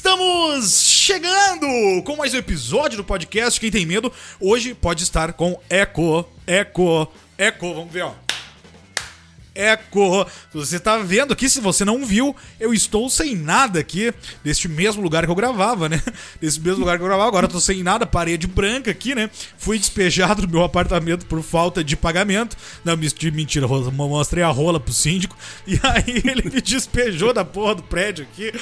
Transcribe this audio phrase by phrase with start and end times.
[0.00, 4.10] Estamos chegando com mais um episódio do podcast Quem Tem Medo.
[4.40, 7.06] Hoje pode estar com eco, eco,
[7.36, 7.74] eco.
[7.74, 8.29] Vamos ver, ó.
[9.54, 10.26] Eco.
[10.52, 14.12] Você tá vendo aqui, se você não viu, eu estou sem nada aqui,
[14.42, 16.02] deste mesmo lugar que eu gravava, né?
[16.40, 19.30] Desse mesmo lugar que eu gravava, agora eu tô sem nada, parede branca aqui, né?
[19.58, 22.56] Fui despejado do meu apartamento por falta de pagamento.
[22.84, 25.36] Não, mentira, mostrei a rola pro síndico,
[25.66, 28.52] e aí ele me despejou da porra do prédio aqui.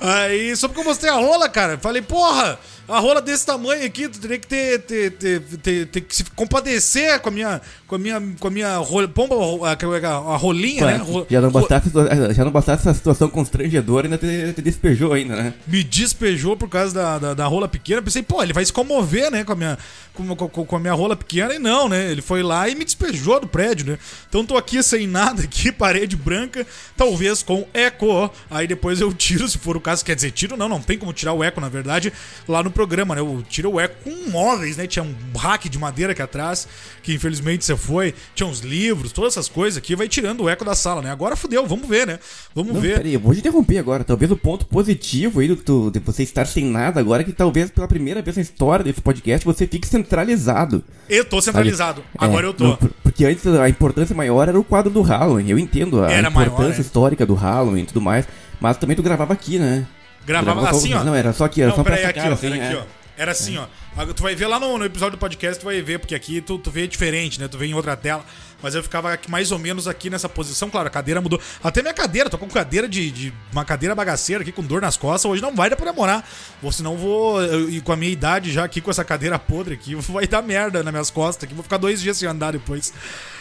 [0.00, 2.58] Aí, só porque eu mostrei a rola, cara, falei, porra!
[2.88, 6.24] A rola desse tamanho aqui, tu teria que ter, ter, ter, ter, ter que se
[6.24, 9.34] compadecer com a minha, com a minha, com a minha rola, pomba,
[9.66, 11.00] a, a, a rolinha, né?
[11.28, 11.90] Já não, bastasse,
[12.34, 15.54] já não bastasse essa situação constrangedora, ainda te, te, despejou ainda, né?
[15.66, 18.00] Me despejou por causa da, da, da, rola pequena.
[18.00, 19.78] Pensei, pô, ele vai se comover, né, com a minha,
[20.14, 21.54] com, com, com, a minha rola pequena.
[21.54, 22.10] E não, né?
[22.10, 23.98] Ele foi lá e me despejou do prédio, né?
[24.28, 28.30] Então tô aqui sem nada aqui, parede branca, talvez com eco.
[28.50, 30.04] Aí depois eu tiro, se for o caso.
[30.04, 32.12] Quer dizer, tiro não, não tem como tirar o eco, na verdade,
[32.48, 33.20] lá no programa, né?
[33.20, 34.86] Eu tiro o eco com móveis, né?
[34.86, 36.68] Tinha um rack de madeira aqui atrás,
[37.02, 38.14] que infelizmente você foi.
[38.36, 41.10] Tinha uns livros, todas essas coisas aqui, vai tirando o eco da sala, né?
[41.10, 42.20] Agora fudeu, vamos ver, né?
[42.54, 42.98] Vamos Não, ver.
[42.98, 44.04] Peraí, eu vou te interromper agora.
[44.04, 47.68] Talvez o ponto positivo aí do, de você estar sem nada agora é que talvez
[47.68, 50.84] pela primeira vez na história desse podcast você fique centralizado.
[51.08, 52.04] Eu tô centralizado.
[52.16, 52.64] Agora é, eu tô.
[52.64, 55.48] Não, porque antes a importância maior era o quadro do Halloween.
[55.48, 56.80] Eu entendo a era importância maior, é.
[56.80, 58.28] histórica do Halloween e tudo mais.
[58.60, 59.84] Mas também tu gravava aqui, né?
[60.28, 61.02] Gravava, assim, ó.
[61.02, 62.76] Não, era só aqui, era não, só pra aí, aqui, cara, ó, assim, aqui, é.
[62.76, 62.82] ó.
[63.16, 63.60] Era assim, é.
[63.60, 64.04] ó.
[64.12, 66.58] Tu vai ver lá no, no, episódio do podcast, tu vai ver, porque aqui tu,
[66.58, 67.48] tu vê diferente, né?
[67.48, 68.22] Tu vê em outra tela.
[68.62, 70.68] Mas eu ficava mais ou menos aqui nessa posição.
[70.68, 71.40] Claro, a cadeira mudou.
[71.62, 74.96] Até minha cadeira, tô com cadeira de, de uma cadeira bagaceira aqui com dor nas
[74.96, 75.30] costas.
[75.30, 76.28] Hoje não vai dar pra demorar.
[76.62, 77.40] Ou senão vou.
[77.68, 80.82] E com a minha idade já aqui com essa cadeira podre aqui, vai dar merda
[80.82, 81.54] nas minhas costas aqui.
[81.54, 82.92] Vou ficar dois dias sem andar depois.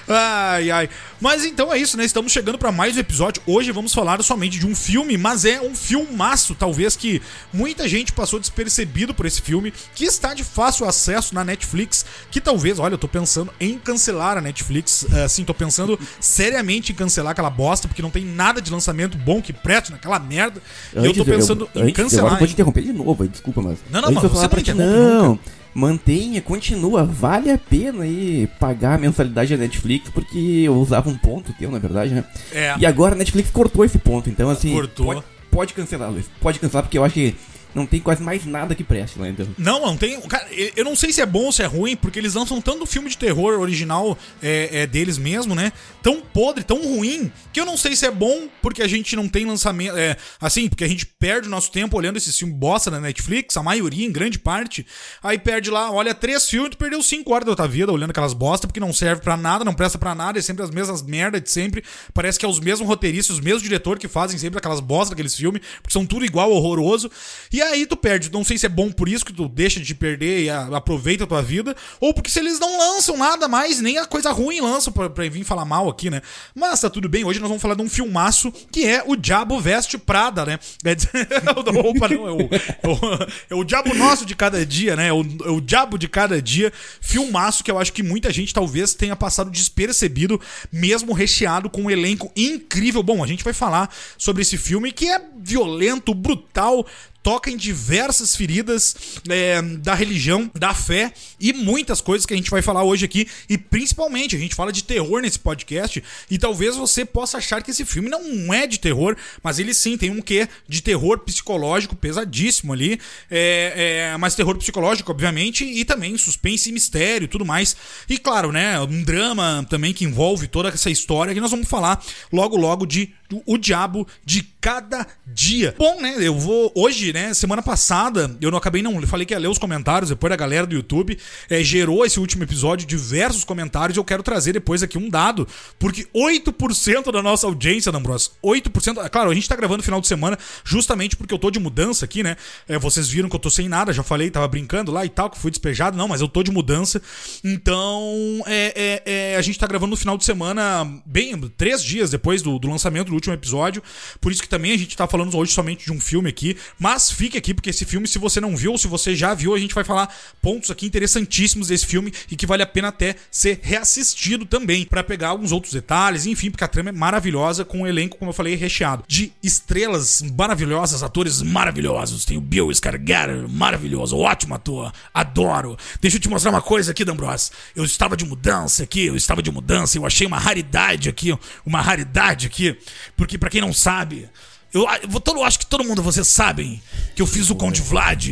[0.07, 0.89] Ai, ai.
[1.19, 2.05] Mas então é isso, né?
[2.05, 3.41] Estamos chegando para mais um episódio.
[3.45, 7.21] Hoje vamos falar somente de um filme, mas é um filmaço, talvez que
[7.51, 12.39] muita gente passou despercebido por esse filme, que está de fácil acesso na Netflix, que
[12.39, 15.05] talvez, olha, eu tô pensando em cancelar a Netflix.
[15.23, 19.41] Assim, tô pensando seriamente em cancelar aquela bosta, porque não tem nada de lançamento bom
[19.41, 20.61] que preste naquela merda.
[20.95, 22.33] Antes, e eu tô pensando eu, em cancelar.
[22.33, 23.79] Agora te interromper de novo, desculpa, mas.
[23.89, 25.29] Não, não, mas você não interrompe não.
[25.29, 27.03] Nunca mantenha, continua.
[27.03, 31.69] Vale a pena aí pagar a mensalidade da Netflix, porque eu usava um ponto teu,
[31.69, 32.23] na verdade, né?
[32.51, 32.75] É.
[32.79, 34.73] E agora a Netflix cortou esse ponto, então assim.
[34.73, 35.05] Cortou.
[35.05, 36.25] Pode, pode cancelar, Luiz.
[36.41, 37.35] Pode cancelar, porque eu acho que
[37.73, 39.47] não tem quase mais nada que preste lá, então.
[39.57, 40.19] Não, não tem.
[40.21, 42.85] Cara, eu não sei se é bom ou se é ruim, porque eles lançam tanto
[42.85, 45.71] filme de terror original é, é, deles mesmo, né?
[46.01, 49.27] Tão podre, tão ruim, que eu não sei se é bom porque a gente não
[49.27, 49.95] tem lançamento.
[49.97, 53.55] É, assim, porque a gente perde o nosso tempo olhando esse filme bosta na Netflix,
[53.57, 54.85] a maioria, em grande parte.
[55.21, 58.33] Aí perde lá, olha três filmes, tu perdeu cinco horas da tua vida olhando aquelas
[58.33, 61.41] bosta, porque não serve para nada, não presta para nada, é sempre as mesmas merdas
[61.41, 61.83] de sempre.
[62.13, 65.35] Parece que é os mesmos roteiristas, os mesmos diretores que fazem sempre aquelas bosta daqueles
[65.35, 67.11] filmes, porque são tudo igual, horroroso.
[67.51, 69.95] E aí tu perde, não sei se é bom por isso que tu deixa de
[69.95, 73.97] perder e aproveita a tua vida, ou porque se eles não lançam nada mais, nem
[73.97, 76.21] a coisa ruim lançam pra, pra vir falar mal aqui, né?
[76.53, 79.59] Mas tá tudo bem, hoje nós vamos falar de um filmaço que é o Diabo
[79.59, 80.59] Veste Prada, né?
[81.85, 85.07] Opa, não, é o, é o, é o Diabo Nosso de cada dia, né?
[85.07, 88.53] É o, é o Diabo de cada dia, filmaço que eu acho que muita gente
[88.53, 90.39] talvez tenha passado despercebido,
[90.71, 93.01] mesmo recheado com um elenco incrível.
[93.03, 96.85] Bom, a gente vai falar sobre esse filme que é violento, brutal,
[97.27, 98.95] toca em diversas feridas
[99.27, 103.27] é, da religião, da fé e muitas coisas que a gente vai falar hoje aqui.
[103.49, 106.01] E principalmente, a gente fala de terror nesse podcast.
[106.31, 109.97] E talvez você possa achar que esse filme não é de terror, mas ele sim
[109.97, 112.97] tem um quê de terror psicológico pesadíssimo ali.
[113.29, 117.75] É, é, mas terror psicológico, obviamente, e também suspense e mistério e tudo mais.
[118.07, 118.79] E claro, né?
[118.79, 122.01] Um drama também que envolve toda essa história que nós vamos falar
[122.31, 123.13] logo, logo de
[123.45, 125.75] O Diabo de Cada Dia.
[125.77, 126.15] Bom, né?
[126.19, 127.33] Eu vou hoje, né?
[127.33, 129.01] Semana passada, eu não acabei não.
[129.07, 131.17] Falei que ia ler os comentários depois da galera do YouTube.
[131.49, 133.97] É, gerou esse último episódio diversos comentários.
[133.97, 135.47] Eu quero trazer depois aqui um dado.
[135.79, 139.05] Porque 8% da nossa audiência, D'Ambros, 8%.
[139.05, 142.05] É claro, a gente tá gravando final de semana justamente porque eu tô de mudança
[142.05, 142.35] aqui, né?
[142.67, 145.29] É, vocês viram que eu tô sem nada, já falei, tava brincando lá e tal,
[145.29, 145.97] que fui despejado.
[145.97, 147.01] Não, mas eu tô de mudança.
[147.43, 152.41] Então, é, é a gente tá gravando no final de semana, bem, três dias depois
[152.41, 153.83] do, do lançamento do último episódio.
[154.21, 156.57] Por isso que também a gente tá falando hoje somente de um filme aqui.
[156.79, 159.53] Mas fique aqui, porque esse filme, se você não viu ou se você já viu,
[159.53, 163.15] a gente vai falar pontos aqui interessantíssimos desse filme e que vale a pena até
[163.31, 167.81] ser reassistido também, para pegar alguns outros detalhes, enfim, porque a trama é maravilhosa, com
[167.81, 172.25] um elenco, como eu falei, recheado de estrelas maravilhosas, atores maravilhosos.
[172.25, 175.77] Tem o Bill Skarsgård, maravilhoso, ótimo ator, adoro.
[176.01, 177.51] Deixa eu te mostrar uma coisa aqui, D'Ambros.
[177.75, 181.81] Eu estava de mudança aqui, eu estava de mudança, eu achei uma raridade aqui, uma
[181.81, 182.77] raridade aqui,
[183.17, 184.29] porque para quem não sabe,
[184.73, 186.81] Eu, eu, todo, acho que todo mundo, vocês sabem
[187.15, 188.27] que eu fiz o Conde Vlad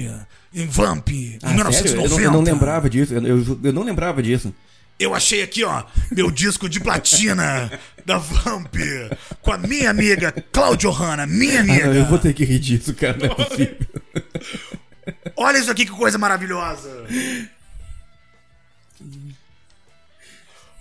[0.54, 1.98] em Vamp em ah, 1990.
[1.98, 3.14] Eu não, eu não, lembrava disso.
[3.14, 4.54] Eu, eu, eu não lembrava disso.
[4.98, 7.70] Eu achei aqui, ó, meu disco de platina
[8.06, 8.76] da Vamp
[9.42, 11.92] com a minha amiga Claudio Hanna, minha amiga.
[11.92, 13.78] Ah, eu vou ter que rir disso, cara, não é possível.
[15.36, 17.06] Olha isso aqui que coisa maravilhosa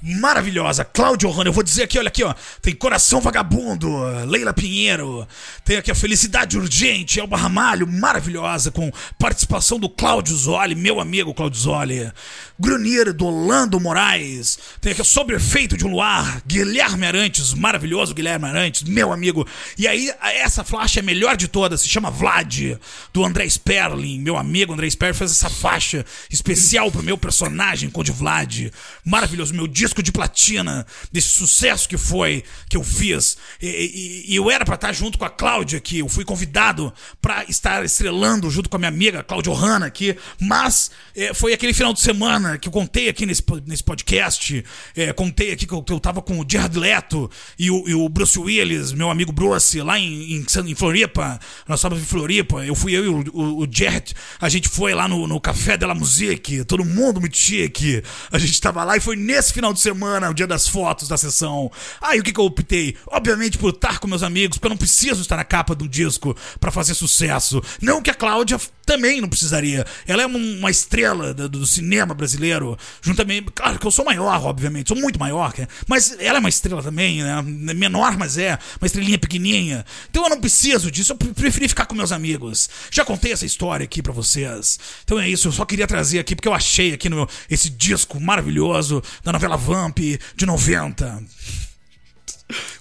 [0.05, 0.85] maravilhosa.
[0.85, 2.35] Cláudio Hanna, eu vou dizer aqui, olha aqui, ó.
[2.61, 3.89] Tem Coração Vagabundo,
[4.27, 5.27] Leila Pinheiro.
[5.65, 11.33] Tem aqui a Felicidade Urgente, Elba Ramalho, maravilhosa, com participação do Cláudio Zoli, meu amigo
[11.33, 12.12] Cláudio Zoli.
[12.59, 14.59] Grunir, do Orlando Moraes.
[14.81, 19.47] Tem aqui Sobre Efeito de um Luar, Guilherme Arantes, maravilhoso Guilherme Arantes, meu amigo.
[19.79, 22.77] E aí, essa faixa é a melhor de todas, se chama Vlad,
[23.12, 28.12] do André Sperling, meu amigo André Sperling fez essa faixa especial pro meu personagem, Conde
[28.12, 28.71] Vlad.
[29.05, 33.37] Maravilhoso, meu disco disco de platina, desse sucesso que foi, que eu fiz.
[33.62, 36.93] E, e, e eu era para estar junto com a Cláudia aqui, eu fui convidado
[37.23, 41.73] para estar estrelando junto com a minha amiga Cláudia Hanna aqui, mas é, foi aquele
[41.73, 44.64] final de semana que eu contei aqui nesse, nesse podcast,
[44.96, 47.94] é, contei aqui que eu, que eu tava com o Gerard Leto e o, e
[47.94, 51.38] o Bruce Willis, meu amigo Bruce, lá em, em, em Floripa,
[51.69, 54.94] nós estávamos em Floripa, eu fui eu e o, o, o Jet, a gente foi
[54.94, 58.02] lá no, no Café de la Musique, todo mundo muito chique,
[58.32, 61.17] a gente tava lá e foi nesse final de semana, o dia das fotos da
[61.17, 61.71] sessão.
[62.01, 62.97] Aí o que, que eu optei?
[63.07, 66.37] Obviamente por estar com meus amigos, porque eu não preciso estar na capa um disco
[66.59, 67.63] para fazer sucesso.
[67.81, 69.85] Não que a Cláudia também não precisaria.
[70.07, 73.51] Ela é uma estrela do, do, cinema brasileiro, juntamente.
[73.55, 75.67] Claro que eu sou maior, obviamente, sou muito maior, né?
[75.89, 77.43] mas ela é uma estrela também, né?
[77.43, 79.85] Menor, mas é, uma estrelinha pequenininha.
[80.11, 82.69] Então eu não preciso disso, eu preferi ficar com meus amigos.
[82.91, 84.79] Já contei essa história aqui para vocês.
[85.05, 88.21] Então é isso, eu só queria trazer aqui porque eu achei aqui no esse disco
[88.21, 89.99] maravilhoso da novela Vamp
[90.37, 91.22] de 90.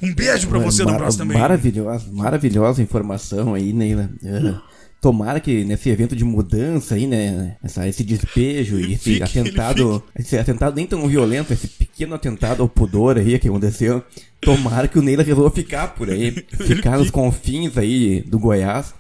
[0.02, 1.38] Um beijo para você, Bros, também.
[1.38, 4.10] Maravilhosa, maravilhosa informação aí, Neila.
[4.22, 4.60] Uh,
[5.00, 10.04] tomara que nesse evento de mudança aí, né, essa, esse despejo e esse fique, atentado,
[10.18, 14.04] esse atentado nem tão violento, esse pequeno atentado ao pudor aí que aconteceu,
[14.42, 16.32] tomara que o Neila resolva ficar por aí,
[16.68, 18.94] ficar nos confins aí do Goiás,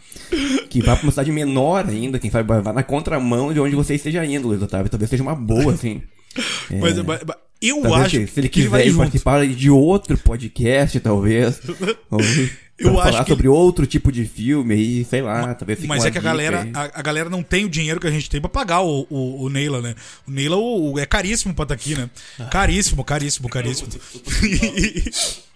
[0.69, 3.95] que vá pra uma cidade menor ainda, quem sabe vai na contramão de onde você
[3.95, 6.01] esteja indo, Luiz Otávio, talvez seja uma boa, assim.
[6.71, 6.79] É...
[6.79, 7.21] Mas, mas,
[7.69, 11.61] eu talvez acho que se ele quiser ele participar de outro podcast, talvez.
[12.77, 16.05] eu acho falar que sobre outro tipo de filme aí, sei lá, mas, talvez Mas
[16.05, 18.41] é que a galera, a, a, galera não tem o dinheiro que a gente tem
[18.41, 19.95] pra pagar o, o, o Neila, né?
[20.27, 22.09] O Neila o, o, é caríssimo pra estar tá aqui, né?
[22.51, 23.89] Caríssimo, caríssimo, caríssimo.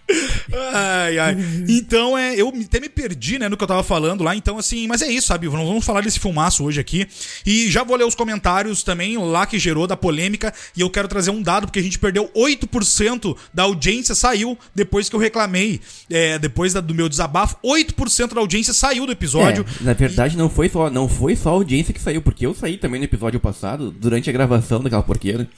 [0.72, 1.36] ai, ai.
[1.68, 4.34] Então, é, eu até me perdi, né, no que eu tava falando lá.
[4.34, 5.48] Então, assim, mas é isso, sabe?
[5.48, 7.06] Vamos falar desse filmaço hoje aqui.
[7.44, 10.52] E já vou ler os comentários também lá que gerou da polêmica.
[10.76, 15.08] E eu quero trazer um dado, porque a gente perdeu 8% da audiência saiu depois
[15.08, 15.80] que eu reclamei.
[16.10, 19.64] É, depois da, do meu desabafo, 8% da audiência saiu do episódio.
[19.80, 20.38] É, na verdade, e...
[20.38, 23.04] não, foi só, não foi só a audiência que saiu, porque eu saí também no
[23.04, 25.48] episódio passado, durante a gravação daquela porqueira.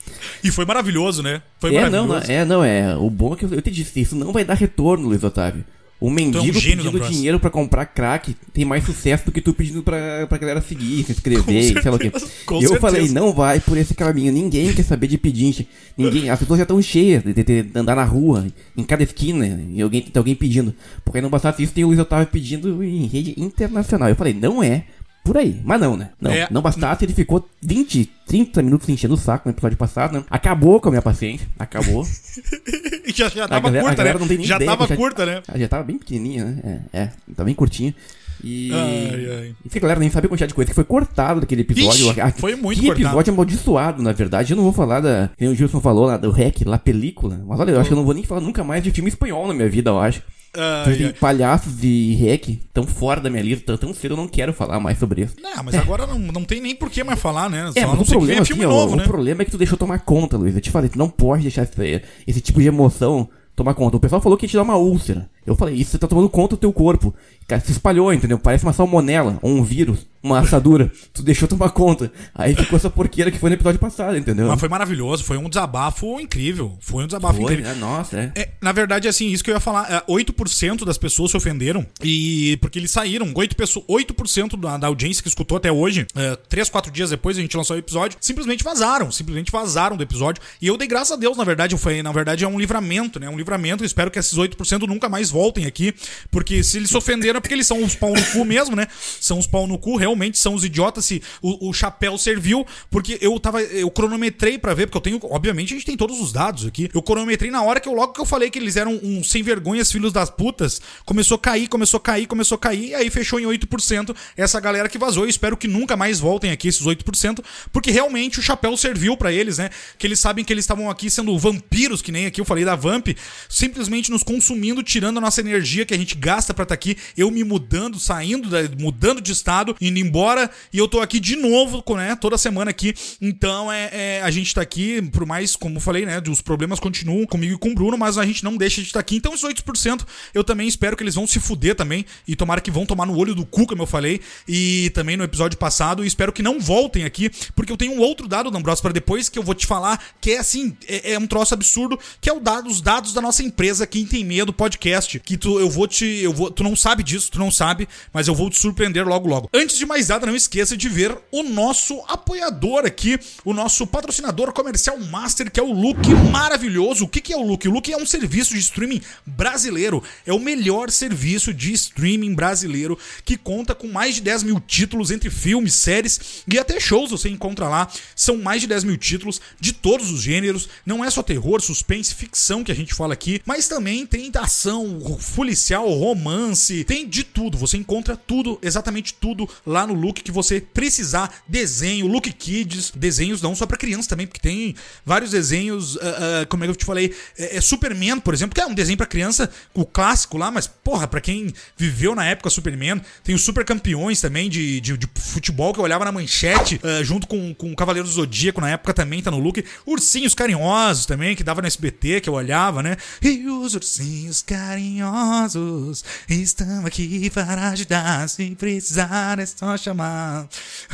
[0.43, 1.43] E foi maravilhoso, né?
[1.59, 2.09] Foi é, maravilhoso.
[2.09, 2.97] Não, é, não, é.
[2.97, 5.65] O bom é que eu, eu te disse, isso não vai dar retorno, Luiz Otávio.
[6.01, 9.53] O mendigo é um pedindo dinheiro para comprar crack tem mais sucesso do que tu
[9.53, 12.11] pedindo pra, pra galera seguir, se inscrever, sei lá o quê.
[12.15, 12.21] eu
[12.61, 12.81] certeza.
[12.81, 14.33] falei, não vai por esse caminho.
[14.33, 15.69] Ninguém quer saber de pedinte.
[15.99, 19.63] Ninguém, as pessoas já estão cheias de, de, de, andar na rua, em cada esquina,
[19.69, 20.75] e alguém tem alguém pedindo.
[21.05, 24.09] Porque não bastasse isso, tem o Luiz Otávio pedindo em rede internacional.
[24.09, 24.85] Eu falei, não é
[25.23, 25.61] por aí.
[25.63, 26.11] Mas não, né?
[26.19, 26.49] Não, é.
[26.51, 30.25] não bastasse, ele ficou 20, 30 minutos enchendo o saco no episódio passado, né?
[30.31, 31.47] Acabou com a minha paciência.
[31.59, 32.07] Acabou.
[33.13, 34.45] já, já tava galera, curta, né?
[34.45, 35.43] já ideia, tava já, curta, né?
[35.55, 36.83] Já, tava bem pequenininha, né?
[36.93, 37.95] É, é tava bem curtinha.
[38.43, 38.71] E.
[38.73, 39.55] Ai, ai.
[39.65, 42.11] E a galera nem sabe a quantidade de coisa que foi cortado daquele episódio.
[42.11, 43.07] Ixi, foi muito que cortado.
[43.07, 44.53] episódio amaldiçoado, na verdade.
[44.53, 45.31] Eu não vou falar da.
[45.41, 47.41] O Gilson falou lá do REC, lá película.
[47.47, 49.47] Mas olha, eu acho que eu não vou nem falar nunca mais de filme espanhol
[49.47, 50.23] na minha vida, eu acho.
[50.53, 54.53] Uh, tem palhaços de rec tão fora da minha lista, tão cedo eu não quero
[54.53, 55.37] falar mais sobre isso.
[55.41, 55.79] Não, mas é.
[55.79, 57.71] agora não, não tem nem por que mais falar, né?
[57.77, 59.05] É, Só mas o problema, aqui, novo, ó, né?
[59.05, 60.55] o problema é que tu deixou tomar conta, Luiz.
[60.55, 63.97] Eu te falei, tu não pode deixar esse, esse tipo de emoção tomar conta.
[63.97, 65.31] O pessoal falou que ia te dar uma úlcera.
[65.47, 67.15] Eu falei, isso você tá tomando conta do teu corpo.
[67.51, 68.39] Cara, se espalhou, entendeu?
[68.39, 70.89] Parece uma salmonela, ou um vírus, uma assadura.
[71.13, 72.13] tu deixou tomar conta.
[72.33, 74.47] Aí ficou essa porqueira que foi no episódio passado, entendeu?
[74.47, 76.79] Mas foi maravilhoso, foi um desabafo incrível.
[76.79, 77.73] Foi um desabafo foi, incrível.
[77.73, 78.33] É, nossa, é.
[78.41, 78.51] é.
[78.63, 81.85] Na verdade, assim, isso que eu ia falar, é, 8% das pessoas se ofenderam.
[82.05, 86.37] E porque eles saíram, 8%, pessoas, 8 da, da audiência que escutou até hoje, é,
[86.49, 90.41] 3, 4 dias depois a gente lançou o episódio, simplesmente vazaram, simplesmente vazaram do episódio.
[90.63, 93.29] E eu dei graças a Deus, na verdade, foi, na verdade, é um livramento, né?
[93.29, 93.83] Um livramento.
[93.83, 95.93] Eu espero que esses 8% nunca mais voltem aqui.
[96.31, 98.87] Porque se eles se ofenderam é porque eles são os pau no cu mesmo, né?
[99.21, 103.19] São os pau no cu, realmente são os idiotas se o, o chapéu serviu, porque
[103.21, 103.63] eu tava.
[103.63, 105.21] Eu cronometrei para ver, porque eu tenho.
[105.23, 106.89] Obviamente, a gente tem todos os dados aqui.
[106.95, 109.43] Eu cronometrei na hora que eu logo que eu falei que eles eram um sem
[109.43, 110.81] vergonhas, filhos das putas.
[111.05, 114.15] Começou a cair, começou a cair, começou a cair, e aí fechou em 8%.
[114.37, 115.25] Essa galera que vazou.
[115.25, 117.43] Eu espero que nunca mais voltem aqui, esses 8%,
[117.73, 119.71] porque realmente o chapéu serviu para eles, né?
[119.99, 122.77] Que eles sabem que eles estavam aqui sendo vampiros, que nem aqui eu falei da
[122.77, 123.09] Vamp,
[123.49, 126.97] simplesmente nos consumindo, tirando a nossa energia que a gente gasta para estar tá aqui.
[127.17, 131.83] Eu me mudando, saindo, mudando de estado, indo embora, e eu tô aqui de novo,
[131.97, 132.17] né?
[132.17, 132.95] Toda semana aqui.
[133.21, 136.23] Então é, é a gente tá aqui, por mais, como eu falei, né?
[136.29, 139.01] Os problemas continuam comigo e com o Bruno, mas a gente não deixa de estar
[139.01, 139.17] aqui.
[139.17, 142.05] Então, os 8% eu também espero que eles vão se fuder também.
[142.27, 144.21] E tomara que vão tomar no olho do cu, como eu falei.
[144.49, 146.05] E também no episódio passado.
[146.05, 149.29] E espero que não voltem aqui, porque eu tenho um outro dado, D'Ambrosio, para depois
[149.29, 152.33] que eu vou te falar, que é assim, é, é, um troço absurdo, que é
[152.33, 155.19] o dado, os dados da nossa empresa Quem Tem Medo Podcast.
[155.21, 156.05] Que tu, eu vou te.
[156.05, 159.29] Eu vou, tu não sabe disso, tu não sabe, mas eu vou te surpreender logo
[159.29, 159.49] logo.
[159.53, 164.53] Antes de mais nada, não esqueça de ver o nosso apoiador aqui, o nosso patrocinador
[164.53, 167.05] comercial master, que é o Look maravilhoso.
[167.05, 167.67] O que, que é o Look?
[167.67, 170.03] O Look é um serviço de streaming brasileiro.
[170.27, 175.11] É o melhor serviço de streaming brasileiro que conta com mais de 10 mil títulos
[175.11, 177.89] entre filmes, séries e até shows você encontra lá.
[178.15, 180.69] São mais de 10 mil títulos de todos os gêneros.
[180.85, 185.01] Não é só terror, suspense, ficção que a gente fala aqui, mas também tem ação,
[185.35, 187.59] policial, romance, tem de tudo.
[187.59, 191.43] Você encontra tudo, exatamente tudo lá no Look que você precisar.
[191.47, 196.47] Desenho, Look Kids, desenhos não só para crianças também, porque tem vários desenhos, uh, uh,
[196.49, 198.97] como é que eu te falei, é, é Superman, por exemplo, que é um desenho
[198.97, 203.43] para criança, o clássico lá, mas porra, para quem viveu na época Superman, tem os
[203.43, 207.55] Super Campeões também de, de, de futebol que eu olhava na manchete, uh, junto com,
[207.55, 209.65] com o Cavaleiro do Zodíaco na época também, tá no look.
[209.87, 212.97] Ursinhos Carinhosos também, que dava no SBT, que eu olhava, né?
[213.23, 220.49] E os ursinhos carinhosos estão aqui para ajudar, se precisar é só chamar.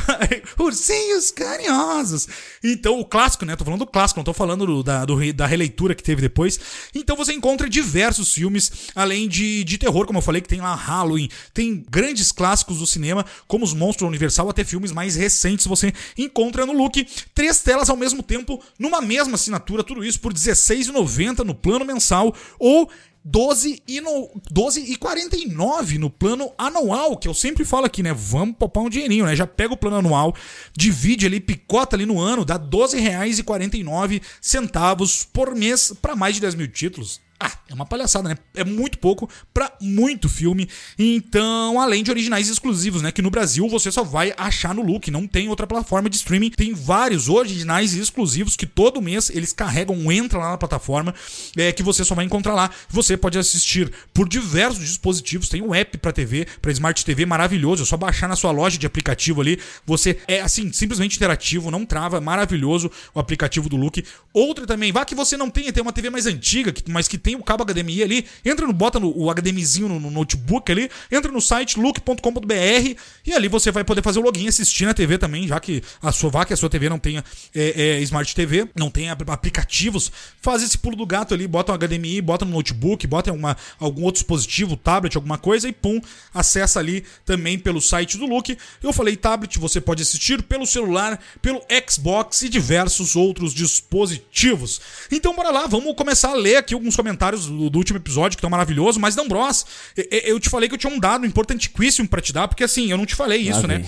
[0.59, 2.27] ursinhos carinhosos.
[2.63, 3.55] Então, o clássico, né?
[3.55, 6.59] Tô falando do clássico, não tô falando do, da, do, da releitura que teve depois.
[6.93, 10.75] Então você encontra diversos filmes, além de, de terror, como eu falei, que tem lá
[10.75, 15.91] Halloween, tem grandes clássicos do cinema, como os Monstros Universal, até filmes mais recentes você
[16.17, 17.05] encontra no Look.
[17.33, 22.35] Três telas ao mesmo tempo, numa mesma assinatura, tudo isso por R$16,90 no plano mensal,
[22.59, 22.89] ou
[23.29, 28.13] 12 e, no, 12 e 49 no plano anual, que eu sempre falo aqui, né?
[28.13, 29.35] Vamos poupar um dinheirinho, né?
[29.35, 30.33] Já pega o plano anual,
[30.75, 36.69] divide ali, picota ali no ano, dá R$12,49 por mês para mais de 10 mil
[36.69, 37.19] títulos.
[37.39, 38.37] Ah, é uma palhaçada, né?
[38.55, 40.67] É muito pouco para muito filme.
[40.97, 43.11] Então, além de originais exclusivos, né?
[43.11, 46.49] Que no Brasil você só vai achar no Look, não tem outra plataforma de streaming.
[46.49, 51.13] Tem vários originais exclusivos que todo mês eles carregam, entra lá na plataforma,
[51.55, 52.71] é, que você só vai encontrar lá.
[52.89, 55.47] Você pode assistir por diversos dispositivos.
[55.47, 57.83] Tem um app para TV, para Smart TV maravilhoso.
[57.83, 59.59] É só baixar na sua loja de aplicativo ali.
[59.85, 64.03] Você é assim, simplesmente interativo, não trava, maravilhoso o aplicativo do Look.
[64.33, 67.35] Outra também, vá que você não tenha, tem uma TV mais antiga, mas que tem
[67.35, 71.29] o cabo HDMI ali, entra no, bota no, o HDMizinho no, no, notebook ali, entra
[71.29, 75.45] no site look.com.br e ali você vai poder fazer o login, assistir na TV também,
[75.45, 77.21] já que a sua vaca, a sua TV não tenha
[77.53, 81.77] é, é, Smart TV, não tenha aplicativos, faz esse pulo do gato ali, bota um
[81.77, 85.99] HDMI, bota no notebook, bota uma, algum outro dispositivo, tablet, alguma coisa e pum,
[86.33, 88.57] acessa ali também pelo site do Look.
[88.81, 94.79] Eu falei tablet, você pode assistir pelo celular, pelo Xbox e diversos outros dispositivos.
[95.11, 98.37] Então bora lá, vamos começar a ler aqui alguns comentários comentários do, do último episódio,
[98.37, 102.07] que estão maravilhosos, mas não, Bros, eu te falei que eu tinha um dado importantíssimo
[102.07, 103.83] para te dar, porque assim, eu não te falei isso, né?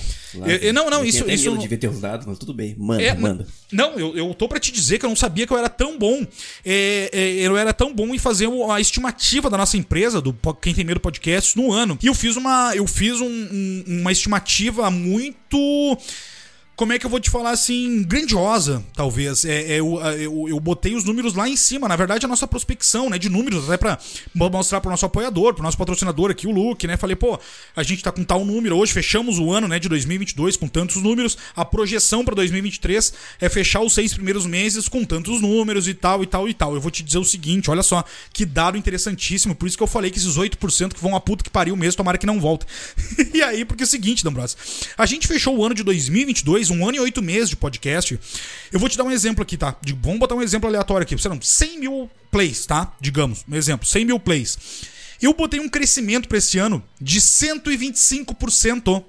[0.61, 1.29] Eu, não, não, eu isso.
[1.29, 2.75] isso eu devia ter os dados, mas tudo bem.
[2.77, 3.47] Manda, é, manda.
[3.71, 5.97] Não, eu, eu tô para te dizer que eu não sabia que eu era tão
[5.97, 6.25] bom.
[6.65, 10.73] É, é, eu era tão bom em fazer a estimativa da nossa empresa, do Quem
[10.73, 11.97] Tem Medo Podcast, no ano.
[12.01, 15.97] E eu fiz uma, eu fiz um, um, uma estimativa muito
[16.79, 19.43] como é que eu vou te falar assim, grandiosa, talvez.
[19.43, 21.89] É, é eu, eu, eu, botei os números lá em cima.
[21.89, 23.99] Na verdade, a nossa prospecção, né, de números, até pra
[24.33, 26.95] mostrar pro nosso apoiador, pro nosso patrocinador aqui, o Luke, né?
[26.95, 27.37] Falei, pô,
[27.75, 28.77] a gente tá com tal número.
[28.77, 31.37] Hoje fechamos o ano, né, de 2022 com tantos números.
[31.53, 36.23] A projeção para 2023 é fechar os seis primeiros meses com tantos números e tal,
[36.23, 36.75] e tal, e tal.
[36.75, 39.53] Eu vou te dizer o seguinte, olha só, que dado interessantíssimo.
[39.53, 41.97] Por isso que eu falei que esses 8% que vão a puta que pariu mesmo,
[41.97, 42.69] tomara que não voltem.
[43.35, 44.57] e aí, porque é o seguinte, D'Ambrosio,
[44.97, 48.19] a gente fechou o ano de 2022 um ano e oito meses de podcast.
[48.71, 49.75] Eu vou te dar um exemplo aqui, tá?
[49.81, 51.15] De, vamos botar um exemplo aleatório aqui.
[51.15, 52.93] Lá, 100 mil plays, tá?
[52.99, 54.57] Digamos, um exemplo, 100 mil plays.
[55.21, 59.03] Eu botei um crescimento para esse ano de 125%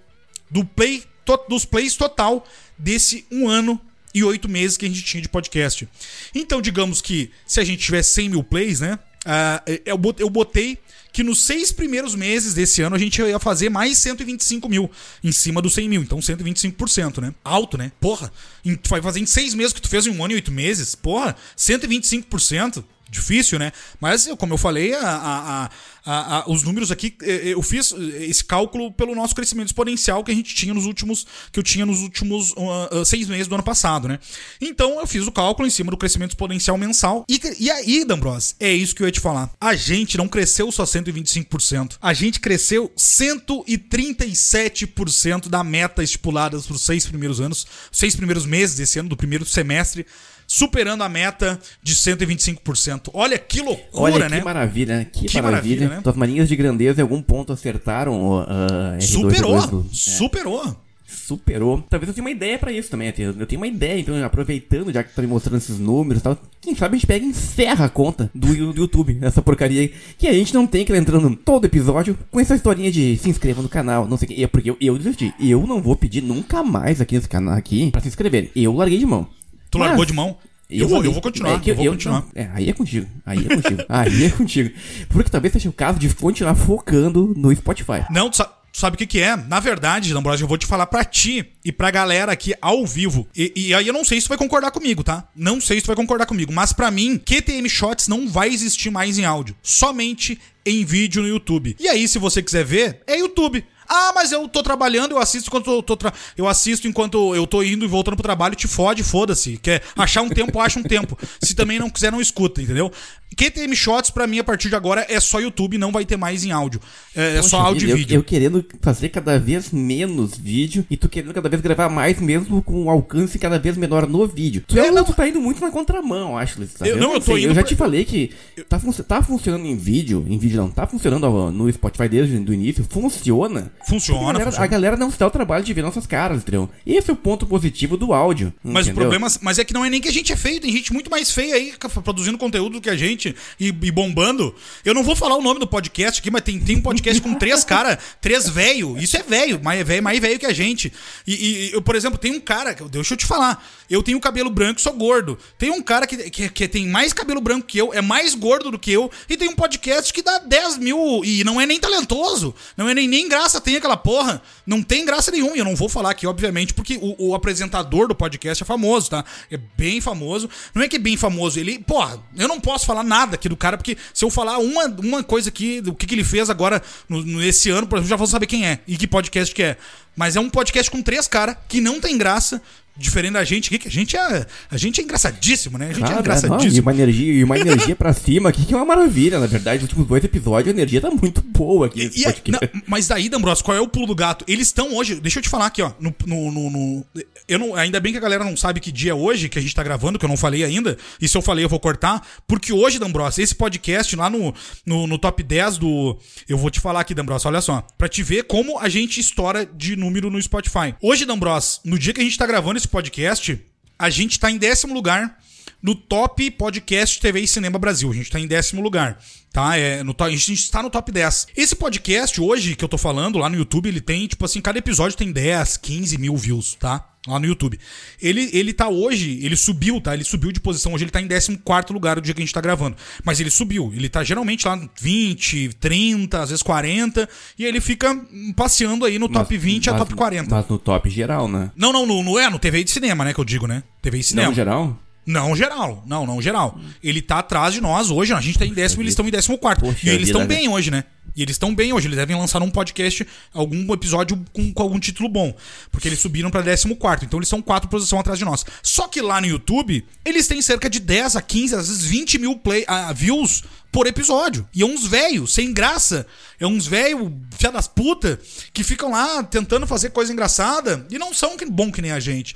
[0.50, 3.80] do play, to, dos plays total desse um ano
[4.12, 5.88] e oito meses que a gente tinha de podcast.
[6.34, 8.98] Então, digamos que se a gente tivesse 100 mil plays, né?
[9.24, 9.80] Uh,
[10.18, 10.78] eu botei
[11.12, 14.90] que nos seis primeiros meses desse ano a gente ia fazer mais 125 mil
[15.22, 16.02] em cima dos 100 mil.
[16.02, 17.34] Então 125%, né?
[17.44, 17.92] Alto, né?
[18.00, 18.32] Porra.
[18.62, 20.94] Tu vai fazer em seis meses que tu fez em um ano e oito meses.
[20.94, 23.72] Porra, 125% difícil, né?
[24.00, 25.68] Mas, como eu falei, a,
[26.06, 30.34] a, a, os números aqui, eu fiz esse cálculo pelo nosso crescimento exponencial que a
[30.34, 33.64] gente tinha nos últimos, que eu tinha nos últimos uh, uh, seis meses do ano
[33.64, 34.18] passado, né?
[34.60, 37.24] Então eu fiz o cálculo em cima do crescimento exponencial mensal.
[37.28, 39.50] E, e aí, D'Ambros, é isso que eu ia te falar.
[39.60, 41.96] A gente não cresceu só 125%.
[42.00, 48.76] A gente cresceu 137% da meta estipulada para os seis primeiros anos, seis primeiros meses
[48.76, 50.06] desse ano, do primeiro semestre
[50.52, 53.10] superando a meta de 125%.
[53.14, 54.40] Olha que loucura, Olha, né?
[54.40, 55.04] Que maravilha, né?
[55.04, 55.76] Que, que maravilha.
[55.76, 56.02] maravilha né?
[56.02, 58.40] Tuas maninhas de grandeza em algum ponto acertaram.
[58.40, 60.64] Uh, superou, superou.
[60.66, 61.84] É superou.
[61.88, 63.14] Talvez eu tenha uma ideia para isso também.
[63.16, 66.36] Eu tenho uma ideia, então, aproveitando, já que tá me mostrando esses números e tal,
[66.60, 69.94] quem sabe a gente pega e encerra a conta do, do YouTube, essa porcaria aí.
[70.18, 73.30] Que a gente não tem que ir entrando todo episódio com essa historinha de se
[73.30, 74.42] inscreva no canal, não sei o que.
[74.42, 75.32] É porque eu, eu desisti.
[75.38, 78.50] Eu não vou pedir nunca mais aqui nesse canal aqui pra se inscrever.
[78.56, 79.28] Eu larguei de mão.
[79.70, 80.36] Tu Mas, largou de mão?
[80.68, 81.54] Eu, eu, vou, eu vou continuar.
[81.54, 82.20] É que eu, vou continuar.
[82.20, 83.06] Não, é, aí é contigo.
[83.26, 83.82] Aí é contigo.
[83.88, 84.70] aí é contigo.
[85.08, 88.04] Porque talvez seja o caso de continuar focando no Spotify.
[88.08, 89.34] Não, tu sabe, sabe o que, que é?
[89.34, 93.26] Na verdade, Ambrosio, eu vou te falar pra ti e pra galera aqui ao vivo.
[93.36, 95.28] E, e, aí eu não sei se tu vai concordar comigo, tá?
[95.34, 96.52] Não sei se tu vai concordar comigo.
[96.52, 99.56] Mas para mim, QTM Shots não vai existir mais em áudio.
[99.62, 101.76] Somente em vídeo no YouTube.
[101.80, 103.64] E aí, se você quiser ver, é YouTube.
[103.92, 106.12] Ah, mas eu tô trabalhando, eu assisto enquanto eu tô tra...
[106.36, 109.58] eu assisto enquanto eu tô indo e voltando pro trabalho, te fode, foda-se.
[109.58, 111.18] Quer achar um tempo, acha um tempo.
[111.42, 112.92] Se também não quiser, não escuta, entendeu?
[113.36, 116.44] QTM Shots, pra mim, a partir de agora, é só YouTube, não vai ter mais
[116.44, 116.80] em áudio.
[117.14, 118.16] É, é só áudio e vídeo.
[118.16, 122.62] Eu, querendo fazer cada vez menos vídeo e tu querendo cada vez gravar mais, mesmo
[122.62, 124.64] com um alcance cada vez menor no vídeo.
[124.66, 127.32] Tu, é, não, tu tá indo muito na contramão, acho, Liz, eu, não, eu tô
[127.32, 127.50] sei, indo.
[127.50, 128.30] Eu já te falei que
[128.68, 132.54] tá, fun tá funcionando em vídeo, em vídeo não, tá funcionando no Spotify desde o
[132.54, 133.72] início, funciona.
[133.86, 134.64] Funciona, a galera, funciona.
[134.64, 136.68] A galera não se dá o trabalho de ver nossas caras, entendeu?
[136.86, 138.52] Esse é o ponto positivo do áudio.
[138.62, 138.92] Mas entendeu?
[138.92, 140.92] o problema, mas é que não é nem que a gente é feio, tem gente
[140.92, 141.72] muito mais feia aí
[142.02, 144.54] produzindo conteúdo do que a gente e, e bombando.
[144.84, 147.34] Eu não vou falar o nome do podcast aqui, mas tem, tem um podcast com
[147.34, 148.98] três caras, três velho.
[148.98, 150.92] Isso é velho, mais velho, mais velho que a gente.
[151.26, 154.50] E, e, eu, por exemplo, tem um cara, deixa eu te falar, eu tenho cabelo
[154.50, 155.38] branco, sou gordo.
[155.58, 158.70] Tem um cara que, que, que tem mais cabelo branco que eu, é mais gordo
[158.70, 161.78] do que eu, e tem um podcast que dá 10 mil e não é nem
[161.78, 164.42] talentoso, não é nem, nem graça tem aquela porra.
[164.66, 165.56] Não tem graça nenhuma.
[165.56, 169.10] E eu não vou falar aqui, obviamente, porque o, o apresentador do podcast é famoso,
[169.10, 169.24] tá?
[169.50, 170.50] É bem famoso.
[170.74, 173.56] Não é que é bem famoso, ele, porra, eu não posso falar nada aqui do
[173.56, 176.82] cara, porque se eu falar uma, uma coisa aqui, do que, que ele fez agora
[177.08, 179.76] no, nesse ano, por exemplo, já vou saber quem é e que podcast que é.
[180.16, 182.60] Mas é um podcast com três caras que não tem graça,
[183.00, 185.88] diferente da gente aqui, que a gente é, a gente é engraçadíssimo, né?
[185.88, 186.70] A gente é engraçadíssimo.
[186.70, 189.46] Não, e uma energia, e uma energia pra cima aqui que é uma maravilha, na
[189.46, 189.76] verdade.
[189.76, 192.10] Nos últimos dois episódios a energia tá muito boa aqui.
[192.14, 194.44] E, e não, mas daí, D'Ambros, qual é o pulo do gato?
[194.46, 197.06] Eles estão hoje, deixa eu te falar aqui, ó, no, no, no, no,
[197.48, 199.62] eu não, ainda bem que a galera não sabe que dia é hoje, que a
[199.62, 202.26] gente tá gravando, que eu não falei ainda, e se eu falei eu vou cortar,
[202.46, 206.80] porque hoje, D'Ambros, esse podcast lá no, no, no top 10 do, eu vou te
[206.80, 210.40] falar aqui, D'Ambros, olha só, pra te ver como a gente estoura de número no
[210.40, 210.94] Spotify.
[211.00, 213.60] Hoje, D'Ambros, no dia que a gente tá gravando esse podcast,
[213.98, 215.38] a gente tá em décimo lugar
[215.82, 218.10] no top podcast TV e cinema Brasil.
[218.10, 219.18] A gente tá em décimo lugar,
[219.52, 219.76] tá?
[219.76, 221.48] É, no, a gente está no top 10.
[221.56, 224.78] Esse podcast hoje que eu tô falando lá no YouTube, ele tem, tipo assim, cada
[224.78, 227.08] episódio tem 10, 15 mil views, tá?
[227.26, 227.78] Lá no YouTube.
[228.20, 230.14] Ele, ele tá hoje, ele subiu, tá?
[230.14, 230.94] Ele subiu de posição.
[230.94, 232.96] Hoje ele tá em 14 lugar o dia que a gente tá gravando.
[233.22, 233.92] Mas ele subiu.
[233.94, 237.28] Ele tá geralmente lá 20, 30, às vezes 40.
[237.58, 238.18] E ele fica
[238.56, 240.54] passeando aí no mas, top 20 mas, a top 40.
[240.54, 241.70] Mas no top geral, né?
[241.76, 243.34] Não, não, no, no, é no TV de cinema, né?
[243.34, 243.82] Que eu digo, né?
[244.00, 244.48] TV de cinema.
[244.48, 244.98] Não, geral?
[245.26, 246.78] Não geral, não, não geral.
[247.02, 249.30] Ele tá atrás de nós hoje, a gente tá em décimo e eles estão em
[249.30, 249.80] décimo quarto.
[249.80, 251.04] Poxa, e eles estão bem hoje, né?
[251.36, 254.98] E eles estão bem hoje, eles devem lançar um podcast, algum episódio com, com algum
[254.98, 255.54] título bom.
[255.90, 258.64] Porque eles subiram pra décimo quarto, então eles são quatro posições atrás de nós.
[258.82, 262.38] Só que lá no YouTube, eles têm cerca de 10 a 15, às vezes 20
[262.38, 264.68] mil play, uh, views por episódio.
[264.74, 266.26] E é uns velhos, sem graça.
[266.58, 268.40] É uns velhos, fia das puta,
[268.72, 272.54] que ficam lá tentando fazer coisa engraçada e não são bom que nem a gente.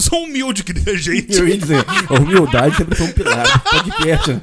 [0.00, 1.36] São humildes que nem a gente.
[1.36, 3.62] Eu ia dizer, a humildade sempre foi um pilar.
[3.62, 4.40] Podcast.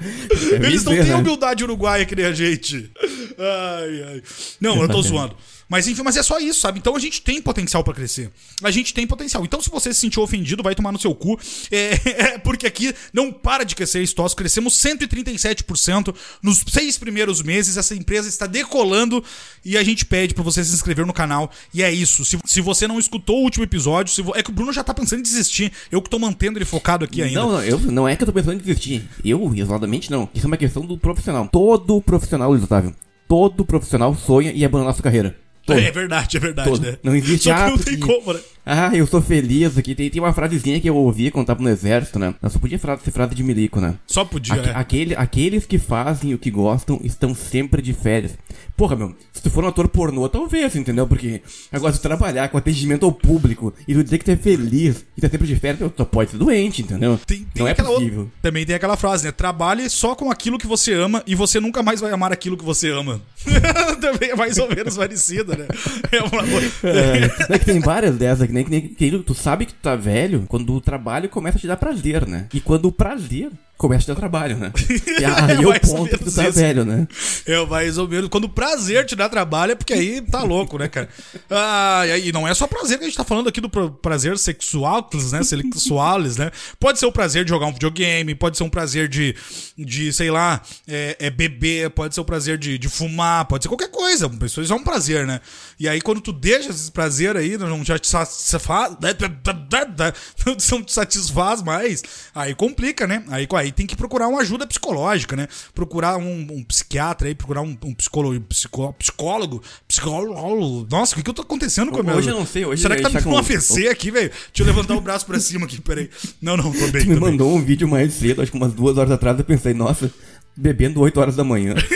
[0.54, 1.16] Eles não têm né?
[1.16, 2.90] humildade uruguaia que nem a gente.
[3.38, 4.24] Ai, ai.
[4.60, 5.36] Não, eu tô zoando.
[5.74, 6.78] Mas enfim, mas é só isso, sabe?
[6.78, 8.30] Então a gente tem potencial para crescer.
[8.62, 9.44] A gente tem potencial.
[9.44, 11.36] Então se você se sentiu ofendido, vai tomar no seu cu.
[11.72, 12.00] É,
[12.36, 14.36] é porque aqui não para de crescer estoques.
[14.36, 17.76] Crescemos 137% nos seis primeiros meses.
[17.76, 19.24] Essa empresa está decolando
[19.66, 21.50] e a gente pede para você se inscrever no canal.
[21.74, 22.24] E é isso.
[22.24, 24.94] Se, se você não escutou o último episódio, se, é que o Bruno já tá
[24.94, 25.74] pensando em desistir.
[25.92, 27.40] Eu que tô mantendo ele focado aqui ainda.
[27.40, 29.10] Não, não, eu, não é que eu tô pensando em desistir.
[29.26, 30.30] Eu, isoladamente, não.
[30.36, 31.50] Isso é uma questão do profissional.
[31.52, 32.96] Todo profissional, Luiz Otávio,
[33.28, 35.42] todo profissional sonha em abandonar sua carreira.
[35.66, 35.80] Todo.
[35.80, 36.82] É verdade, é verdade, Todo.
[36.86, 36.98] né?
[37.02, 38.40] Não existe Só que não tem como, né?
[38.66, 39.94] Ah, eu sou feliz aqui.
[39.94, 42.34] Tem, tem uma frasezinha que eu ouvi quando tava no exército, né?
[42.42, 43.96] Eu só podia frase, ser frase de milico, né?
[44.08, 44.74] Só podia, Aque, é.
[44.74, 48.38] aquele, Aqueles que fazem o que gostam estão sempre de férias.
[48.76, 51.06] Porra, meu, se tu for um ator pornô, talvez, entendeu?
[51.06, 54.36] Porque agora, se tu trabalhar com atendimento ao público e tu dizer que tu é
[54.36, 57.20] feliz e tá sempre de férias, tu pode ser doente, entendeu?
[57.26, 58.22] Tem, tem Não é possível.
[58.22, 59.32] Outra, também tem aquela frase, né?
[59.32, 62.64] Trabalhe só com aquilo que você ama e você nunca mais vai amar aquilo que
[62.64, 63.22] você ama.
[64.02, 65.68] também é mais ou menos parecida, né?
[66.12, 66.44] É uma...
[66.90, 70.46] é, é que tem várias dessas, que nem, nem tu sabe que tu tá velho
[70.48, 72.48] quando o trabalho começa a te dar prazer, né?
[72.54, 74.72] E quando o prazer começa o trabalho, né?
[75.20, 76.60] E aí é, o ponto que tu tá isso.
[76.60, 77.08] velho, né?
[77.46, 78.30] É mais ou menos.
[78.30, 81.10] Quando o prazer te dá trabalho, é porque aí tá louco, né, cara?
[81.50, 85.10] Ah, e não é só prazer que a gente tá falando aqui do prazer sexual,
[85.32, 85.44] né?
[85.44, 86.52] Sexuales, né?
[86.80, 89.36] Pode ser o prazer de jogar um videogame, pode ser um prazer de,
[89.78, 93.70] de sei lá, é, é beber, pode ser o prazer de, de fumar, pode ser
[93.70, 94.30] qualquer coisa.
[94.30, 95.42] Pessoas é um prazer, né?
[95.80, 98.96] E aí quando tu deixa esse prazer aí, não já te satisfaz,
[100.72, 103.24] não te satisfaz mais, aí complica, né?
[103.30, 105.48] Aí, aí tem que procurar uma ajuda psicológica, né?
[105.74, 110.88] Procurar um, um psiquiatra aí, procurar um, um psicólogo, psicó, psicólogo, psicólogo.
[110.90, 112.16] Nossa, o que que tá acontecendo com o meu?
[112.16, 114.30] Hoje eu não sei, hoje Será que tá me com um AVC aqui, velho?
[114.30, 116.10] Deixa eu levantar o braço pra cima aqui, peraí.
[116.42, 117.04] Não, não, tô bem.
[117.04, 119.46] Tu me tô mandou um vídeo mais cedo, acho que umas duas horas atrás, eu
[119.46, 120.12] pensei, nossa,
[120.56, 121.74] bebendo 8 horas da manhã.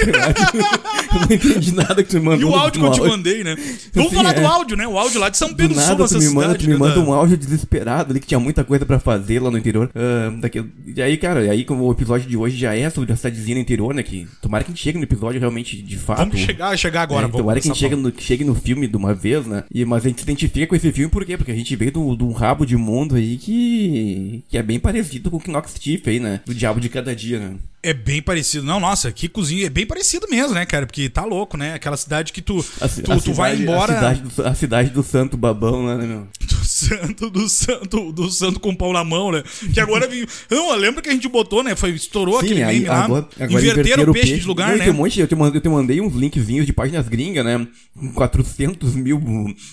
[1.14, 2.50] eu não entendi nada que tu me mandou.
[2.50, 3.56] E o áudio que eu te mandei, né?
[3.94, 4.40] Vamos assim, falar é.
[4.40, 4.88] do áudio, né?
[4.88, 6.74] O áudio lá de São Pedro do, nada, Sul, tu me manda, cidade, Tu me
[6.74, 9.90] né, manda um áudio desesperado ali, que tinha muita coisa pra fazer lá no interior.
[9.96, 10.72] Uh, daquele...
[10.86, 13.56] E aí, cara, e aí como o episódio de hoje já é sobre a cidadezinha
[13.56, 14.04] no interior, né?
[14.04, 16.20] Que tomara que a gente chegue no episódio realmente de fato.
[16.20, 17.28] Vamos chegar, chegar agora.
[17.28, 19.64] É, tomara que a gente chegue no, chegue no filme de uma vez, né?
[19.74, 21.38] E, mas a gente se identifica com esse filme por quê?
[21.38, 25.30] Porque a gente veio de um rabo de mundo aí que, que é bem parecido
[25.30, 26.42] com o Knox Tiff aí, né?
[26.46, 27.56] Do Diabo de Cada Dia, né?
[27.84, 28.66] É bem parecido.
[28.66, 29.68] Não, nossa, que cozinha.
[29.68, 30.86] É bem parecido mesmo, né, cara?
[30.86, 31.76] Porque tá louco, né?
[31.76, 33.94] Aquela cidade que tu, a, tu, a tu cidade, vai embora.
[33.94, 36.28] A cidade, do, a cidade do santo babão, né, meu?
[36.68, 39.42] Do santo, do santo, do santo com pau na mão, né?
[39.74, 40.08] Que agora.
[40.52, 41.76] Não, lembra que a gente botou, né?
[41.78, 43.06] Foi, estourou Sim, aquele aí, meme lá.
[43.06, 44.84] Agora, inverteram o peixe, peixe, de lugar, né?
[44.84, 47.66] Tem um monte, eu, te mandei, eu te mandei uns linkzinhos de páginas gringas, né?
[47.98, 49.20] Com 400 mil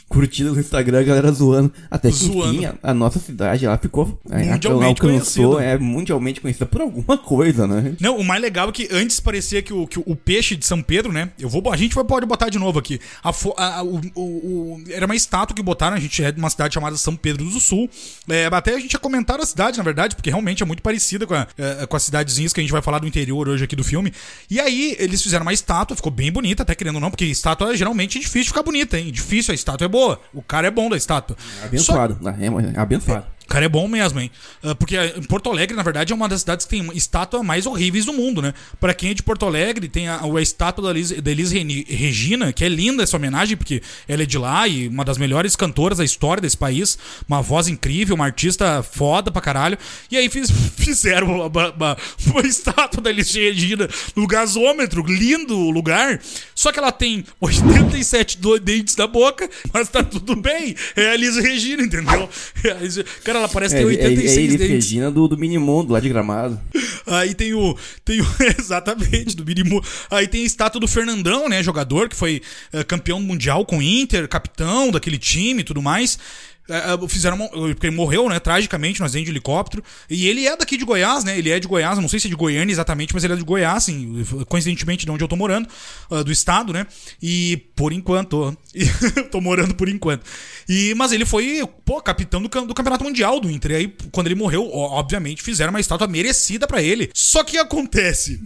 [0.08, 1.72] curtidas no Instagram, a galera zoando.
[1.90, 2.54] Até que zoando.
[2.54, 4.20] enfim, a, a, nossa cidade lá ficou.
[4.24, 5.74] Mundialmente alcançou, conhecida.
[5.74, 7.96] é mundialmente conhecida por alguma coisa, né?
[8.04, 10.82] Não, o mais legal é que antes parecia que o, que o peixe de São
[10.82, 11.30] Pedro, né?
[11.38, 13.00] Eu vou, a gente pode botar de novo aqui.
[13.22, 16.74] A, a, o, o, era uma estátua que botaram, a gente é de uma cidade
[16.74, 17.88] chamada São Pedro do Sul.
[18.28, 21.26] É, até a gente ia comentar a cidade, na verdade, porque realmente é muito parecida
[21.26, 23.74] com, a, é, com as cidadezinhas que a gente vai falar do interior hoje aqui
[23.74, 24.12] do filme.
[24.50, 27.74] E aí eles fizeram uma estátua, ficou bem bonita, até querendo ou não, porque estátua
[27.74, 29.10] geralmente é difícil ficar bonita, hein?
[29.10, 30.20] Difícil, a estátua é boa.
[30.34, 31.38] O cara é bom da estátua.
[31.62, 32.28] É abençoado, Só...
[32.28, 33.26] é, é abençoado.
[33.48, 34.30] Cara é bom mesmo, hein?
[34.62, 37.66] Uh, porque em Porto Alegre, na verdade, é uma das cidades que tem estátua mais
[37.66, 38.54] horríveis do mundo, né?
[38.80, 42.52] Pra quem é de Porto Alegre, tem a, a estátua da Elis, da Elis Regina,
[42.52, 45.98] que é linda essa homenagem, porque ela é de lá e uma das melhores cantoras
[45.98, 46.98] da história desse país.
[47.28, 49.78] Uma voz incrível, uma artista foda pra caralho.
[50.10, 56.20] E aí fiz, fizeram uma, uma, uma, estátua da Elis Regina no gasômetro, lindo lugar.
[56.54, 60.74] Só que ela tem 87 dentes na boca, mas tá tudo bem.
[60.96, 62.28] É a Elis Regina, entendeu?
[62.64, 66.00] É, cara, ela parece é, ter 86 é, é Elis Regina do, do Minimundo, lá
[66.00, 66.60] de Gramado.
[67.06, 67.76] Aí tem o.
[68.04, 68.26] Tem o
[68.58, 69.86] exatamente, do Minimundo.
[70.10, 71.62] Aí tem a estátua do Fernandão, né?
[71.62, 72.42] Jogador que foi
[72.72, 76.18] uh, campeão mundial com o Inter, capitão daquele time e tudo mais.
[76.66, 79.84] Uh, fizeram porque ele morreu, né, tragicamente no acidente de helicóptero.
[80.08, 81.38] E ele é daqui de Goiás, né?
[81.38, 83.44] Ele é de Goiás, não sei se é de Goiânia exatamente, mas ele é de
[83.44, 85.68] Goiás, assim, coincidentemente de onde eu tô morando,
[86.10, 86.86] uh, do estado, né?
[87.20, 88.56] E por enquanto,
[89.30, 90.24] tô morando por enquanto.
[90.66, 93.72] E mas ele foi, pô, capitão do, do Campeonato Mundial do Inter.
[93.72, 97.10] E aí quando ele morreu, obviamente fizeram uma estátua merecida para ele.
[97.12, 98.40] Só que acontece,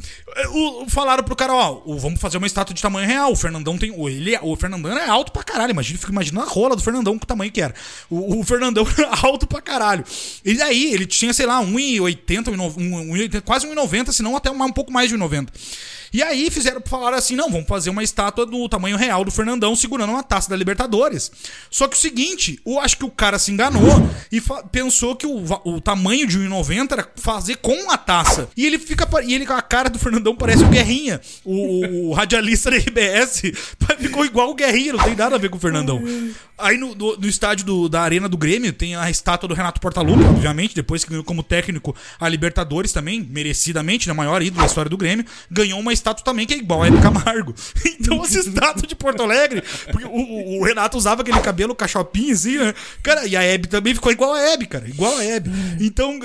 [0.50, 3.30] o, falaram pro cara, ó, vamos fazer uma estátua de tamanho real.
[3.30, 6.74] O Fernandão tem, ele, o Fernandão é alto pra caralho, imagina, fica imaginando a rola
[6.74, 7.74] do Fernandão o tamanho que era.
[8.10, 10.04] O, o Fernandão era alto pra caralho.
[10.44, 15.08] E daí, ele tinha, sei lá, 1,80, quase 1,90, se não até um pouco mais
[15.08, 15.48] de 1,90.
[16.12, 19.74] E aí fizeram falar assim: não, vamos fazer uma estátua do tamanho real do Fernandão
[19.76, 21.30] segurando uma taça da Libertadores.
[21.70, 25.44] Só que o seguinte, eu acho que o cara se enganou e pensou que o,
[25.64, 28.48] o tamanho de 1,90 era fazer com a taça.
[28.56, 29.08] E ele fica.
[29.24, 33.42] E ele com a cara do Fernandão parece o Guerrinha, o, o radialista da RBS.
[33.98, 36.02] Ficou igual o Guerrinha, não tem nada a ver com o Fernandão.
[36.56, 40.24] Aí no, no, estádio do, da Arena do Grêmio tem a estátua do Renato Portaluppi,
[40.24, 44.66] obviamente, depois que ganhou como técnico a Libertadores também, merecidamente, na né, maior ídolo da
[44.66, 47.54] história do Grêmio, ganhou uma estátua também que é igual a Hebe Camargo.
[47.86, 52.32] Então essa estátua de Porto Alegre, porque o, o, o, Renato usava aquele cabelo cachopinho
[52.32, 52.74] assim, né?
[53.02, 55.50] Cara, e a Hebe também ficou igual a Hebe, cara, igual a Hebe.
[55.80, 56.18] Então,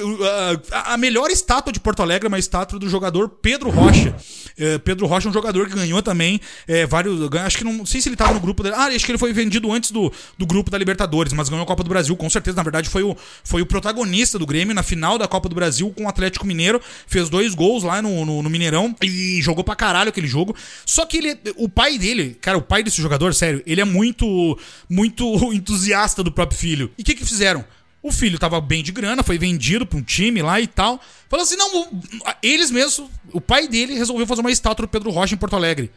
[0.72, 4.16] a, a melhor estátua de Porto Alegre é uma estátua do jogador Pedro Rocha.
[4.58, 7.20] É, Pedro Rocha é um jogador que ganhou também é, vários.
[7.34, 8.76] Acho que não, não sei se ele estava no grupo dele.
[8.78, 11.68] Ah, acho que ele foi vendido antes do, do grupo da Libertadores, mas ganhou a
[11.68, 12.56] Copa do Brasil, com certeza.
[12.58, 15.92] Na verdade, foi o, foi o protagonista do Grêmio na final da Copa do Brasil
[15.96, 16.82] com o Atlético Mineiro.
[17.08, 20.56] Fez dois gols lá no, no, no Mineirão e jogou pra caralho aquele jogo.
[20.86, 24.58] Só que ele, o pai dele, cara, o pai desse jogador, sério, ele é muito,
[24.89, 26.91] muito entusiasta do próprio filho.
[26.97, 27.63] E o que que fizeram?
[28.02, 30.99] O filho tava bem de grana, foi vendido pra um time lá e tal.
[31.30, 32.04] Falou assim: não,
[32.41, 35.89] eles mesmos, o pai dele resolveu fazer uma estátua do Pedro Rocha em Porto Alegre.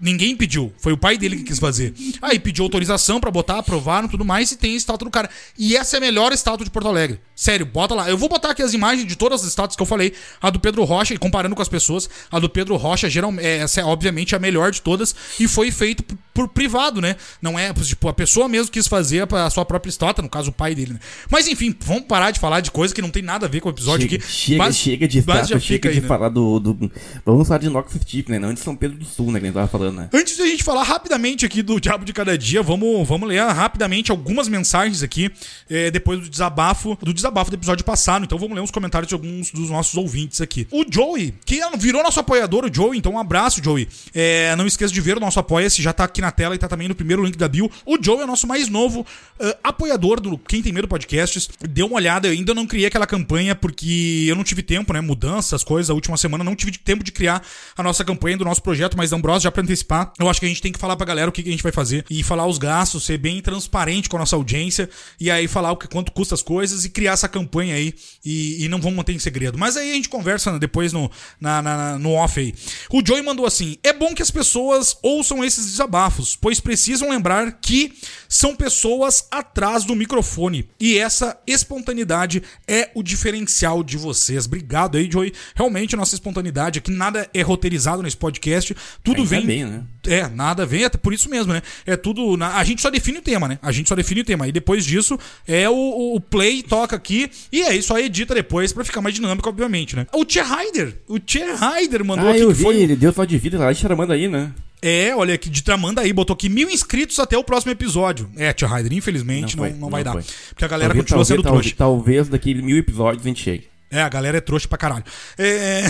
[0.00, 0.72] Ninguém pediu.
[0.78, 1.94] Foi o pai dele que quis fazer.
[2.20, 5.30] Aí pediu autorização para botar, aprovaram tudo mais e tem a estátua do cara.
[5.56, 7.20] E essa é a melhor estátua de Porto Alegre.
[7.34, 8.10] Sério, bota lá.
[8.10, 10.12] Eu vou botar aqui as imagens de todas as estátuas que eu falei.
[10.42, 13.58] A do Pedro Rocha, e comparando com as pessoas, a do Pedro Rocha, geralmente, é,
[13.58, 15.14] essa é obviamente a melhor de todas.
[15.38, 16.04] E foi feito
[16.34, 17.16] por, privado, né?
[17.40, 20.52] Não é, tipo, a pessoa mesmo quis fazer a sua própria estátua, no caso o
[20.52, 20.98] pai dele, né?
[21.30, 23.68] Mas enfim, vamos parar de falar de coisa que não tem nada a ver com
[23.68, 24.32] o episódio chega, aqui.
[24.32, 26.08] Chega, mas, chega de estátua, chega aí, de né?
[26.08, 26.90] falar do, do,
[27.24, 28.38] Vamos falar de Nox Tip, né?
[28.38, 29.38] Não de São Pedro do Sul, né?
[29.38, 30.08] Que a gente tava falando, né?
[30.12, 34.10] Antes da gente falar rapidamente aqui do Diabo de Cada Dia, vamos, vamos ler rapidamente
[34.10, 35.30] algumas mensagens aqui,
[35.70, 38.24] é, depois do desabafo, do desabafo do episódio passado.
[38.24, 40.66] Então vamos ler uns comentários de alguns dos nossos ouvintes aqui.
[40.72, 43.88] O Joey, que virou nosso apoiador, o Joey, então um abraço, Joey.
[44.12, 46.68] É, não esqueça de ver o nosso apoia-se, já tá aqui na tela e tá
[46.68, 47.70] também no primeiro link da bio.
[47.84, 51.48] O Joey é o nosso mais novo uh, apoiador do Quem Tem Medo Podcasts.
[51.68, 55.00] Deu uma olhada, eu ainda não criei aquela campanha porque eu não tive tempo, né?
[55.00, 57.42] Mudanças, coisas, a última semana não tive tempo de criar
[57.76, 60.48] a nossa campanha do nosso projeto, mas Ambrose, já pra antecipar, eu acho que a
[60.48, 62.46] gente tem que falar pra galera o que, que a gente vai fazer e falar
[62.46, 64.88] os gastos, ser bem transparente com a nossa audiência
[65.20, 68.64] e aí falar o que quanto custa as coisas e criar essa campanha aí e,
[68.64, 69.58] e não vamos manter em segredo.
[69.58, 71.10] Mas aí a gente conversa depois no,
[71.40, 72.54] na, na, no off aí.
[72.90, 77.58] O Joey mandou assim: é bom que as pessoas ouçam esses desabafos, pois precisam lembrar
[77.60, 77.92] que
[78.28, 84.46] são pessoas atrás do microfone e essa espontaneidade é o diferencial de vocês.
[84.46, 85.32] Obrigado aí, Joey.
[85.54, 89.46] Realmente, nossa espontaneidade aqui, nada é roteirizado nesse podcast, tudo Ainda vem.
[89.46, 89.84] Bem, né?
[90.06, 91.62] É, nada vem, até por isso mesmo, né?
[91.86, 92.36] É tudo.
[92.36, 92.56] Na...
[92.56, 93.58] A gente só define o tema, né?
[93.62, 94.46] A gente só define o tema.
[94.46, 97.30] E depois disso é o, o play, toca aqui.
[97.50, 100.06] E é isso aí, edita depois pra ficar mais dinâmico, obviamente, né?
[100.12, 101.00] O Tia Ryder.
[101.08, 102.76] O Tia Ryder mandou ah, aqui eu vi, foi.
[102.76, 104.52] Ele deu só de vida lá de aí, né?
[104.86, 108.30] É, olha aqui, de Tramanda aí, botou aqui mil inscritos até o próximo episódio.
[108.36, 110.12] É, Tia Ryder, infelizmente não, não, não, não vai dar.
[110.12, 111.76] Porque a galera talvez, continua talvez, sendo talvez, trouxa.
[111.78, 113.68] Talvez daqui mil episódios a gente chegue.
[113.90, 115.04] É, a galera é trouxa pra caralho.
[115.38, 115.84] É...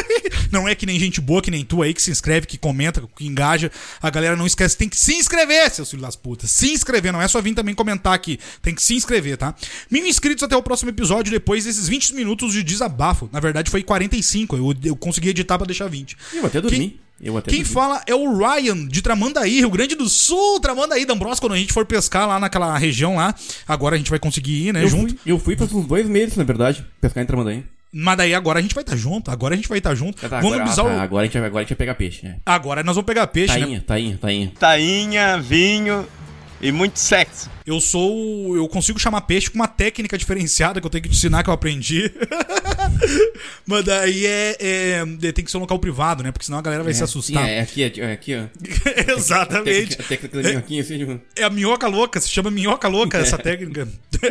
[0.50, 3.02] não é que nem gente boa, que nem tu aí, que se inscreve, que comenta,
[3.14, 3.70] que engaja.
[4.00, 6.50] A galera não esquece, tem que se inscrever, seus filhos das putas.
[6.50, 8.40] Se inscrever, não é só vir também comentar aqui.
[8.62, 9.54] Tem que se inscrever, tá?
[9.90, 13.28] Mil inscritos até o próximo episódio, depois desses 20 minutos de desabafo.
[13.30, 14.56] Na verdade, foi 45.
[14.56, 16.16] Eu, eu consegui editar pra deixar 20.
[16.32, 16.98] Eu até dormi.
[17.20, 17.42] Quem...
[17.42, 21.56] Quem fala é o Ryan, de Tramandaí, Rio Grande do Sul, Tramandaí, D'Ambros, quando a
[21.58, 23.34] gente for pescar lá naquela região lá.
[23.66, 25.16] Agora a gente vai conseguir ir, né, eu junto.
[25.16, 27.64] Fui, eu fui faz uns dois meses, na verdade, pescar em Tramandaí.
[27.92, 29.96] Mas daí agora a gente vai estar tá junto, agora a gente vai estar tá
[29.96, 30.20] junto.
[30.20, 32.26] Tá, vamos agora, ah, tá, agora, a gente vai, agora a gente vai pegar peixe,
[32.26, 32.36] né?
[32.44, 33.84] Agora nós vamos pegar peixe, tainha, né?
[33.86, 34.52] Tainha, tainha.
[34.58, 36.06] Tainha, vinho
[36.60, 37.50] e muito sexo.
[37.68, 38.56] Eu sou.
[38.56, 41.50] Eu consigo chamar peixe com uma técnica diferenciada que eu tenho que te ensinar que
[41.50, 42.10] eu aprendi.
[43.66, 46.32] Mas daí é, é, Tem que ser um local privado, né?
[46.32, 47.44] Porque senão a galera vai é, se assustar.
[47.44, 48.46] Sim, é, aqui, é, aqui, ó.
[49.12, 50.00] Exatamente.
[50.00, 51.20] A técnica da minhoquinha, assim, tipo...
[51.36, 53.86] É a minhoca louca, se chama minhoca louca essa técnica.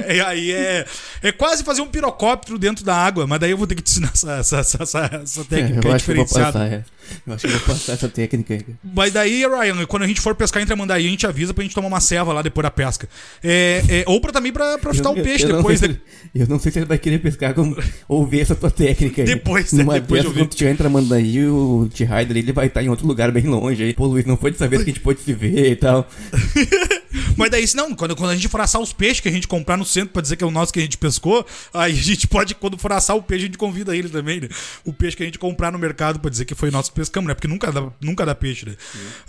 [0.09, 0.85] E aí é.
[1.21, 3.91] É quase fazer um pirocóptero dentro da água, mas daí eu vou ter que te
[3.91, 6.59] ensinar essa, essa, essa, essa técnica eu diferenciada.
[6.59, 6.83] Passar, é.
[7.25, 8.65] Eu acho que eu vou passar essa técnica aí.
[8.83, 11.63] Mas daí, Ryan, quando a gente for pescar entre a Mandaí, a gente avisa pra
[11.63, 13.07] gente tomar uma ceva lá depois da pesca.
[13.43, 15.81] É, é, ou pra, também pra, pra chutar o peixe eu depois.
[15.81, 15.95] Não
[16.33, 17.75] eu não sei se ele vai querer pescar com,
[18.07, 19.27] ou ver essa tua técnica aí.
[19.27, 19.83] Depois, né?
[19.83, 23.31] Numa depois dessas, quando tu entra Mandaí, o T-Rider ele vai estar em outro lugar
[23.31, 23.93] bem longe aí.
[23.93, 26.07] Pô, Luiz, não foi dessa vez que a gente pôde se ver e tal.
[27.37, 29.77] Mas daí, não, quando, quando a gente for assar os peixes que a gente comprar
[29.77, 32.27] no centro pra dizer que é o nosso que a gente pescou, aí a gente
[32.27, 34.49] pode, quando for assar o peixe, a gente convida ele também, né?
[34.83, 37.27] O peixe que a gente comprar no mercado pra dizer que foi nosso que pescamos,
[37.27, 37.33] né?
[37.33, 38.75] Porque nunca dá, nunca dá peixe, né?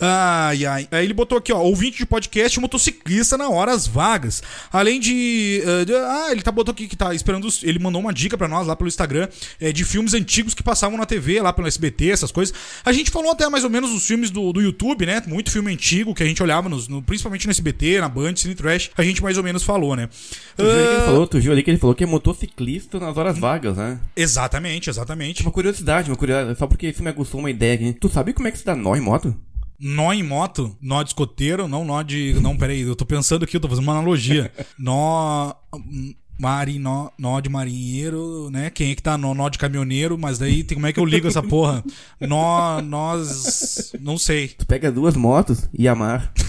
[0.00, 0.88] Ai, ai.
[0.90, 4.42] Aí ele botou aqui, ó, ouvinte de podcast motociclista na horas vagas.
[4.72, 5.62] Além de.
[5.64, 7.46] Uh, de ah, ele tá botou aqui que tá esperando.
[7.46, 9.28] Os, ele mandou uma dica pra nós lá pelo Instagram
[9.60, 12.54] é, de filmes antigos que passavam na TV, lá pelo SBT, essas coisas.
[12.84, 15.22] A gente falou até mais ou menos os filmes do, do YouTube, né?
[15.26, 18.54] Muito filme antigo que a gente olhava, nos, no, principalmente no SBT, na Band, Cine
[18.54, 18.90] Trash.
[18.96, 20.08] A gente mais ou menos falou, né?
[20.56, 20.66] Tu, uh...
[20.66, 23.76] viu, ele falou, tu viu ali que ele falou que é motociclista nas horas vagas,
[23.76, 24.00] né?
[24.16, 25.42] Exatamente, exatamente.
[25.42, 26.58] Uma curiosidade, uma curiosidade.
[26.58, 27.92] Só porque isso me agostou uma ideia aqui.
[27.92, 29.34] Tu sabe como é que se dá nó em moto?
[29.80, 32.34] Nó em moto, nó de escoteiro, não nó de.
[32.42, 34.50] Não, peraí, eu tô pensando aqui, eu tô fazendo uma analogia.
[34.76, 35.54] Nó.
[36.38, 38.70] Mari, nó, nó de marinheiro, né?
[38.70, 41.04] Quem é que tá no nó de caminhoneiro, mas daí tem, como é que eu
[41.04, 41.82] ligo essa porra?
[42.20, 43.92] Nó, nós.
[44.00, 44.48] Não sei.
[44.48, 46.32] Tu pega duas motos e amar.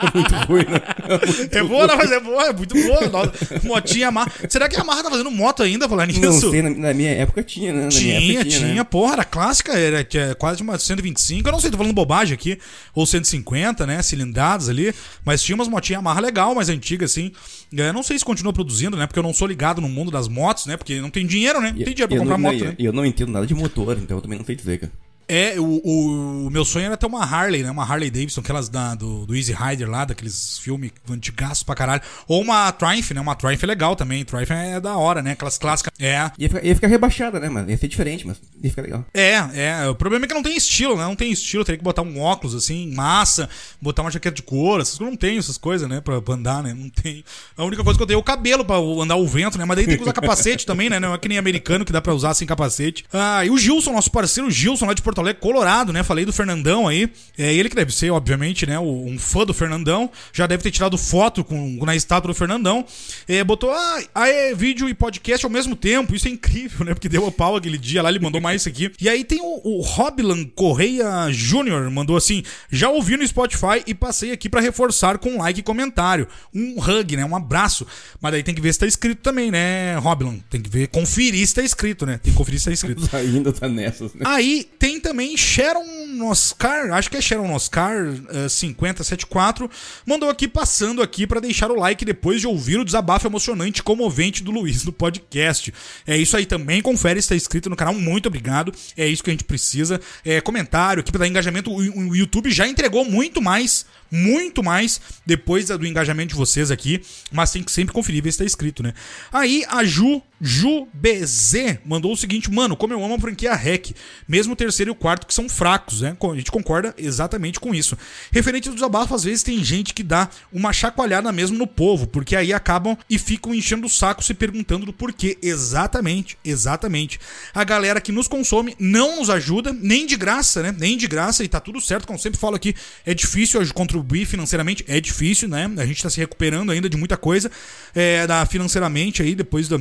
[0.00, 0.80] é muito ruim, né?
[1.06, 3.32] É, muito é boa, não, mas é boa, é muito boa.
[3.64, 4.32] Motinha amar.
[4.48, 6.20] Será que a Amarra tá fazendo moto ainda, falando nisso?
[6.22, 7.82] Não sei, na, na, minha época tinha, né?
[7.84, 8.84] Na tinha, tinha, tinha, né?
[8.84, 11.46] porra, era clássica, era, era quase uma 125.
[11.46, 12.58] Eu não sei, tô falando bobagem aqui.
[12.94, 14.00] Ou 150, né?
[14.00, 14.94] Cilindradas ali.
[15.24, 17.32] Mas tinha umas motinhas amarra legal, mais antigas, assim.
[17.70, 19.06] Eu não sei se continua produzindo produzindo, né?
[19.06, 20.76] Porque eu não sou ligado no mundo das motos, né?
[20.76, 21.68] Porque não tem dinheiro, né?
[21.68, 22.76] Não tem dinheiro pra comprar não, moto, né?
[22.78, 24.92] Eu não entendo nada de motor, então eu também não sei dizer, cara.
[25.28, 27.70] É, o, o, meu sonho era ter uma Harley, né?
[27.70, 32.00] Uma Harley Davidson, aquelas da, do, do Easy Rider lá, daqueles filmes antigaços pra caralho.
[32.26, 33.20] Ou uma Triumph, né?
[33.20, 34.24] Uma Triumph é legal também.
[34.24, 35.32] Triumph é da hora, né?
[35.32, 35.92] Aquelas clássicas.
[36.00, 36.30] É.
[36.38, 37.70] Ia ficar, ia ficar rebaixada, né, mano?
[37.70, 39.04] Ia ser diferente, mas ia ficar legal.
[39.12, 39.88] É, é.
[39.88, 41.04] O problema é que não tem estilo, né?
[41.04, 41.62] Não tem estilo.
[41.62, 43.50] Teria que botar um óculos, assim, massa,
[43.82, 44.80] botar uma jaqueta de couro.
[44.80, 46.00] Essas coisas não tem essas coisas, né?
[46.00, 46.72] Pra, pra andar, né?
[46.72, 47.22] Não tem.
[47.54, 49.66] A única coisa que eu tenho é o cabelo pra andar o vento, né?
[49.66, 50.98] Mas daí tem que usar capacete também, né?
[50.98, 53.04] Não é que nem americano que dá pra usar sem capacete.
[53.12, 56.02] Ah, e o Gilson, nosso parceiro Gilson lá de Porto Alegre, Colorado, né?
[56.02, 57.10] Falei do Fernandão aí.
[57.36, 58.78] É ele que deve ser, obviamente, né?
[58.78, 60.10] Um fã do Fernandão.
[60.32, 62.84] Já deve ter tirado foto com, na estátua do Fernandão.
[63.26, 66.14] É, botou, ah, é vídeo e podcast ao mesmo tempo.
[66.14, 66.94] Isso é incrível, né?
[66.94, 68.90] Porque deu a pau aquele dia lá, ele mandou mais isso aqui.
[69.00, 73.94] E aí tem o, o Roblan Correia Júnior, mandou assim: já ouvi no Spotify e
[73.94, 76.26] passei aqui para reforçar com like e comentário.
[76.54, 77.24] Um hug, né?
[77.24, 77.86] Um abraço.
[78.20, 80.38] Mas daí tem que ver se tá escrito também, né, Roblan?
[80.50, 82.18] Tem que ver, conferir se tá escrito, né?
[82.22, 83.08] Tem que conferir se tá escrito.
[83.14, 84.24] Ainda tá nessas, né?
[84.26, 85.86] Aí tem também Sharon
[86.28, 89.70] Oscar, acho que é Sharon Oscar uh, eh, 5074,
[90.04, 93.82] mandou aqui passando aqui para deixar o like depois de ouvir o desabafo emocionante e
[93.82, 95.72] comovente do Luiz no podcast.
[96.06, 98.70] É isso aí também, confere está inscrito no canal, muito obrigado.
[98.98, 99.98] É isso que a gente precisa.
[100.22, 105.00] É, comentário, aqui para dar engajamento, o, o YouTube já entregou muito mais muito mais
[105.24, 108.82] depois do engajamento de vocês aqui, mas tem que sempre conferir ver se tá escrito,
[108.82, 108.94] né?
[109.32, 113.94] Aí a Ju, Ju BZ mandou o seguinte, mano, como eu amo a franquia REC,
[114.26, 116.16] mesmo o terceiro e o quarto que são fracos, né?
[116.20, 117.96] A gente concorda exatamente com isso.
[118.30, 122.36] Referente ao desabafo, às vezes tem gente que dá uma chacoalhada mesmo no povo, porque
[122.36, 125.36] aí acabam e ficam enchendo o saco se perguntando do porquê.
[125.42, 127.18] Exatamente, exatamente.
[127.52, 130.74] A galera que nos consome não nos ajuda, nem de graça, né?
[130.76, 132.74] Nem de graça, e tá tudo certo, como sempre falo aqui,
[133.04, 135.70] é difícil contribuir financeiramente é difícil, né?
[135.76, 137.50] A gente está se recuperando ainda de muita coisa
[137.94, 139.78] é, financeiramente aí, depois da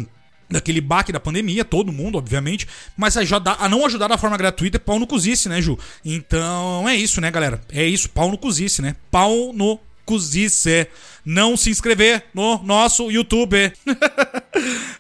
[0.50, 4.78] daquele baque da pandemia, todo mundo, obviamente, mas ajudar, a não ajudar da forma gratuita
[4.78, 5.78] é pau no cozice, né, Ju?
[6.04, 7.62] Então é isso, né, galera?
[7.72, 8.96] É isso, pau no cozice, né?
[9.12, 10.88] Pau no cozice
[11.26, 13.74] não se inscrever no nosso YouTube.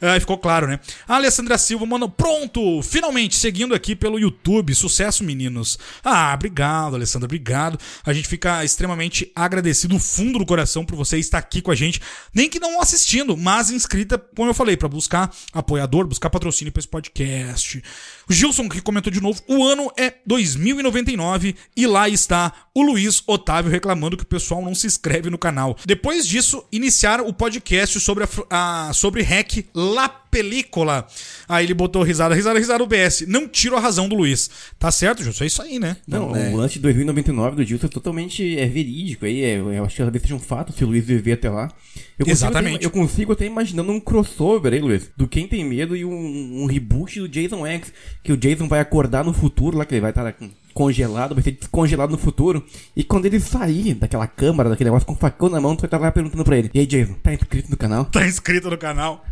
[0.01, 0.79] Aí ficou claro, né?
[1.07, 2.09] A Alessandra Silva mandou.
[2.09, 2.81] Pronto!
[2.81, 4.73] Finalmente, seguindo aqui pelo YouTube.
[4.75, 5.77] Sucesso, meninos.
[6.03, 7.79] Ah, obrigado, Alessandra, obrigado.
[8.05, 11.75] A gente fica extremamente agradecido do fundo do coração por você estar aqui com a
[11.75, 12.01] gente.
[12.33, 16.79] Nem que não assistindo, mas inscrita, como eu falei, para buscar apoiador, buscar patrocínio para
[16.79, 17.81] esse podcast.
[18.29, 23.23] O Gilson que comentou de novo, o ano é 2099 e lá está o Luiz
[23.25, 25.77] Otávio reclamando que o pessoal não se inscreve no canal.
[25.85, 31.07] Depois disso, iniciar o podcast sobre a, a sobre hack La Película.
[31.47, 33.25] Aí ele botou risada, risada, risada o BS.
[33.27, 34.49] Não tiro a razão do Luiz.
[34.77, 35.45] Tá certo, Gilson?
[35.45, 35.97] É isso aí, né?
[36.05, 36.49] Não, não é...
[36.49, 39.41] o lance de 2099 do Gilson é totalmente é verídico aí.
[39.41, 41.71] É, eu acho que talvez seja um fato se o Luiz viver até lá.
[42.19, 42.77] Eu Exatamente.
[42.77, 46.63] Até, eu consigo até imaginando um crossover aí, Luiz, do Quem Tem Medo e um,
[46.63, 47.93] um reboot do Jason X.
[48.27, 50.35] Que o Jason vai acordar no futuro lá, que ele vai estar
[50.73, 52.61] congelado, vai ser descongelado no futuro.
[52.93, 55.87] E quando ele sair daquela câmara, daquele negócio com o facão na mão, tu vai
[55.87, 58.03] estar lá perguntando pra ele: E aí, Jason, tá inscrito no canal?
[58.03, 59.25] Tá inscrito no canal.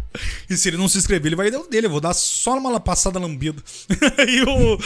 [0.49, 1.87] E se ele não se inscrever, ele vai dar o dele.
[1.87, 3.61] Eu vou dar só uma passada lambida.
[4.29, 4.79] e o.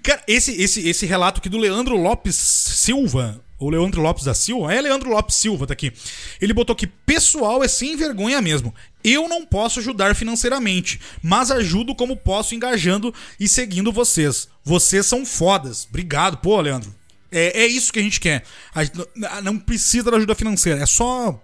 [0.00, 4.72] Cara, esse, esse, esse relato aqui do Leandro Lopes Silva, o Leandro Lopes da Silva,
[4.72, 5.92] é Leandro Lopes Silva, tá aqui.
[6.40, 8.74] Ele botou que pessoal é sem vergonha mesmo.
[9.02, 14.48] Eu não posso ajudar financeiramente, mas ajudo como posso engajando e seguindo vocês.
[14.64, 15.86] Vocês são fodas.
[15.88, 16.94] Obrigado, pô, Leandro.
[17.30, 18.44] É, é isso que a gente quer.
[18.74, 18.98] A gente
[19.42, 20.80] não precisa da ajuda financeira.
[20.80, 21.40] É só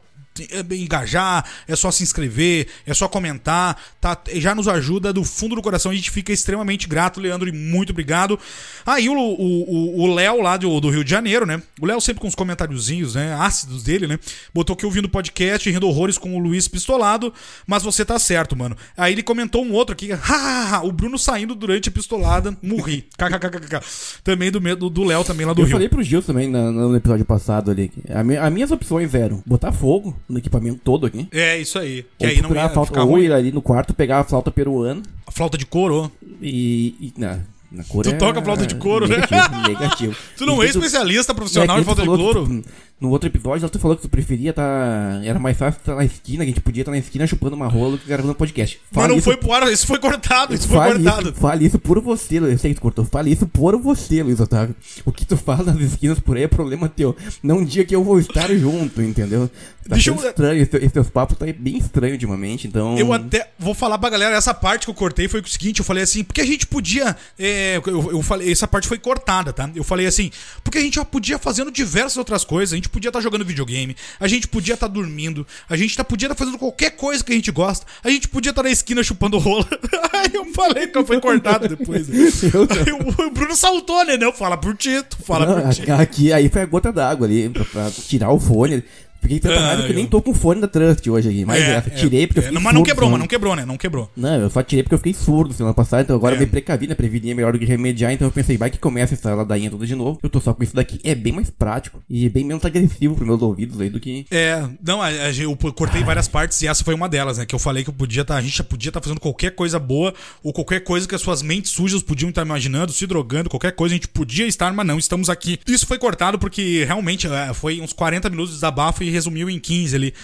[0.71, 4.18] engajar, é só se inscrever, é só comentar, tá?
[4.35, 7.90] Já nos ajuda do fundo do coração, a gente fica extremamente grato, Leandro, e muito
[7.90, 8.38] obrigado.
[8.87, 11.62] Aí ah, o Léo lá do, do, Rio de Janeiro, né?
[11.81, 13.35] O Léo sempre com os comentáriozinhos, né?
[13.35, 14.18] Ácidos dele, né?
[14.55, 17.33] Botou que ouvindo o podcast, rindo horrores com o Luiz Pistolado,
[17.66, 18.77] mas você tá certo, mano.
[18.97, 20.11] Aí ele comentou um outro aqui,
[20.83, 23.07] o Bruno saindo durante a pistolada, morri.
[23.18, 23.81] KKKKK.
[24.25, 25.73] também do do Léo, também lá do Eu Rio.
[25.73, 27.90] Eu falei pro Gil também no, no episódio passado ali.
[28.09, 31.29] A, as minhas opções eram botar fogo no equipamento todo aqui.
[31.31, 32.07] É, isso aí.
[32.18, 33.25] Que ou aí não ia flauta, ficar ou ruim.
[33.25, 35.03] ir ali no quarto, pegar a flauta peruana.
[35.27, 36.11] A flauta de couro.
[36.40, 37.40] E, e não,
[37.71, 39.68] na cor tu é, toca flauta de couro, negativo, né?
[39.68, 40.16] Negativo.
[40.37, 42.64] tu não é especialista profissional em flauta de couro?
[43.03, 45.20] No outro episódio, tu falou que tu preferia tá.
[45.24, 47.66] Era mais fácil estar na esquina, que a gente podia estar na esquina chupando uma
[47.66, 48.80] rola do que gravando podcast.
[48.92, 49.24] Fale Mas não isso...
[49.24, 51.30] foi pro ar, isso foi cortado, isso fale foi cortado.
[51.30, 53.05] Isso, fale isso por você, eu sei que tu cortou.
[53.05, 54.76] Fale isso por você, Luiz Otávio.
[55.05, 57.16] O que tu fala nas esquinas por aí é problema teu.
[57.42, 59.50] Não um dia que eu vou estar junto, entendeu?
[59.88, 60.14] Tá Deixa eu...
[60.14, 62.96] estranho, esse, esse teus papos tá bem estranho ultimamente, então.
[62.96, 65.84] Eu até vou falar pra galera, essa parte que eu cortei foi o seguinte: eu
[65.84, 67.16] falei assim, porque a gente podia.
[67.36, 69.68] É, eu, eu falei, essa parte foi cortada, tá?
[69.74, 70.30] Eu falei assim,
[70.62, 73.45] porque a gente já podia fazendo diversas outras coisas, a gente podia estar tá jogando
[73.45, 76.90] videogame a gente podia estar tá dormindo, a gente tá, podia estar tá fazendo qualquer
[76.90, 79.66] coisa que a gente gosta, a gente podia estar na esquina chupando rola.
[80.12, 82.09] Aí eu falei que eu fui cortado depois.
[82.12, 84.16] Aí o, Bruno saltou, né?
[84.16, 85.90] Não, fala por ti, tu fala Não, por ti.
[85.90, 88.84] Aqui, aí foi a gota d'água ali, pra, pra tirar o fone.
[89.23, 89.95] Fiquei tanta ah, raiva que eu...
[89.95, 91.45] nem tô com fone da Trust hoje aqui.
[91.45, 93.57] Mas é, é, tirei porque é, eu fiquei Mas surdo, não quebrou, mas não quebrou,
[93.57, 93.64] né?
[93.64, 94.11] Não quebrou.
[94.16, 96.37] Não, eu só tirei porque eu fiquei surdo semana passada, então agora é.
[96.37, 96.95] eu me precavi, né?
[96.95, 99.87] Prevenir é melhor do que remediar, então eu pensei, vai que começa essa ladainha toda
[99.87, 100.18] de novo.
[100.23, 100.99] Eu tô só com isso daqui.
[101.05, 104.27] É bem mais prático e bem menos agressivo pros meus ouvidos aí do que.
[104.31, 107.47] É, não, a, a, eu cortei várias partes e essa foi uma delas, né?
[107.47, 109.53] Que eu falei que eu podia tá, a gente já podia estar tá fazendo qualquer
[109.53, 110.12] coisa boa
[110.43, 113.95] ou qualquer coisa que as suas mentes sujas podiam estar imaginando, se drogando, qualquer coisa
[113.95, 115.61] a gente podia estar, mas não, estamos aqui.
[115.66, 119.59] Isso foi cortado porque realmente é, foi uns 40 minutos de desabafo e resumiu em
[119.59, 120.15] 15 ali.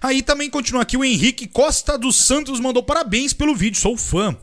[0.00, 4.36] Aí também continua aqui o Henrique Costa dos Santos mandou parabéns pelo vídeo, sou fã.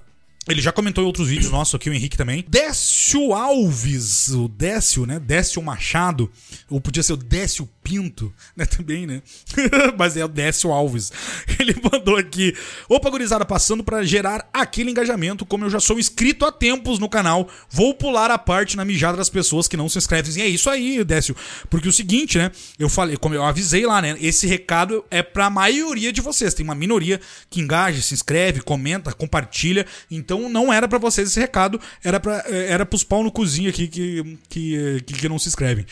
[0.50, 2.44] Ele já comentou em outros vídeos nossos aqui, o Henrique também.
[2.48, 5.18] Décio Alves, o Décio, né?
[5.18, 6.30] Décio Machado,
[6.70, 8.66] ou podia ser o Décio Pinto, né?
[8.66, 9.22] Também, né?
[9.98, 11.12] Mas é o Décio Alves.
[11.60, 12.54] Ele mandou aqui.
[12.90, 15.46] Opa, gurizada, passando para gerar aquele engajamento.
[15.46, 19.18] Como eu já sou inscrito há tempos no canal, vou pular a parte na mijada
[19.18, 20.34] das pessoas que não se inscrevem.
[20.38, 21.36] E é isso aí, Décio.
[21.70, 22.52] Porque o seguinte, né?
[22.78, 24.18] Eu falei, como eu avisei lá, né?
[24.20, 26.54] Esse recado é pra maioria de vocês.
[26.54, 29.86] Tem uma minoria que engaja, se inscreve, comenta, compartilha.
[30.12, 33.88] Então não era para vocês esse recado, era para era pros pau no cozinho aqui
[33.88, 35.86] que, que, que, que não se inscrevem.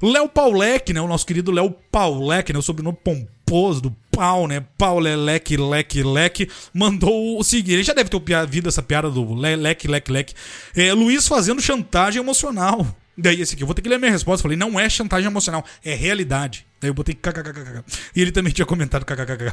[0.00, 1.00] Léo Paulec, né?
[1.00, 2.58] O nosso querido Léo Paulec, né?
[2.58, 4.64] O sobrenome pomposo do pau, né?
[4.76, 6.48] Pauleleque, leque, leque.
[6.72, 7.72] Mandou o seguinte.
[7.72, 10.34] Ele já deve ter ouvido essa piada do leque, leque, leque.
[10.76, 12.86] É, Luiz fazendo chantagem emocional.
[13.20, 14.42] Daí esse aqui, eu vou ter que ler a minha resposta.
[14.42, 16.64] Falei, não é chantagem emocional, é realidade.
[16.80, 17.82] Daí eu botei kkkk.
[18.14, 19.52] E ele também tinha comentado kkkk.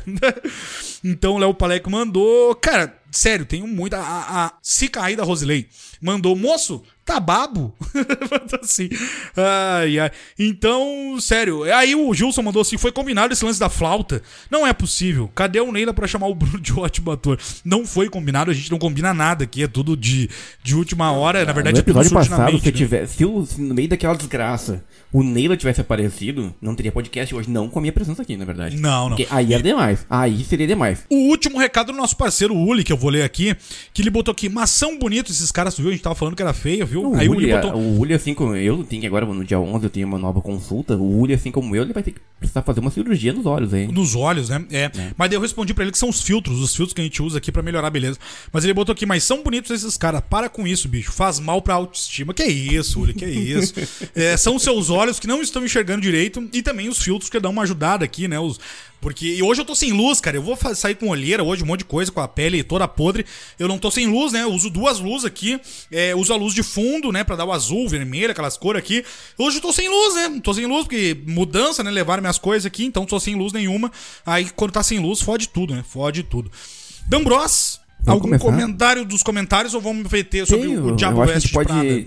[1.04, 2.54] então o Léo Paleco mandou.
[2.54, 3.98] Cara, sério, tenho muita.
[3.98, 5.70] A, a, se cair da Rosilei
[6.06, 7.74] mandou, moço, tá babo?
[8.62, 8.90] assim.
[9.36, 10.12] Ai, ai.
[10.38, 11.64] Então, sério.
[11.74, 14.22] Aí o Gilson mandou assim: foi combinado esse lance da flauta.
[14.50, 15.30] Não é possível.
[15.34, 17.40] Cadê o Neila para chamar o Bruno de ótimo ator?
[17.64, 19.64] Não foi combinado, a gente não combina nada aqui.
[19.64, 20.30] É tudo de,
[20.64, 21.44] de última hora.
[21.44, 22.72] Na verdade, no é passado, se, né?
[22.72, 27.34] tiver, se, o, se no meio daquela desgraça o Neila tivesse aparecido, não teria podcast
[27.34, 28.76] hoje, não com a minha presença aqui, na verdade.
[28.76, 29.16] Não, não.
[29.16, 30.06] Porque aí era demais.
[30.10, 31.06] Aí seria demais.
[31.10, 33.56] O último recado do nosso parceiro Uli, que eu vou ler aqui,
[33.94, 35.95] que ele botou aqui, mas são bonitos esses caras, viu?
[35.96, 37.12] A gente tava falando que era feio, viu?
[37.12, 37.80] O aí Uli, o Uli botou...
[37.80, 40.96] O Uli, assim como eu, tem agora no dia 11 eu tenho uma nova consulta,
[40.96, 43.74] o Uli, assim como eu, ele vai ter que precisar fazer uma cirurgia nos olhos
[43.74, 43.88] aí.
[43.88, 44.66] Nos olhos, né?
[44.70, 44.84] É.
[44.84, 44.92] é.
[45.18, 47.22] Mas daí eu respondi pra ele que são os filtros, os filtros que a gente
[47.24, 48.20] usa aqui pra melhorar a beleza.
[48.52, 51.62] Mas ele botou aqui, mas são bonitos esses caras, para com isso, bicho, faz mal
[51.62, 52.34] pra autoestima.
[52.34, 53.74] Que isso, Uli, que isso?
[54.14, 57.40] é, são seus olhos que não estão enxergando enxergando direito e também os filtros que
[57.40, 58.40] dão uma ajudada aqui, né?
[58.40, 58.60] Os,
[59.02, 60.38] porque hoje eu tô sem luz, cara.
[60.38, 63.26] Eu vou sair com olheira hoje, um monte de coisa, com a pele toda podre.
[63.60, 64.44] Eu não tô sem luz, né?
[64.44, 65.60] Eu uso duas luzes aqui.
[65.92, 67.24] É, uso a luz de fundo, né?
[67.24, 69.06] Pra dar o azul, vermelho, aquelas cores aqui.
[69.38, 70.42] Hoje eu tô sem luz, né?
[70.44, 71.92] Tô sem luz, porque mudança, né?
[71.92, 73.92] Levaram minhas coisas aqui, então tô sem luz nenhuma.
[74.26, 75.84] Aí quando tá sem luz, fode tudo, né?
[75.88, 76.52] Fode tudo.
[77.08, 78.46] Dambros, algum começar?
[78.46, 82.06] comentário dos comentários ou vamos meter sobre Sim, o Diabo West pode Prada?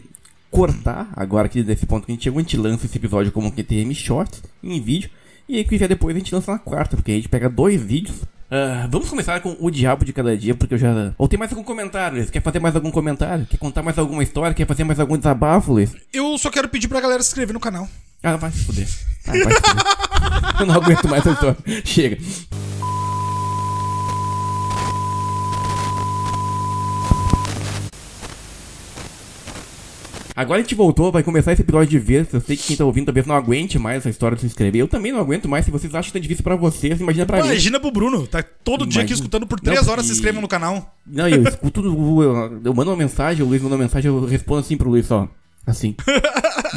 [0.51, 3.53] cortar, agora aqui desse ponto que a gente chegou, a gente lança esse episódio como
[3.53, 5.11] QTM Short em vídeo.
[5.49, 7.81] E aí que vier depois a gente lança na quarta, porque a gente pega dois
[7.81, 8.17] vídeos.
[8.51, 11.13] Uh, vamos começar com o diabo de cada dia, porque eu já.
[11.19, 12.31] Ou tem mais algum comentário, Luiz?
[12.31, 13.47] Quer fazer mais algum comentário?
[13.47, 14.55] Quer contar mais alguma história?
[14.55, 15.95] Quer fazer mais algum desabafo, Luiz?
[16.13, 17.89] Eu só quero pedir pra galera se inscrever no canal.
[18.23, 18.89] Ah, vai se fuder.
[19.27, 20.61] Ah, vai se fuder.
[20.61, 21.57] eu não aguento mais essa história.
[21.85, 22.19] Chega.
[30.39, 32.33] Agora a gente voltou, vai começar esse episódio de vez.
[32.33, 34.81] Eu sei que quem tá ouvindo talvez não aguente mais essa história de se inscrever.
[34.81, 35.65] Eu também não aguento mais.
[35.65, 37.57] Se vocês acham que tá difícil pra vocês, imagina pra imagina mim.
[37.57, 38.25] Imagina pro Bruno.
[38.25, 38.93] Tá todo imagina.
[38.93, 40.09] dia aqui escutando por três não, horas, e...
[40.11, 40.95] se inscreva no canal.
[41.05, 44.61] Não, eu escuto, eu, eu mando uma mensagem, o Luiz manda uma mensagem, eu respondo
[44.61, 45.27] assim pro Luiz, ó.
[45.67, 45.97] Assim.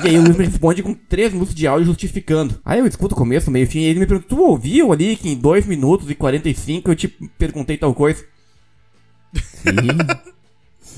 [0.04, 2.60] e aí o Luiz me responde com 3 minutos de áudio justificando.
[2.66, 5.30] Aí eu escuto o começo, meio fim, e ele me pergunta, tu ouviu ali que
[5.30, 7.08] em 2 minutos e 45 eu te
[7.38, 8.26] perguntei tal coisa?
[9.38, 10.32] Sim.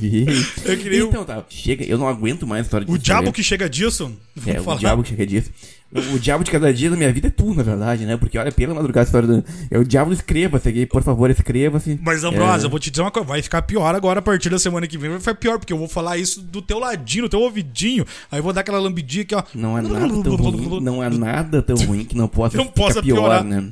[0.02, 1.04] Eu queria...
[1.04, 4.12] Então tá, chega, eu não aguento mais a história de O diabo que chega disso?
[4.46, 5.52] É, o diabo que chega disso.
[5.94, 8.18] O, o diabo de cada dia da minha vida é tu, na verdade, né?
[8.18, 9.46] Porque olha, pela madrugada a história do.
[9.70, 12.00] É o diabo escreva-se aqui, por favor, escreva-se.
[12.02, 12.66] Mas, Ambrose, é...
[12.66, 14.98] eu vou te dizer uma coisa, vai ficar pior agora a partir da semana que
[14.98, 15.12] vem.
[15.12, 18.06] Vai ficar pior, porque eu vou falar isso do teu ladinho, do teu ouvidinho.
[18.32, 19.44] Aí eu vou dar aquela lambidinha aqui, ó.
[19.54, 23.04] Não é nada tão ruim, não é nada tão ruim que não possa, não possa
[23.04, 23.44] pior, piorar.
[23.44, 23.72] né?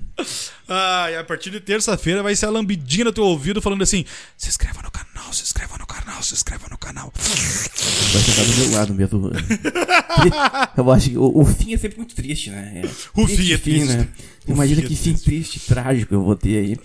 [0.70, 4.06] Ah, e a partir de terça-feira vai ser a lambidinha no teu ouvido falando assim:
[4.38, 7.12] se inscreva no canal, se inscreva no canal, se inscreva no canal.
[7.16, 9.32] Vai sentar do meu lado mesmo.
[10.78, 12.82] eu acho que o, o fim é sempre muito triste, né?
[12.84, 13.96] É, o fim é triste.
[13.96, 14.08] Né?
[14.48, 16.78] Imagina que fim triste, trágico eu vou ter aí.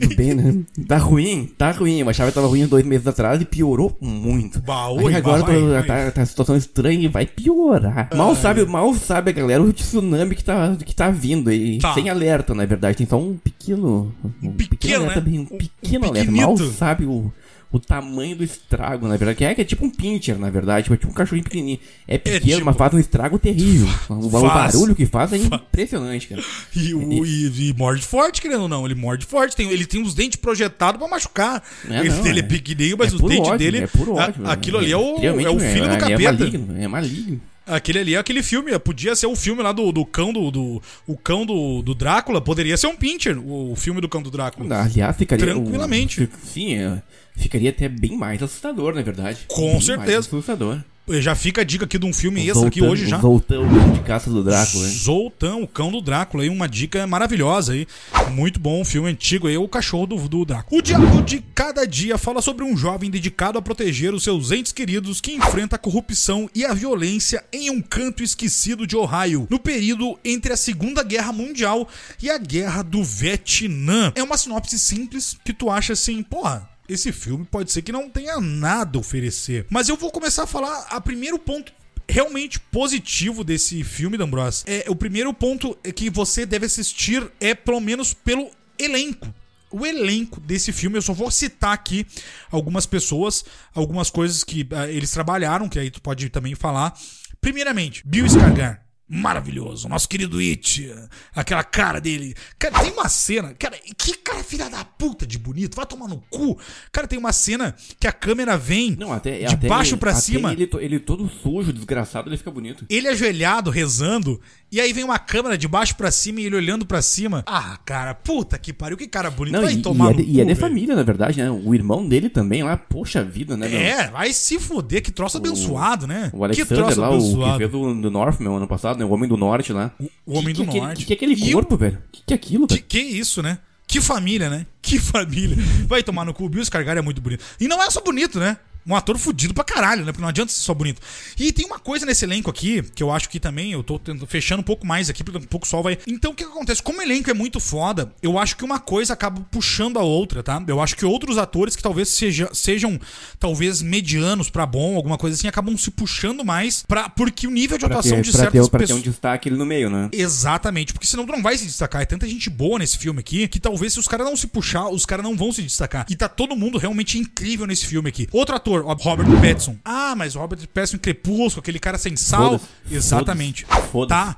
[0.00, 0.62] Tudo bem, né?
[0.88, 2.00] Tá ruim, tá ruim.
[2.00, 4.60] Eu achava que tava ruim dois meses atrás e piorou muito.
[4.60, 5.82] Baú, aí agora vai, vai.
[5.84, 8.08] Tá, tá situação estranha e vai piorar.
[8.14, 11.78] Mal sabe, mal sabe a galera o tsunami que tá, que tá vindo aí.
[11.78, 11.92] Tá.
[11.92, 12.96] Sem alerta, na verdade.
[12.96, 14.14] Tem só um pequeno.
[14.42, 15.30] Um, pequeno, pequeno alerta, né?
[15.30, 16.32] bem, um pequeno um alerta.
[16.32, 17.30] Mal sabe o
[17.74, 19.38] o tamanho do estrago, na verdade.
[19.38, 20.84] Que é, que é tipo um pincher, na verdade.
[20.84, 21.80] Tipo, é tipo um cachorrinho pequenininho.
[22.06, 22.64] É pequeno, é tipo...
[22.66, 23.88] mas faz um estrago terrível.
[24.14, 24.74] O, faz.
[24.74, 26.42] barulho que faz é impressionante, cara.
[26.74, 28.84] E, o, e, e, morde forte, querendo ou não.
[28.86, 29.56] Ele morde forte.
[29.56, 31.62] Tem, ele tem os dentes projetados pra machucar.
[31.88, 33.78] É, ele, não, ele é, é pequenininho, mas é os dentes ódio, dele.
[33.78, 34.46] É puro ódio.
[34.46, 36.22] A, aquilo ali é o, é o filho do capeta.
[36.22, 36.76] É maligno.
[36.78, 37.40] É maligno.
[37.66, 40.82] Aquele ali é aquele filme, podia ser o filme lá do, do cão do, do.
[41.06, 44.30] O cão do, do Drácula, poderia ser um Pincher, o, o filme do cão do
[44.30, 44.82] Drácula.
[44.82, 45.46] Aliás, ficaria.
[45.46, 46.24] Tranquilamente.
[46.24, 47.02] O, sim, é
[47.36, 49.44] ficaria até bem mais assustador, na verdade.
[49.48, 50.18] Com bem certeza.
[50.20, 50.80] assustador.
[51.06, 53.18] Já fica a dica aqui de um filme extra aqui hoje já.
[53.18, 54.86] Zoltão, o de caça do Drácula.
[54.86, 54.90] Hein?
[54.90, 57.86] Zoltão, o cão do Drácula aí, uma dica maravilhosa aí.
[58.30, 60.78] Muito bom, um filme antigo aí, o cachorro do, do Drácula.
[60.78, 64.72] O Diabo de Cada Dia fala sobre um jovem dedicado a proteger os seus entes
[64.72, 69.58] queridos que enfrenta a corrupção e a violência em um canto esquecido de Ohio, no
[69.58, 71.86] período entre a Segunda Guerra Mundial
[72.22, 74.10] e a Guerra do Vietnã.
[74.14, 78.08] É uma sinopse simples que tu acha assim, porra, esse filme pode ser que não
[78.10, 79.66] tenha nada a oferecer.
[79.70, 81.72] Mas eu vou começar a falar a primeiro ponto
[82.08, 84.64] realmente positivo desse filme, D'Ambros.
[84.66, 89.32] É, o primeiro ponto que você deve assistir é pelo menos pelo elenco.
[89.70, 92.06] O elenco desse filme, eu só vou citar aqui
[92.50, 96.96] algumas pessoas, algumas coisas que uh, eles trabalharam, que aí tu pode também falar.
[97.40, 99.88] Primeiramente, Bill Skarsgård maravilhoso.
[99.88, 100.92] Nosso querido It,
[101.34, 102.34] aquela cara dele.
[102.58, 103.54] Cara, tem uma cena.
[103.54, 105.76] Cara, que cara filha da puta de bonito.
[105.76, 106.58] Vai tomar no cu.
[106.90, 110.52] Cara, tem uma cena que a câmera vem Não, até, de até baixo para cima.
[110.52, 112.86] Ele, ele todo sujo, desgraçado, ele fica bonito.
[112.88, 114.40] Ele ajoelhado, rezando.
[114.72, 117.44] E aí vem uma câmera de baixo para cima e ele olhando para cima.
[117.46, 119.54] Ah, cara, puta que pariu, que cara bonito.
[119.54, 121.40] Não, vai e, tomar e é, no de, cu, E é de família, na verdade,
[121.40, 121.50] né?
[121.50, 123.72] O irmão dele também lá, poxa vida, né?
[123.72, 126.30] É, vai se foder, que troço o, abençoado, né?
[126.32, 127.50] O Alexander que troço lá, abençoado.
[127.50, 129.04] o que fez do, do Northman ano passado, né?
[129.04, 129.92] O Homem do Norte lá.
[129.98, 130.94] O, o Homem que do que Norte.
[130.94, 131.98] O que, que é aquele corpo, velho?
[131.98, 132.82] O que, é aquilo, velho?
[132.82, 133.58] Que, que isso, né?
[133.86, 134.66] Que família, né?
[134.80, 135.56] Que família.
[135.86, 136.44] Vai tomar no cu.
[136.44, 137.44] O Bill Scargar é muito bonito.
[137.60, 138.56] E não é só bonito, né?
[138.86, 140.12] Um ator fudido pra caralho, né?
[140.12, 141.00] Porque não adianta ser só bonito.
[141.38, 144.60] E tem uma coisa nesse elenco aqui, que eu acho que também, eu tô fechando
[144.60, 145.98] um pouco mais aqui, porque um pouco o sol vai.
[146.06, 146.82] Então o que, que acontece?
[146.82, 150.42] Como o elenco é muito foda, eu acho que uma coisa acaba puxando a outra,
[150.42, 150.62] tá?
[150.66, 152.98] Eu acho que outros atores que talvez seja, sejam,
[153.38, 157.78] talvez, medianos pra bom, alguma coisa assim, acabam se puxando mais pra, porque o nível
[157.78, 159.02] de pra atuação ter, de pra certas ter, pra pessoas.
[159.02, 160.08] ter um destaque ali no meio, né?
[160.12, 162.02] Exatamente, porque senão tu não vai se destacar.
[162.02, 164.88] É tanta gente boa nesse filme aqui que talvez se os caras não se puxar,
[164.88, 166.06] os caras não vão se destacar.
[166.08, 168.28] E tá todo mundo realmente incrível nesse filme aqui.
[168.32, 169.76] Outro ator, Robert Pattinson.
[169.84, 172.60] Ah, mas o Robert Pattinson em Crepúsculo, aquele cara sem sal.
[172.90, 173.66] Exatamente.
[173.90, 174.36] Foda tá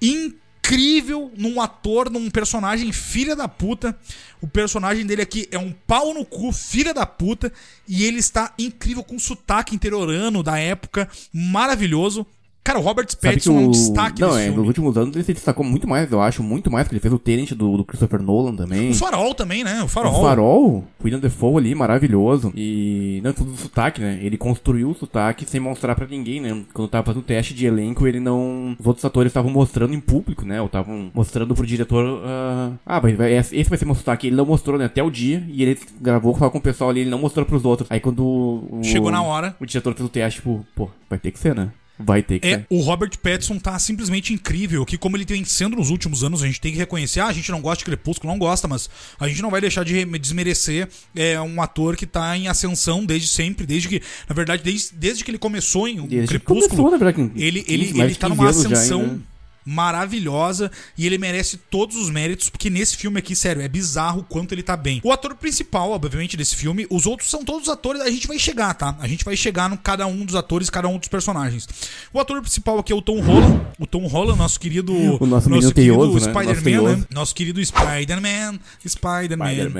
[0.00, 3.96] incrível num ator, num personagem filha da puta.
[4.40, 7.52] O personagem dele aqui é um pau no cu, filha da puta.
[7.86, 12.26] E ele está incrível com sotaque interiorano da época, maravilhoso.
[12.64, 13.56] Cara, o Robert Pattinson o...
[13.56, 14.58] é um destaque Não, é, filme.
[14.58, 17.12] nos últimos anos ele se destacou muito mais, eu acho, muito mais, porque ele fez
[17.12, 18.90] o Tenant do, do Christopher Nolan também.
[18.90, 19.82] O Farol também, né?
[19.82, 20.12] O Farol.
[20.12, 22.52] O Farol, William Defoe ali, maravilhoso.
[22.54, 24.20] E, não, tudo do sotaque, né?
[24.22, 26.62] Ele construiu o sotaque sem mostrar pra ninguém, né?
[26.72, 28.76] Quando tava fazendo o teste de elenco, ele não...
[28.78, 30.60] Os outros atores estavam mostrando em público, né?
[30.60, 32.78] Ou estavam mostrando pro diretor, uh...
[32.86, 34.28] ah, mas esse vai ser meu sotaque.
[34.28, 34.84] Ele não mostrou, né?
[34.84, 37.64] Até o dia, e ele gravou só com o pessoal ali, ele não mostrou pros
[37.64, 37.90] outros.
[37.90, 38.80] Aí quando o...
[38.84, 39.56] Chegou na hora.
[39.58, 41.70] O diretor fez o teste, tipo, pô, vai ter que ser, né?
[42.04, 45.76] Vai ter que é, O Robert Pattinson tá simplesmente incrível, que como ele vem sendo
[45.76, 48.32] nos últimos anos, a gente tem que reconhecer, ah, a gente não gosta de Crepúsculo,
[48.32, 48.88] não gosta, mas
[49.18, 53.28] a gente não vai deixar de desmerecer é, um ator que tá em ascensão desde
[53.28, 57.32] sempre, desde que, na verdade, desde, desde que ele começou em desde Crepúsculo, começou, verdade,
[57.36, 59.02] ele, ele, ele tá numa ascensão...
[59.02, 59.31] Já,
[59.64, 64.24] maravilhosa e ele merece todos os méritos, porque nesse filme aqui, sério, é bizarro o
[64.24, 65.00] quanto ele tá bem.
[65.04, 68.74] O ator principal, obviamente, desse filme, os outros são todos atores, a gente vai chegar,
[68.74, 68.96] tá?
[69.00, 71.68] A gente vai chegar no cada um dos atores, cada um dos personagens.
[72.12, 75.48] O ator principal aqui é o Tom Holland, o Tom Holland, nosso querido o nosso,
[75.48, 76.20] nosso querido né?
[76.20, 77.04] Spider-Man, né?
[77.10, 79.48] Nosso querido Spider-Man, Spider-Man.
[79.48, 79.72] Spider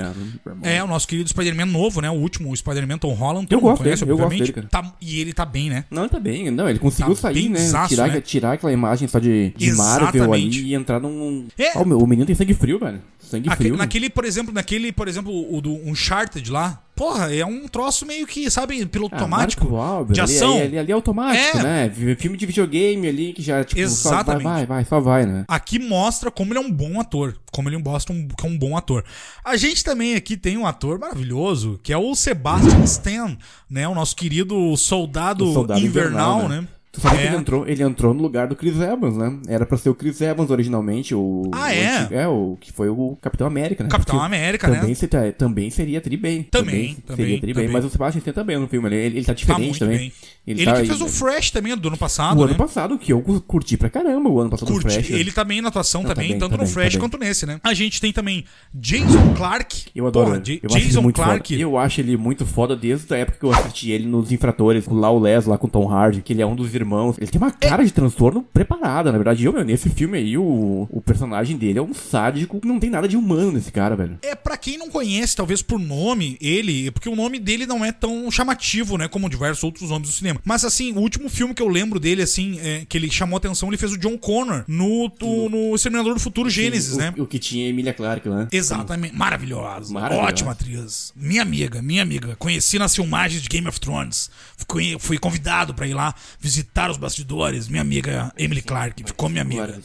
[0.62, 2.10] é, o nosso querido Spider-Man novo, né?
[2.10, 3.46] O último Spider-Man Tom Holland.
[3.50, 4.40] Eu gosto conhece, dele, obviamente.
[4.40, 5.84] Eu gosto dele, tá, e ele tá bem, né?
[5.90, 6.50] Não, ele tá bem.
[6.50, 7.60] Não, ele conseguiu tá sair, né?
[7.88, 8.20] Tirar, né?
[8.20, 11.46] tirar aquela imagem só de, de Marvel ali e entrar num.
[11.58, 11.78] É.
[11.78, 13.00] Oh, meu, o menino tem sangue frio, velho.
[13.18, 13.78] Sangue Aquele, frio.
[13.78, 16.82] Naquele, por exemplo, naquele, por exemplo, o do Uncharted lá.
[16.94, 19.66] Porra, é um troço meio que, sabe, piloto ah, automático.
[19.66, 20.52] Wahlberg, de ação.
[20.52, 21.62] Ali, ali, ali, é automático, é.
[21.62, 22.16] né?
[22.18, 24.42] Filme de videogame ali que já, tipo, Exatamente.
[24.42, 25.44] Só vai, vai, vai, só vai, né?
[25.48, 27.34] Aqui mostra como ele é um bom ator.
[27.50, 29.04] Como ele mostra um, que é um bom ator.
[29.42, 33.88] A gente também aqui tem um ator maravilhoso, que é o Sebastian Stan, né?
[33.88, 36.60] O nosso querido soldado, soldado invernal, invernal, né?
[36.60, 36.68] né?
[36.92, 37.20] Tu sabe é.
[37.20, 39.38] que ele entrou, ele entrou no lugar do Chris Evans, né?
[39.48, 41.50] Era pra ser o Chris Evans originalmente, o.
[41.50, 41.96] Ah, o é?
[41.96, 43.88] Antigo, é, o que foi o Capitão América, né?
[43.88, 44.94] Capitão Porque América, também né?
[44.94, 46.42] Se, também seria tri bem.
[46.42, 47.16] Também, também.
[47.16, 47.68] Seria tri bem.
[47.68, 50.12] Mas o Sebastian Stan também no filme, ele, ele tá diferente tá também.
[50.46, 52.50] Ele, ele tá, que fez o Fresh também do ano passado, O né?
[52.50, 54.92] ano passado, que eu curti pra caramba o ano passado curti.
[54.92, 55.10] Fresh.
[55.10, 56.92] Ele tá bem na atuação Não, tá também, tá bem, tanto tá no bem, Fresh
[56.92, 57.58] tá quanto nesse, né?
[57.64, 59.86] A gente tem também Jason Clark.
[59.94, 60.26] Eu adoro.
[60.26, 61.48] Porra, eu Jason Clark.
[61.48, 61.62] Foda.
[61.62, 65.10] Eu acho ele muito foda desde a época que eu assisti ele nos Infratores, lá
[65.10, 67.16] o Les, lá com o Tom Hardy, que ele é um dos irmãos.
[67.18, 69.44] Ele tem uma cara de transtorno preparada, na verdade.
[69.44, 72.90] Eu, meu, nesse filme aí, o, o personagem dele é um sádico que não tem
[72.90, 74.18] nada de humano nesse cara, velho.
[74.22, 77.92] É, para quem não conhece, talvez por nome, ele, porque o nome dele não é
[77.92, 80.40] tão chamativo, né, como diversos outros nomes do cinema.
[80.44, 83.68] Mas assim, o último filme que eu lembro dele, assim, é, que ele chamou atenção,
[83.68, 87.14] ele fez o John Connor no, no, no Exterminador do Futuro Gênesis, né?
[87.16, 88.48] O que tinha Emilia Clarke, né?
[88.50, 89.14] Exatamente.
[89.14, 89.92] Maravilhosa.
[89.92, 90.28] Maravilhosa.
[90.28, 91.12] Ótima atriz.
[91.16, 92.36] Minha amiga, minha amiga.
[92.36, 94.30] Conheci nas filmagens de Game of Thrones.
[94.68, 97.68] Fui, fui convidado para ir lá visitar os bastidores.
[97.68, 99.78] Minha amiga Emily Clark, ficou minha amiga.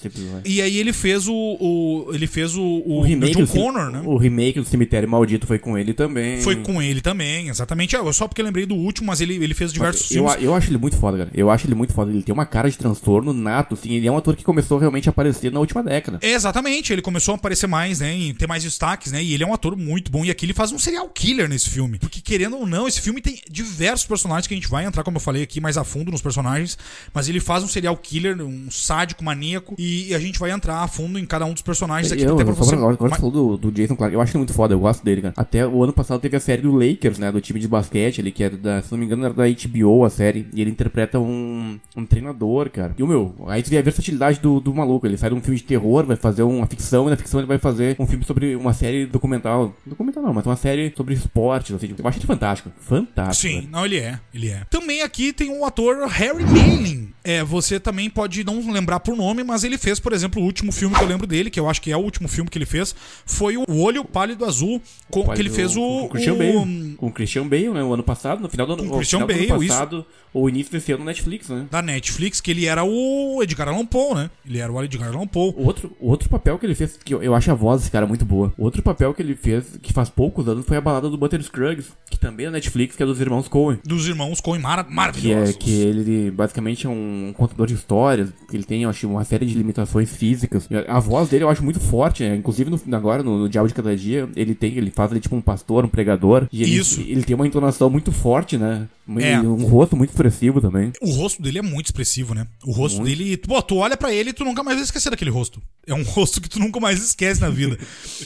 [0.45, 4.01] E aí ele fez o, o ele fez o, o, o remake John Connor, né?
[4.05, 6.41] O remake do Cemitério Maldito foi com ele também.
[6.41, 7.95] Foi com ele também, exatamente.
[7.95, 10.43] É, só porque eu lembrei do último, mas ele, ele fez diversos eu, filmes.
[10.43, 11.31] Eu acho ele muito foda, cara.
[11.33, 12.11] Eu acho ele muito foda.
[12.11, 13.93] Ele tem uma cara de transtorno nato, assim.
[13.93, 16.19] Ele é um ator que começou realmente a aparecer na última década.
[16.21, 16.93] É, exatamente.
[16.93, 18.15] Ele começou a aparecer mais, né?
[18.17, 19.23] E ter mais destaques, né?
[19.23, 20.23] E ele é um ator muito bom.
[20.23, 21.99] E aqui ele faz um serial killer nesse filme.
[21.99, 25.17] Porque, querendo ou não, esse filme tem diversos personagens que a gente vai entrar, como
[25.17, 26.76] eu falei aqui, mais a fundo nos personagens.
[27.13, 30.87] Mas ele faz um serial killer, um sádico, maníaco, e a gente vai entrar a
[30.87, 32.23] fundo em cada um dos personagens aqui.
[32.23, 32.75] Eu, até pra você...
[32.75, 33.19] agora, agora mas...
[33.19, 35.33] falou do, do Jason Clark, eu acho ele muito foda, eu gosto dele, cara.
[35.37, 38.31] Até o ano passado teve a série do Lakers, né, do time de basquete, ali,
[38.31, 41.19] que era da, se não me engano, era da HBO a série, e ele interpreta
[41.19, 42.93] um, um treinador, cara.
[42.97, 45.41] E o meu, aí tu vê a versatilidade do, do maluco, ele sai de um
[45.41, 48.23] filme de terror, vai fazer uma ficção, e na ficção ele vai fazer um filme
[48.23, 52.25] sobre uma série documental, documental não, mas uma série sobre esportes, assim, eu acho ele
[52.25, 53.47] fantástico, fantástico.
[53.47, 53.71] Sim, velho.
[53.71, 54.63] não, ele é, ele é.
[54.69, 59.43] Também aqui tem o ator Harry Malin, é, você também pode não lembrar por nome,
[59.43, 61.81] mas ele fez, por exemplo, o último filme que eu lembro dele, que eu acho
[61.81, 62.95] que é o último filme que ele fez,
[63.25, 65.81] foi o Olho Pálido Azul, com, que ele fez o.
[65.81, 66.95] Com o Christian o, Bale.
[66.95, 67.83] Com o Christian Bale, né?
[67.83, 70.26] O ano passado, no final do ano, com Christian final Bale, do ano passado, isso.
[70.37, 71.65] Ou início desse ano no Netflix, né?
[71.71, 74.29] Da Netflix, que ele era o Edgar Allan Poe, né?
[74.47, 75.53] Ele era o Edgar Allan Poe.
[75.57, 77.91] O outro, o outro papel que ele fez, que eu, eu acho a voz desse
[77.91, 78.53] cara muito boa.
[78.55, 81.41] O outro papel que ele fez, que faz poucos anos, foi a balada do Butter
[81.41, 83.79] Scruggs, que também é Netflix, que é dos irmãos Coen.
[83.83, 85.55] Dos irmãos Coen, mar maravilhosos.
[85.55, 89.07] Que, é, que ele basicamente é um contador de histórias, que ele tem, eu acho,
[89.07, 90.69] uma série de limitações físicas.
[90.87, 92.35] A voz dele eu acho muito forte, né?
[92.35, 95.35] Inclusive no, agora, no, no Diabo de Cada Dia, ele tem, ele faz ele tipo
[95.35, 96.47] um pastor, um pregador.
[96.51, 97.01] E ele, Isso.
[97.01, 98.87] ele tem uma entonação muito forte, né?
[99.19, 99.39] É.
[99.39, 100.91] Um rosto muito expressivo também.
[101.01, 102.45] O rosto dele é muito expressivo, né?
[102.65, 103.17] O rosto muito.
[103.17, 103.37] dele.
[103.37, 105.61] Pô, tu olha para ele e tu nunca mais vai esquecer daquele rosto.
[105.85, 107.77] É um rosto que tu nunca mais esquece na vida.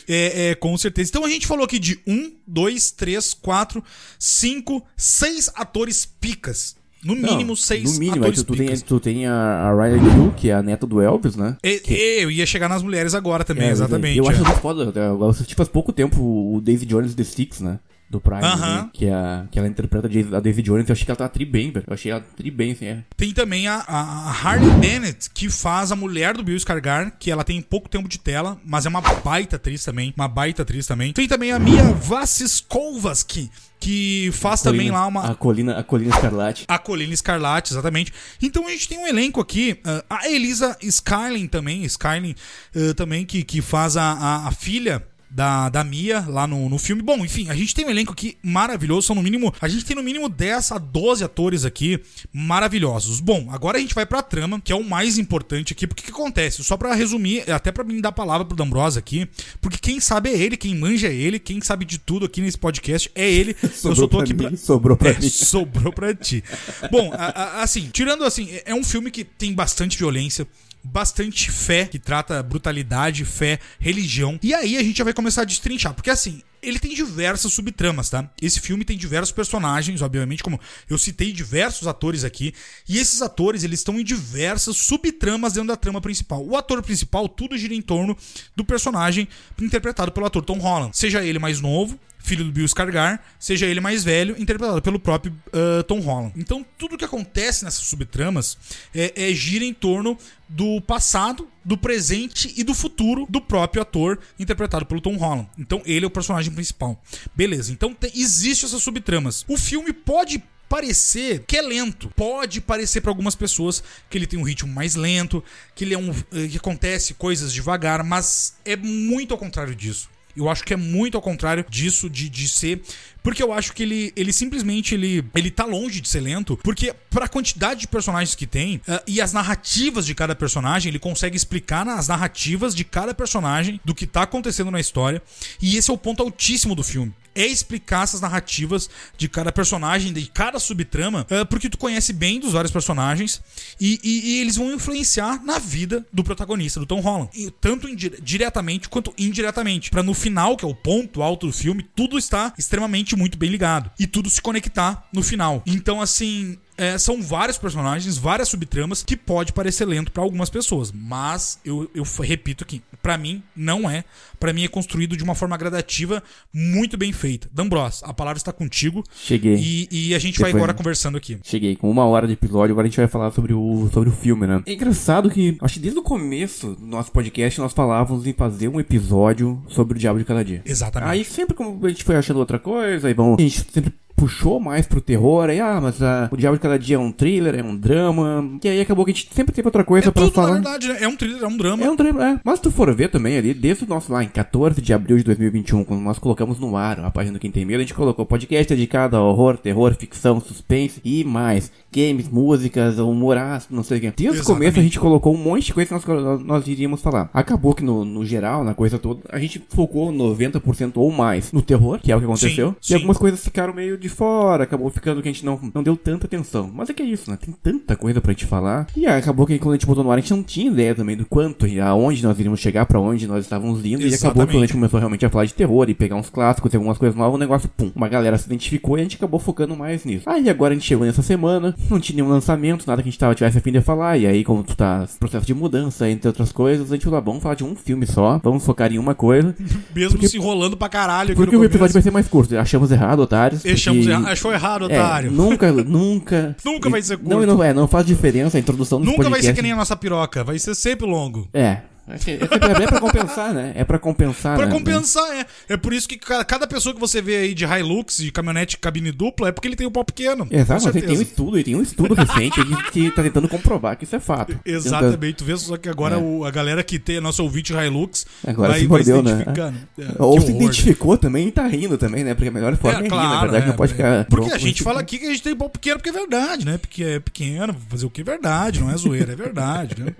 [0.08, 1.10] é, é, com certeza.
[1.10, 3.84] Então a gente falou aqui de um, dois, três, quatro,
[4.18, 9.00] cinco, seis atores picas no mínimo não, seis No mínimo, aí tu, tu, tem, tu
[9.00, 11.58] tem a, a Riley Q, que é a neta do Elvis, né?
[11.64, 11.94] E, que...
[11.94, 14.18] Eu ia chegar nas mulheres agora também, é, exatamente.
[14.18, 14.30] Eu é.
[14.30, 14.92] acho muito foda.
[14.96, 17.80] Eu assisti faz pouco tempo o David Jones The Six, né?
[18.12, 18.84] Do Prime, uh -huh.
[18.84, 18.90] né?
[18.92, 20.88] que, é, que ela interpreta a David Jones.
[20.88, 21.86] Eu achei que ela tá tri bem, velho.
[21.88, 23.04] Eu achei ela tri bem, assim, é.
[23.16, 27.44] Tem também a, a Harley Bennett, que faz a mulher do Bill Skarsgård, que ela
[27.44, 30.14] tem pouco tempo de tela, mas é uma baita atriz também.
[30.16, 31.14] Uma baita atriz também.
[31.14, 33.50] Tem também a Mia Wasikowski,
[33.80, 35.32] que faz colina, também lá uma.
[35.32, 36.66] A Colina, a Colina Escarlate.
[36.68, 38.14] A Colina Escarlate, exatamente.
[38.42, 39.80] Então a gente tem um elenco aqui.
[39.86, 42.36] Uh, a Elisa Skylin também, Skylin
[42.76, 46.78] uh, também, que, que faz a, a, a filha da, da Mia lá no, no
[46.78, 47.02] filme.
[47.02, 49.08] Bom, enfim, a gente tem um elenco aqui maravilhoso.
[49.08, 49.54] São no mínimo.
[49.62, 52.00] A gente tem no mínimo 10 a 12 atores aqui
[52.34, 53.20] maravilhosos.
[53.20, 55.88] Bom, agora a gente vai pra trama, que é o mais importante aqui.
[55.88, 56.64] Porque o que acontece?
[56.64, 59.28] Só para resumir, até para mim dar a palavra pro D'Ambrosa aqui,
[59.62, 62.58] porque quem sabe é ele, quem manja é ele, quem sabe de tudo aqui nesse
[62.58, 63.56] podcast é ele.
[63.64, 64.58] Eu só tô aqui mim, pra...
[64.58, 65.30] Sobrou pra é, mim.
[65.30, 66.44] Sobrou pra ti.
[66.92, 67.26] Bom, a,
[67.60, 70.46] a, assim, tirando assim, é um filme que tem bastante violência
[70.84, 74.40] bastante fé, que trata brutalidade, fé, religião.
[74.42, 78.10] E aí a gente já vai começar a destrinchar, porque assim, ele tem diversas subtramas,
[78.10, 78.30] tá?
[78.42, 80.60] Esse filme tem diversos personagens, obviamente, como
[80.90, 82.54] eu citei diversos atores aqui,
[82.88, 86.46] e esses atores, eles estão em diversas subtramas dentro da trama principal.
[86.46, 88.16] O ator principal, tudo gira em torno
[88.56, 89.28] do personagem
[89.60, 90.96] interpretado pelo ator Tom Holland.
[90.96, 95.34] Seja ele mais novo, filho do Bill Skarsgård, seja ele mais velho, interpretado pelo próprio
[95.48, 96.34] uh, Tom Holland.
[96.36, 98.58] Então, tudo que acontece nessas subtramas
[98.94, 100.18] é, é, gira em torno
[100.48, 105.50] do passado, do presente e do futuro do próprio ator interpretado pelo Tom Holland.
[105.58, 107.02] Então, ele é o personagem principal.
[107.36, 109.46] Beleza, então tem, existe essas subtramas.
[109.48, 112.10] O filme pode parecer que é lento.
[112.16, 115.44] Pode parecer para algumas pessoas que ele tem um ritmo mais lento,
[115.76, 120.10] que ele é um que acontece coisas devagar, mas é muito ao contrário disso.
[120.36, 122.82] Eu acho que é muito ao contrário disso, de, de ser.
[123.24, 126.58] Porque eu acho que ele, ele simplesmente ele, ele tá longe de ser lento.
[126.64, 131.00] Porque, pra quantidade de personagens que tem uh, e as narrativas de cada personagem, ele
[131.00, 135.22] consegue explicar as narrativas de cada personagem do que tá acontecendo na história.
[135.62, 140.12] E esse é o ponto altíssimo do filme é explicar essas narrativas de cada personagem,
[140.12, 143.42] de cada subtrama, uh, porque tu conhece bem dos vários personagens
[143.80, 147.88] e, e, e, eles vão influenciar na vida do protagonista, do Tom Holland, e, tanto
[148.22, 152.54] diretamente quanto indiretamente, para no final, que é o ponto alto do filme, tudo está
[152.58, 155.64] extremamente muito bem ligado e tudo se conectar no final.
[155.66, 160.92] Então, assim, é, são vários personagens, várias subtramas que pode parecer lento para algumas pessoas,
[160.92, 164.04] mas eu, eu repito aqui, para mim não é.
[164.40, 167.48] Para mim é construído de uma forma gradativa muito bem feita.
[167.54, 169.04] D'Ambros, a palavra está contigo.
[169.16, 169.56] Cheguei.
[169.56, 171.38] E, e a gente Depois, vai agora conversando aqui.
[171.44, 174.12] Cheguei com uma hora de episódio, agora a gente vai falar sobre o, sobre o
[174.12, 174.64] filme, né?
[174.66, 178.68] É engraçado que, acho que desde o começo do nosso podcast nós falávamos em fazer
[178.68, 180.62] um episódio sobre o Diabo de Cada Dia.
[180.66, 181.12] Exatamente.
[181.12, 184.60] Aí sempre como a gente foi achando outra coisa, aí vamos, a gente sempre puxou
[184.60, 187.56] mais pro terror, aí, ah, mas ah, o Diabo de Cada Dia é um thriller,
[187.56, 190.24] é um drama, e aí acabou que a gente sempre teve outra coisa é pra
[190.24, 190.48] tudo, falar.
[190.48, 190.98] Na verdade, né?
[191.02, 191.84] é um thriller, é um drama.
[191.84, 192.40] É um drama, é.
[192.44, 195.18] Mas se tu for ver também ali, desde o nosso lá, em 14 de abril
[195.18, 197.94] de 2021, quando nós colocamos no ar a página do Quem Tem Medo, a gente
[197.94, 201.72] colocou podcast dedicado a horror, terror, ficção, suspense e mais.
[201.92, 204.08] Games, músicas, humor ácido, não sei o que.
[204.12, 204.44] Desde Exatamente.
[204.44, 207.30] o começo a gente colocou um monte de coisa que nós, nós, nós iríamos falar.
[207.34, 211.62] Acabou que no, no geral, na coisa toda, a gente focou 90% ou mais no
[211.62, 212.70] terror, que é o que aconteceu.
[212.70, 212.94] Sim, e sim.
[212.96, 216.26] algumas coisas ficaram meio de fora, acabou ficando que a gente não, não deu tanta
[216.26, 216.70] atenção.
[216.74, 217.38] Mas é que é isso, né?
[217.38, 218.88] Tem tanta coisa pra gente falar.
[218.96, 220.96] E aí, acabou que quando a gente botou no ar, a gente não tinha ideia
[220.96, 224.02] também do quanto e aonde nós iríamos chegar, pra onde nós estávamos indo.
[224.02, 224.12] Exatamente.
[224.12, 226.30] E acabou que quando a gente começou realmente a falar de terror e pegar uns
[226.30, 229.16] clássicos e algumas coisas novas, o negócio, pum, uma galera se identificou e a gente
[229.16, 230.30] acabou focando mais nisso.
[230.30, 233.20] Aí agora a gente chegou nessa semana, não tinha nenhum lançamento, nada que a gente
[233.20, 234.18] tava, tivesse a fim de falar.
[234.18, 237.22] E aí, como tu tá processo de mudança, entre outras coisas, a gente falou, ah,
[237.22, 239.56] vamos falar de um filme só, vamos focar em uma coisa.
[239.96, 241.36] Mesmo porque, se enrolando pra caralho.
[241.36, 242.58] Porque o episódio vai ser mais curto.
[242.58, 243.66] Achamos errado, otários.
[243.92, 245.28] Achamos errado, achou errado, é, otário.
[245.30, 246.56] É, nunca nunca, nunca.
[246.64, 247.30] nunca vai ser curto.
[247.30, 249.42] Não, não, é, não faz diferença a introdução do Nunca podcast.
[249.42, 251.48] vai ser que nem a nossa piroca, vai ser sempre longo.
[251.54, 251.78] É,
[252.08, 253.74] é, é, é pra compensar, né?
[253.76, 254.72] É pra compensar, Pra né?
[254.72, 255.46] compensar, é.
[255.70, 259.12] É por isso que cada pessoa que você vê aí de Hilux, de caminhonete cabine
[259.12, 260.48] dupla, é porque ele tem um pau pequeno.
[260.50, 262.60] Exato, mas tem um estudo, e tem um estudo recente
[262.92, 264.60] que tá tentando comprovar que isso é fato.
[264.66, 266.18] Exatamente, tu vê só que agora é.
[266.18, 269.74] o, a galera que tem nosso ouvinte Hilux agora vai, se mordeu, vai se né?
[270.00, 271.20] É, Ou se horror, identificou né?
[271.22, 272.34] também e tá rindo também, né?
[272.34, 274.26] Porque a melhor forma é, é claro, rir, na verdade, não pode ficar.
[274.26, 276.78] Porque a gente fala aqui que a gente tem pau pequeno porque é verdade, né?
[276.80, 280.14] Porque é pequeno, fazer o que é verdade, não é zoeira, é verdade, né?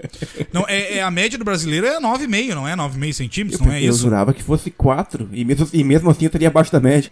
[0.54, 3.66] Não, é, é a média do brasileiro é 9,5, não não é 9,5 centímetros, eu,
[3.66, 4.00] não é eu isso?
[4.00, 7.12] Eu jurava que fosse 4, e mesmo, e mesmo assim eu estaria abaixo da média.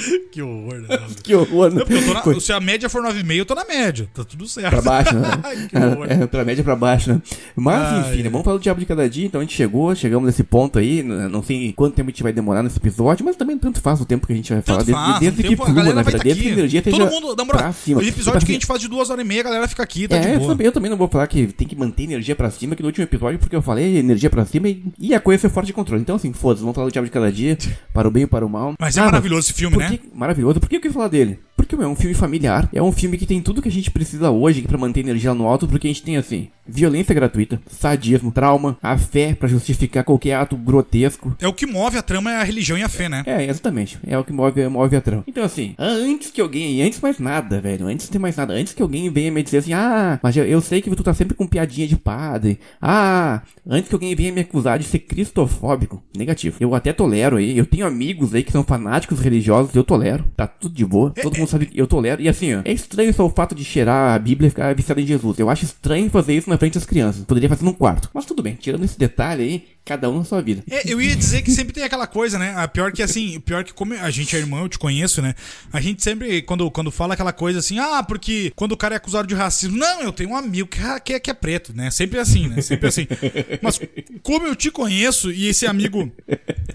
[0.30, 0.98] que horror, né?
[1.22, 1.82] que horror, né?
[1.88, 4.08] Não, na, se a média for 9,5, eu tô na média.
[4.14, 4.70] Tá tudo certo.
[4.70, 5.30] Pra baixo, né?
[5.68, 6.06] que horror.
[6.08, 7.22] É, pra média pra baixo, né?
[7.56, 8.30] Mas, enfim, né?
[8.30, 9.26] vamos falar do Diabo de Cada Dia.
[9.26, 11.02] Então a gente chegou, chegamos nesse ponto aí.
[11.02, 11.28] Né?
[11.28, 14.04] Não sei quanto tempo a gente vai demorar nesse episódio, mas também tanto faz o
[14.04, 14.84] tempo que a gente vai falar.
[14.84, 16.24] Tanto desde, desde que flua, na verdade.
[16.24, 18.00] Desde que a energia esteja Todo mundo, namora, pra cima.
[18.00, 19.82] O episódio tipo que a gente faz de duas horas e meia, a galera fica
[19.82, 22.34] aqui, tá é, eu também, eu também não vou falar que tem que manter energia
[22.34, 25.20] pra cima, que no último episódio, porque eu falei energia pra cima e, e a
[25.20, 26.02] coisa foi forte de controle.
[26.02, 27.56] Então, assim, foda-se, vamos falar do Diabo de Cada Dia,
[27.92, 28.74] para o bem e para o mal.
[28.78, 29.87] Mas é ah, maravilhoso esse filme, né?
[30.14, 31.38] Maravilhoso por que eu quis falar dele?
[31.58, 33.90] Porque porque é um filme familiar, é um filme que tem tudo que a gente
[33.90, 37.60] precisa hoje para manter a energia no alto, porque a gente tem assim, violência gratuita,
[37.68, 41.36] sadismo, trauma, a fé para justificar qualquer ato grotesco.
[41.40, 43.22] É o que move a trama, é a religião e a fé, né?
[43.26, 43.98] É, exatamente.
[44.06, 45.24] É o que move, move a trama.
[45.26, 48.72] Então assim, antes que alguém, antes mais nada, velho, antes de ter mais nada, antes
[48.72, 51.36] que alguém venha me dizer assim, ah, mas eu, eu sei que tu tá sempre
[51.36, 56.56] com piadinha de padre, ah, antes que alguém venha me acusar de ser cristofóbico, negativo.
[56.60, 60.46] Eu até tolero aí, eu tenho amigos aí que são fanáticos religiosos, eu tolero, tá
[60.46, 63.30] tudo de boa, todo mundo sabe eu tolero, e assim, ó, é estranho só o
[63.30, 66.48] fato de cheirar a Bíblia e ficar viciado em Jesus, eu acho estranho fazer isso
[66.50, 67.24] na frente das crianças.
[67.24, 68.10] Poderia fazer num quarto.
[68.14, 70.62] Mas tudo bem, tirando esse detalhe aí, cada um na sua vida.
[70.70, 72.52] É, eu ia dizer que sempre tem aquela coisa, né?
[72.54, 75.34] A pior que assim, pior que como a gente é irmão, eu te conheço, né?
[75.72, 78.98] A gente sempre, quando, quando fala aquela coisa assim, ah, porque quando o cara é
[78.98, 81.90] acusado de racismo, não, eu tenho um amigo que, que, é, que é preto, né?
[81.90, 82.60] Sempre assim, né?
[82.60, 83.06] Sempre assim.
[83.62, 83.80] Mas
[84.22, 86.12] como eu te conheço e esse amigo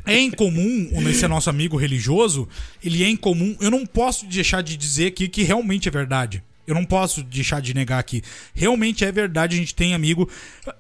[0.07, 2.49] é em comum, esse é nosso amigo religioso,
[2.84, 6.43] ele é em comum, eu não posso deixar de dizer aqui que realmente é verdade.
[6.66, 8.22] Eu não posso deixar de negar aqui.
[8.53, 10.30] Realmente é verdade, a gente tem amigo.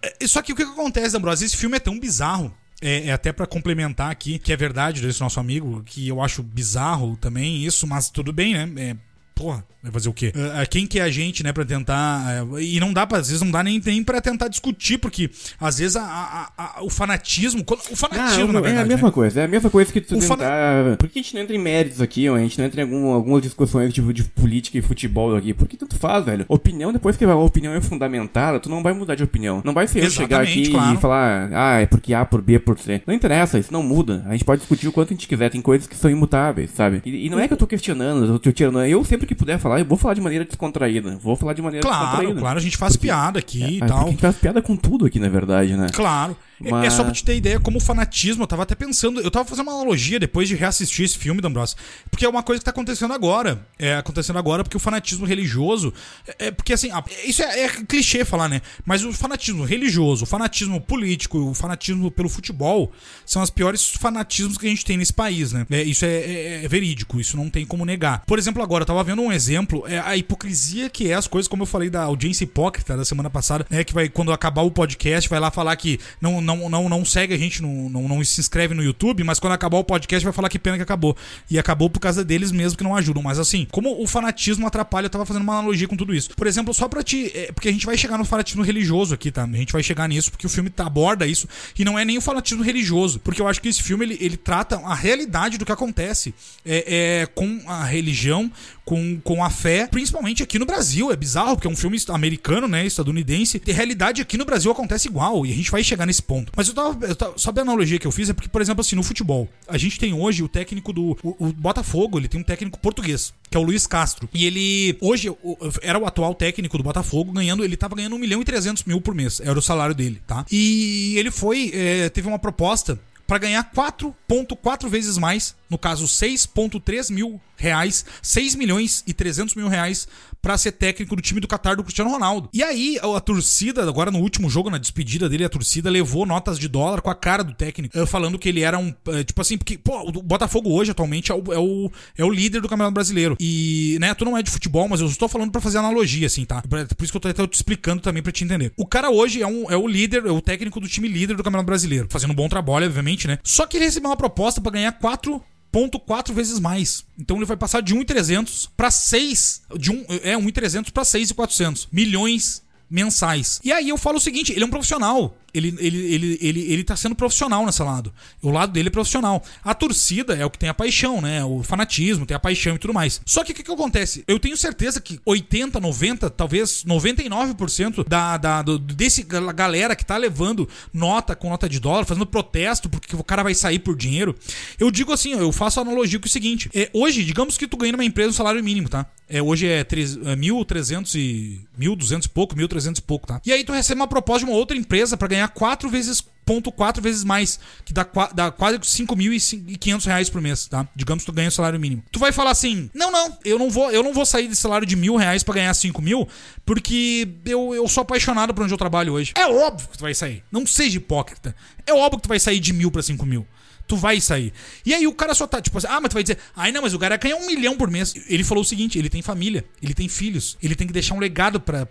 [0.01, 1.45] É, só que o que acontece, Ambrosio?
[1.45, 2.53] Esse filme é tão bizarro.
[2.81, 6.43] É, é até para complementar aqui, que é verdade desse nosso amigo, que eu acho
[6.43, 8.69] bizarro também isso, mas tudo bem, né?
[8.77, 8.95] É,
[9.33, 10.31] porra, vai fazer o quê?
[10.35, 12.45] Uh, quem que é a gente, né, pra tentar.
[12.45, 15.29] Uh, e não dá pra, às vezes não dá nem, nem pra tentar discutir, porque
[15.59, 17.63] às vezes a, a, a, o fanatismo.
[17.67, 18.77] O fanatismo, ah, na verdade.
[18.77, 19.13] É a mesma né?
[19.13, 20.37] coisa, é a mesma coisa que tu o tentar.
[20.37, 20.97] Fana...
[20.97, 22.35] Por que a gente não entra em méritos aqui, ó?
[22.35, 25.53] A gente não entra em algum, algumas discussões tipo, de política e futebol aqui.
[25.53, 26.45] Porque tanto faz, velho.
[26.47, 29.61] Opinião, depois que a opinião é fundamentada, tu não vai mudar de opinião.
[29.65, 30.97] Não vai ser eu chegar aqui claro.
[30.97, 33.01] e falar, ah, é porque A por B por C.
[33.05, 34.23] Não interessa, isso não muda.
[34.27, 37.01] A gente pode discutir o quanto a gente quiser, tem coisas que são imutáveis, sabe?
[37.05, 38.81] E, e não é que eu tô questionando, eu tô tirando.
[38.83, 41.17] Eu sempre que puder falar falar, eu vou falar de maneira descontraída.
[41.17, 42.31] Vou falar de maneira claro, descontraída.
[42.33, 44.07] Claro, claro, a gente faz porque, piada aqui é, e tal.
[44.07, 45.87] A gente faz piada com tudo aqui, na verdade, né?
[45.91, 46.35] Claro.
[46.63, 46.83] Mas...
[46.83, 49.31] É, é só pra te ter ideia como o fanatismo, eu tava até pensando, eu
[49.31, 51.77] tava fazendo uma analogia depois de reassistir esse filme, D'Ambrosio,
[52.09, 53.65] porque é uma coisa que tá acontecendo agora.
[53.77, 55.93] É acontecendo agora porque o fanatismo religioso.
[56.39, 56.89] É, é porque assim,
[57.25, 58.61] isso é, é, clichê falar, né?
[58.85, 62.91] Mas o fanatismo religioso, o fanatismo político, o fanatismo pelo futebol
[63.25, 65.65] são as piores fanatismos que a gente tem nesse país, né?
[65.69, 68.23] É, isso é, é, é, verídico, isso não tem como negar.
[68.25, 71.47] Por exemplo, agora, eu tava vendo um exemplo, é a hipocrisia que é as coisas,
[71.47, 73.83] como eu falei da audiência hipócrita da semana passada, né?
[73.83, 77.05] Que vai, quando acabar o podcast, vai lá falar que não, não não, não, não
[77.05, 80.23] segue a gente, não, não, não se inscreve no YouTube, mas quando acabar o podcast
[80.23, 81.15] vai falar que pena que acabou.
[81.49, 83.23] E acabou por causa deles mesmo que não ajudam.
[83.23, 86.31] Mas assim, como o fanatismo atrapalha, eu tava fazendo uma analogia com tudo isso.
[86.35, 87.31] Por exemplo, só pra te.
[87.35, 89.43] É, porque a gente vai chegar no fanatismo religioso aqui, tá?
[89.43, 91.47] A gente vai chegar nisso, porque o filme aborda isso.
[91.77, 93.19] E não é nem o fanatismo religioso.
[93.19, 96.33] Porque eu acho que esse filme ele, ele trata a realidade do que acontece
[96.65, 98.51] é, é, com a religião,
[98.85, 101.11] com, com a fé, principalmente aqui no Brasil.
[101.11, 102.85] É bizarro, porque é um filme americano, né?
[102.85, 103.61] Estadunidense.
[103.65, 105.45] E a realidade aqui no Brasil acontece igual.
[105.45, 106.32] E a gente vai chegar nesse ponto.
[106.55, 107.37] Mas eu tava, eu tava.
[107.37, 108.29] Sabe a analogia que eu fiz?
[108.29, 111.17] É porque, por exemplo, assim, no futebol, a gente tem hoje o técnico do.
[111.23, 114.29] O, o Botafogo, ele tem um técnico português, que é o Luiz Castro.
[114.33, 114.97] E ele.
[115.01, 117.63] Hoje o, era o atual técnico do Botafogo, ganhando.
[117.63, 119.39] Ele tava ganhando 1 milhão e 300 mil por mês.
[119.39, 120.45] Era o salário dele, tá?
[120.51, 121.71] E ele foi.
[121.73, 128.55] É, teve uma proposta para ganhar 4,4 vezes mais, no caso 6,3 mil reais, 6
[128.55, 130.07] milhões e 300 mil reais
[130.43, 132.49] para ser técnico do time do Qatar do Cristiano Ronaldo.
[132.53, 136.59] E aí, a, torcida, agora no último jogo, na despedida dele, a torcida levou notas
[136.59, 138.93] de dólar com a cara do técnico, eh, falando que ele era um.
[139.07, 142.29] Eh, tipo assim, porque, pô, o Botafogo hoje, atualmente, é o, é o, é o
[142.29, 143.37] líder do Campeonato Brasileiro.
[143.39, 146.43] E, né, tu não é de futebol, mas eu estou falando para fazer analogia, assim,
[146.43, 146.61] tá?
[146.61, 148.73] Por isso que eu tô te explicando também para te entender.
[148.75, 151.43] O cara hoje é, um, é o líder, é o técnico do time líder do
[151.43, 152.07] Campeonato Brasileiro.
[152.09, 153.39] Fazendo um bom trabalho, obviamente, né?
[153.43, 155.41] Só que ele recebeu uma proposta para ganhar 4
[155.79, 157.05] 1,4 vezes mais.
[157.17, 162.63] Então ele vai passar de 1,300 para 6, de 1, é 1,300 para 6,400 milhões
[162.89, 163.59] mensais.
[163.63, 166.83] E aí eu falo o seguinte, ele é um profissional ele, ele, ele, ele, ele
[166.83, 168.13] tá sendo profissional nesse lado.
[168.41, 169.43] O lado dele é profissional.
[169.63, 171.43] A torcida é o que tem a paixão, né?
[171.43, 173.21] O fanatismo, tem a paixão e tudo mais.
[173.25, 174.23] Só que o que, que acontece?
[174.27, 180.17] Eu tenho certeza que 80, 90, talvez 99% da, da, do, desse galera que tá
[180.17, 184.35] levando nota com nota de dólar, fazendo protesto porque o cara vai sair por dinheiro.
[184.79, 187.91] Eu digo assim, eu faço analogia com o seguinte: é, hoje, digamos que tu ganha
[187.91, 189.05] numa empresa um salário mínimo, tá?
[189.29, 191.61] É, hoje é, 1.300 é e.
[191.79, 193.41] 1.200 e pouco, 1.300 e pouco, tá?
[193.45, 196.23] E aí tu recebe uma proposta de uma outra empresa para ganhar ganhar quatro vezes
[196.45, 200.87] ponto quatro vezes mais, que dá, dá quase 5.500 reais por mês, tá?
[200.95, 202.03] Digamos que tu ganha o salário mínimo.
[202.11, 204.85] Tu vai falar assim, não, não, eu não vou, eu não vou sair de salário
[204.85, 206.27] de mil reais para ganhar 5 mil,
[206.65, 209.33] porque eu, eu sou apaixonado por onde eu trabalho hoje.
[209.35, 210.43] É óbvio que tu vai sair.
[210.51, 211.55] Não seja hipócrita.
[211.85, 213.45] É óbvio que tu vai sair de mil para 5 mil
[213.87, 214.53] tu vai sair.
[214.85, 216.81] E aí o cara só tá, tipo assim, ah, mas tu vai dizer, ai não,
[216.81, 218.13] mas o cara ganha um milhão por mês.
[218.27, 221.19] Ele falou o seguinte: ele tem família, ele tem filhos, ele tem que deixar um
[221.19, 221.85] legado para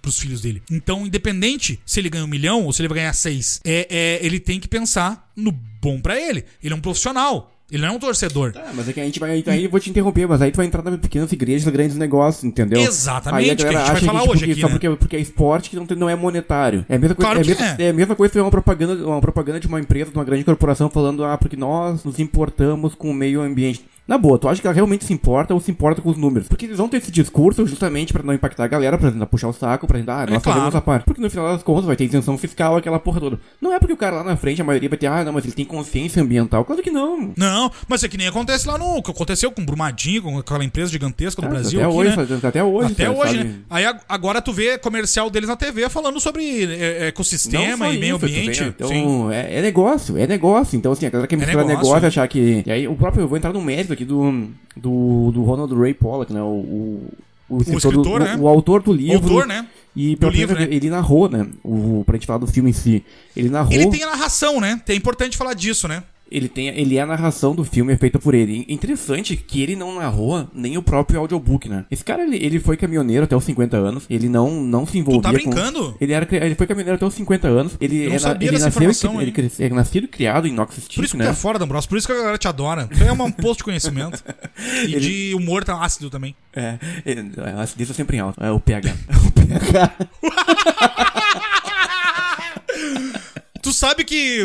[0.00, 0.62] pros filhos dele.
[0.70, 4.18] Então, independente se ele ganha um milhão ou se ele vai ganhar seis, é, é
[4.24, 6.44] ele tem que pensar no bom para ele.
[6.62, 7.50] Ele é um profissional.
[7.70, 8.52] Ele não é um torcedor.
[8.52, 9.42] Tá, mas é que a gente vai.
[9.46, 12.44] Aí eu vou te interromper, mas aí tu vai entrar nas pequenas igrejas, grandes negócios,
[12.44, 12.80] entendeu?
[12.80, 14.60] Exatamente, aí a, que a gente vai falar hoje aqui.
[14.60, 14.72] Só né?
[14.72, 16.84] porque, porque é esporte que não, tem, não é monetário.
[16.88, 17.86] É a mesma coisa, claro é, a mesma, é.
[17.86, 20.44] é a mesma coisa que uma propaganda, uma propaganda de uma empresa, de uma grande
[20.44, 23.84] corporação falando, ah, porque nós nos importamos com o meio ambiente.
[24.06, 26.46] Na boa, tu acha que ela realmente se importa ou se importa com os números?
[26.46, 29.48] Porque eles vão ter esse discurso justamente para não impactar a galera, pra tentar puxar
[29.48, 30.76] o saco, pra tentar, ah, nós é fazemos claro.
[30.76, 31.04] a parte.
[31.04, 33.40] Porque no final das contas vai ter isenção fiscal, aquela porra toda.
[33.62, 35.44] Não é porque o cara lá na frente, a maioria vai ter, ah, não, mas
[35.44, 36.66] ele tem consciência ambiental.
[36.66, 37.32] Claro que não.
[37.34, 39.02] Não, mas é que nem acontece lá no.
[39.02, 41.80] que aconteceu com o Brumadinho, com aquela empresa gigantesca do é, Brasil.
[41.80, 42.38] Até aqui, hoje, né?
[42.42, 42.92] até hoje.
[42.92, 43.48] Até sabe, hoje, sabe?
[43.48, 43.54] né?
[43.70, 48.62] Aí agora tu vê comercial deles na TV falando sobre é, ecossistema e meio ambiente.
[48.62, 50.76] Vê, então, é, é, negócio, é negócio.
[50.76, 52.62] Então, assim, a galera quer misturar é negócio, negócio achar que.
[52.66, 55.94] E aí o próprio, eu vou entrar no mérito aqui do do, do Ronald Ray
[55.94, 56.42] Pollock, né?
[56.42, 57.12] O, o,
[57.48, 58.36] o, o escritor, do, né?
[58.36, 59.28] o, o, autor do livro.
[59.28, 59.66] Autor, né?
[59.94, 60.66] E do livro, né?
[60.70, 61.46] ele narrou, né?
[61.62, 63.04] O, pra gente falar do filme em si.
[63.36, 63.72] Ele narrou.
[63.72, 64.80] Ele tem a narração, né?
[64.88, 66.02] É importante falar disso, né?
[66.34, 68.64] Ele tem ele é a narração do filme é feita por ele.
[68.68, 71.84] Interessante que ele não narrou nem o próprio audiobook, né?
[71.90, 75.20] Esse cara ele, ele foi caminhoneiro até os 50 anos, ele não não se envolvia
[75.20, 75.92] tu tá brincando?
[75.92, 75.98] Com...
[76.00, 77.76] Ele era ele foi caminhoneiro até os 50 anos.
[77.80, 80.96] Ele não é, sabia ele nasceu, ele, ele, é nascido e criado em Knox City,
[80.96, 81.26] Por isso que né?
[81.26, 82.86] tu é fora, D'Ambrosio, por isso que a galera te adora.
[82.86, 84.22] Tu é um posto de conhecimento.
[84.84, 85.00] E ele...
[85.00, 86.34] de humor tá ácido também.
[86.52, 86.78] É,
[87.56, 88.42] a acidez é sempre em alto.
[88.42, 88.94] É o pH.
[89.26, 89.94] o pH.
[93.64, 94.44] Tu sabe que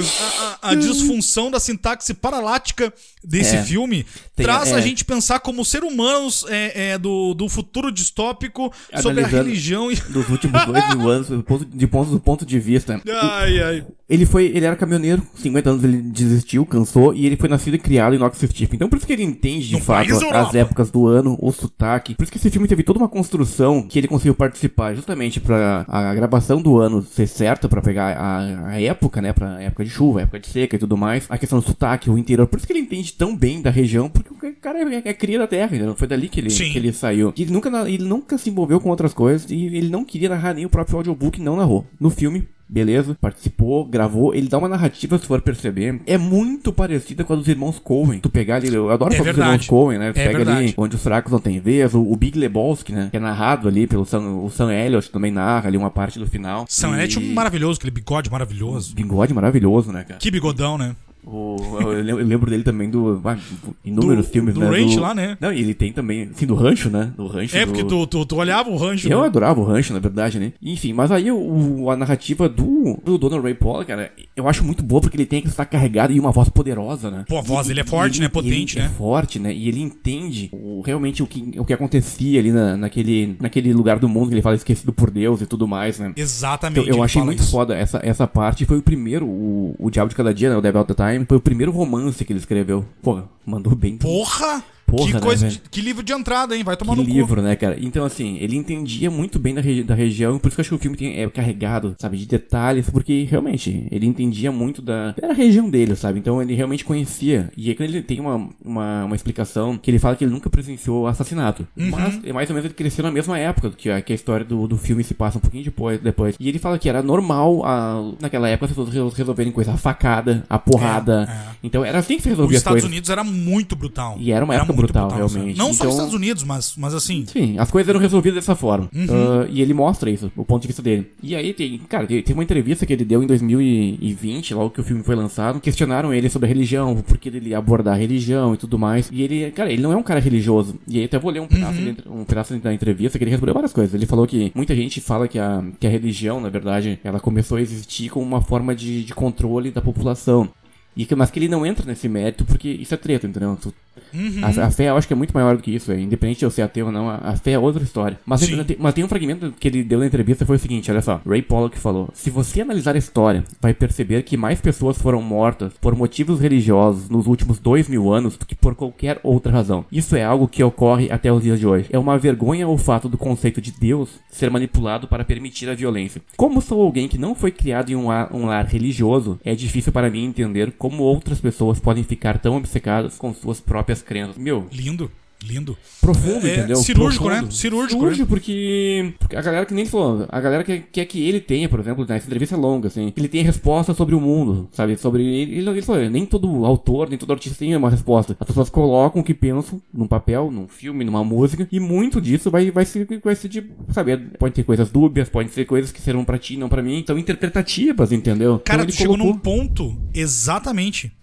[0.61, 5.03] a, a, a disfunção da sintaxe paralática desse é, filme tem, traz é, a gente
[5.03, 9.95] pensar como ser humanos é, é do, do futuro distópico sobre a religião e.
[9.95, 11.28] Dos últimos dois mil anos,
[11.67, 13.01] de ponto, do ponto de vista.
[13.05, 13.86] Ai, ai.
[14.09, 14.45] Ele foi.
[14.45, 18.17] Ele era caminhoneiro, 50 anos ele desistiu, cansou, e ele foi nascido e criado em
[18.17, 18.70] Knox City.
[18.72, 22.15] Então por isso que ele entende de no fato as épocas do ano, o sotaque.
[22.15, 25.86] Por isso que esse filme teve toda uma construção que ele conseguiu participar, justamente para
[25.89, 29.34] a gravação do ano ser certa, para pegar a, a época época, né?
[29.34, 31.26] Pra época de chuva, época de seca e tudo mais.
[31.30, 32.47] A questão do sotaque, o interior.
[32.47, 35.39] Por isso que ele entende tão bem da região, porque o cara é, é cria
[35.39, 35.95] da terra, entendeu?
[35.95, 37.34] Foi dali que ele, que ele saiu.
[37.36, 40.53] E ele nunca, ele nunca se envolveu com outras coisas e ele não queria narrar
[40.53, 41.86] nem o próprio audiobook, não narrou.
[41.99, 47.24] No filme, beleza, participou, gravou, ele dá uma narrativa, se for perceber, é muito parecida
[47.24, 48.20] com a dos irmãos Coen.
[48.20, 50.13] Tu pegar ali, eu adoro é falar dos irmãos Coen, né?
[50.13, 50.57] Tu é pega verdade.
[50.59, 53.07] ali onde os fracos não têm vez, o, o, Big Lebowski, né?
[53.09, 56.28] Que é narrado ali pelo Sam, o Sam Elliott também narra ali uma parte do
[56.28, 56.65] final.
[56.70, 56.93] Sam e...
[57.03, 58.93] Elliott é maravilhoso, aquele bigode maravilhoso.
[58.93, 60.20] Bigode maravilhoso, né, cara?
[60.20, 60.95] Que bigodão, né?
[61.26, 63.22] O, eu lembro dele também do.
[63.24, 63.38] Ah,
[63.84, 64.70] inúmeros do, filmes, do né?
[64.70, 65.38] Ranch do, lá, né?
[65.39, 66.30] Não, e ele tem também.
[66.34, 67.11] Assim, do rancho, né?
[67.15, 67.55] Do rancho.
[67.55, 67.72] É, do...
[67.72, 69.07] porque tu, tu, tu, olhava o rancho.
[69.07, 69.26] Eu né?
[69.28, 70.53] adorava o rancho, na verdade, né?
[70.61, 74.82] Enfim, mas aí o, a narrativa do, do Donald Ray Paul, cara, eu acho muito
[74.82, 77.26] boa porque ele tem que estar carregado e uma voz poderosa, né?
[77.28, 78.30] Pô, a voz dele é forte, ele, né?
[78.30, 78.86] Potente, né?
[78.86, 79.53] É forte, né?
[79.53, 83.99] E ele entende o, realmente o que, o que acontecia ali na, naquele, naquele lugar
[83.99, 86.13] do mundo que ele fala esquecido por Deus e tudo mais, né?
[86.15, 86.88] Exatamente.
[86.88, 87.51] Então, eu achei muito isso.
[87.51, 88.65] foda essa, essa parte.
[88.65, 90.55] Foi o primeiro, o, o Diabo de Cada Dia, né?
[90.55, 91.09] O Devil of the Time.
[91.28, 92.86] Foi o primeiro romance que ele escreveu.
[93.01, 93.97] Porra, mandou bem.
[93.97, 94.64] Porra!
[94.89, 96.63] Porra, que, né, coisa, né, que livro de entrada, hein?
[96.63, 97.41] Vai tomar que no livro, cu.
[97.41, 97.77] né, cara?
[97.79, 100.69] Então, assim, ele entendia muito bem da, regi da região, por isso que eu acho
[100.69, 105.11] que o filme tem, é carregado, sabe, de detalhes, porque realmente ele entendia muito da,
[105.11, 106.19] da região dele, sabe?
[106.19, 107.51] Então ele realmente conhecia.
[107.55, 110.49] E aí quando ele tem uma, uma, uma explicação que ele fala que ele nunca
[110.49, 111.67] presenciou assassinato.
[111.77, 111.89] Uhum.
[111.89, 114.45] Mas é mais ou menos ele cresceu na mesma época que a, que a história
[114.45, 116.35] do, do filme se passa um pouquinho depois, depois.
[116.39, 120.43] E ele fala que era normal a, naquela época as pessoas resolverem coisa a facada,
[120.49, 121.27] a porrada.
[121.29, 121.49] É, é.
[121.63, 124.15] Então era assim que se resolvia Os Estados Unidos era muito brutal.
[124.19, 125.57] E era uma era época brutal, brutal, realmente.
[125.57, 127.25] Não então, só nos Estados Unidos, mas, mas assim.
[127.25, 128.89] Sim, as coisas eram resolvidas dessa forma.
[128.93, 129.05] Uhum.
[129.05, 131.11] Uh, e ele mostra isso, o ponto de vista dele.
[131.21, 134.82] E aí tem, cara, tem, tem uma entrevista que ele deu em 2020, logo que
[134.82, 135.59] o filme foi lançado.
[135.59, 139.09] Questionaram ele sobre a religião, por que ele abordar a religião e tudo mais.
[139.11, 140.75] E ele, cara, ele não é um cara religioso.
[140.88, 141.93] E aí até vou ler um pedaço, uhum.
[141.93, 143.93] de, um pedaço da entrevista que ele respondeu várias coisas.
[143.93, 147.57] Ele falou que muita gente fala que a, que a religião, na verdade, ela começou
[147.57, 150.49] a existir como uma forma de, de controle da população.
[150.95, 153.57] E que, mas que ele não entra nesse mérito porque isso é treta, entendeu?
[153.61, 153.73] Tu,
[154.13, 154.41] uhum.
[154.43, 156.45] a, a, fé eu acho que é muito maior do que isso, é, independente de
[156.45, 158.19] eu ser ateu ou não, a, a fé é outra história.
[158.25, 161.01] Mas, tem, mas tem um fragmento que ele deu na entrevista foi o seguinte: olha
[161.01, 165.21] só, Ray Pollock falou: se você analisar a história, vai perceber que mais pessoas foram
[165.21, 169.85] mortas por motivos religiosos nos últimos dois mil anos do que por qualquer outra razão.
[169.91, 171.87] Isso é algo que ocorre até os dias de hoje.
[171.91, 176.21] É uma vergonha o fato do conceito de Deus ser manipulado para permitir a violência.
[176.35, 180.09] Como sou alguém que não foi criado em um um lar religioso, é difícil para
[180.09, 184.38] mim entender como outras pessoas podem ficar tão obcecadas com suas próprias crenças.
[184.38, 184.65] Meu.
[184.71, 185.11] Lindo.
[185.43, 185.77] Lindo.
[186.01, 186.77] Profundo, é, entendeu?
[186.77, 187.45] Cirúrgico, Profundo.
[187.45, 187.51] né?
[187.51, 187.99] Cirúrgico.
[187.99, 188.29] Cirúrgico, né?
[188.29, 191.79] Porque, porque a galera que nem falou, a galera quer, quer que ele tenha, por
[191.79, 194.97] exemplo, nessa entrevista longa, assim, ele tenha resposta sobre o mundo, sabe?
[194.97, 195.23] Sobre.
[195.23, 198.35] Ele, ele falou, nem todo autor, nem todo artista tem uma resposta.
[198.37, 202.51] As pessoas colocam o que pensam num papel, num filme, numa música, e muito disso
[202.51, 203.63] vai, vai ser, vai ser de,
[203.93, 204.17] sabe?
[204.37, 207.17] Pode ter coisas dúbias, pode ser coisas que serão pra ti, não pra mim, então
[207.17, 208.59] interpretativas, entendeu?
[208.59, 209.33] Cara, então, tu chegou colocou...
[209.33, 211.13] num ponto exatamente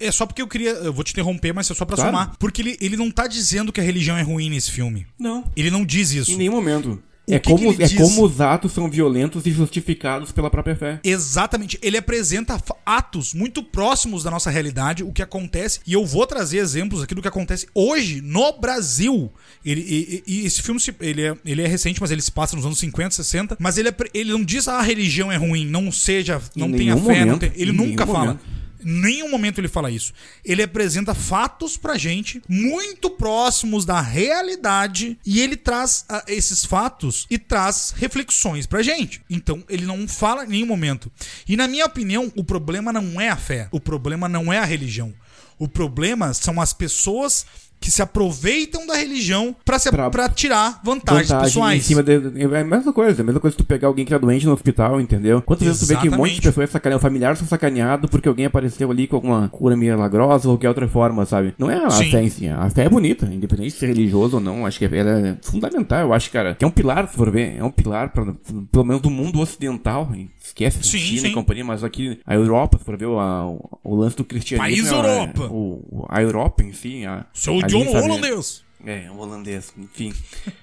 [0.00, 0.70] É só porque eu queria.
[0.70, 2.10] Eu vou te interromper, mas é só pra claro.
[2.10, 2.36] somar.
[2.38, 5.06] Porque ele, ele não tá dizendo que a religião é ruim nesse filme.
[5.18, 5.44] Não.
[5.56, 6.32] Ele não diz isso.
[6.32, 7.02] Em nenhum momento.
[7.30, 10.98] É como, é como os atos são violentos e justificados pela própria fé.
[11.04, 11.78] Exatamente.
[11.82, 16.56] Ele apresenta atos muito próximos da nossa realidade, o que acontece, e eu vou trazer
[16.56, 19.30] exemplos aqui do que acontece hoje no Brasil.
[19.62, 22.64] Ele, e, e esse filme ele é, ele é recente, mas ele se passa nos
[22.64, 23.56] anos 50, 60.
[23.60, 26.96] Mas ele, é, ele não diz ah, a religião é ruim, não seja, não tenha
[26.96, 27.26] fé.
[27.26, 28.18] Momento, tem, ele nunca fala.
[28.18, 30.12] Momento nenhum momento ele fala isso.
[30.44, 37.26] Ele apresenta fatos pra gente muito próximos da realidade e ele traz uh, esses fatos
[37.30, 39.22] e traz reflexões pra gente.
[39.28, 41.10] Então, ele não fala em nenhum momento.
[41.48, 44.64] E na minha opinião, o problema não é a fé, o problema não é a
[44.64, 45.14] religião.
[45.58, 47.44] O problema são as pessoas
[47.80, 51.78] que se aproveitam da religião pra, se, pra, pra tirar vantagens vantagem pessoais.
[51.78, 54.04] Em cima de, é a mesma coisa, é a mesma coisa que tu pegar alguém
[54.04, 55.42] que é doente no hospital, entendeu?
[55.42, 58.46] Quantas vezes tu vê que um monte de pessoas sacaneam, familiar são sacaneados porque alguém
[58.46, 61.54] apareceu ali com alguma cura milagrosa ou qualquer outra forma, sabe?
[61.58, 62.10] Não é a Sim.
[62.10, 64.84] fé em si, a fé é bonita, independente de ser religioso ou não, acho que
[64.84, 67.70] ela é fundamental, eu acho, cara, que é um pilar, se for ver, é um
[67.70, 68.24] pilar, pra,
[68.70, 70.10] pelo menos do mundo ocidental,
[70.42, 71.28] esquece sim, China sim.
[71.28, 73.46] e companhia, mas aqui a Europa, se for ver o, a,
[73.84, 74.76] o, lance do cristianismo.
[74.76, 75.48] País é, Europa!
[75.50, 77.04] O, a Europa si.
[77.04, 78.64] A, Seu idioma holandês!
[78.84, 80.14] É, holandês, enfim.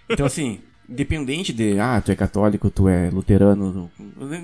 [0.10, 3.90] Então, assim, Independente de, ah, tu é católico, tu é luterano,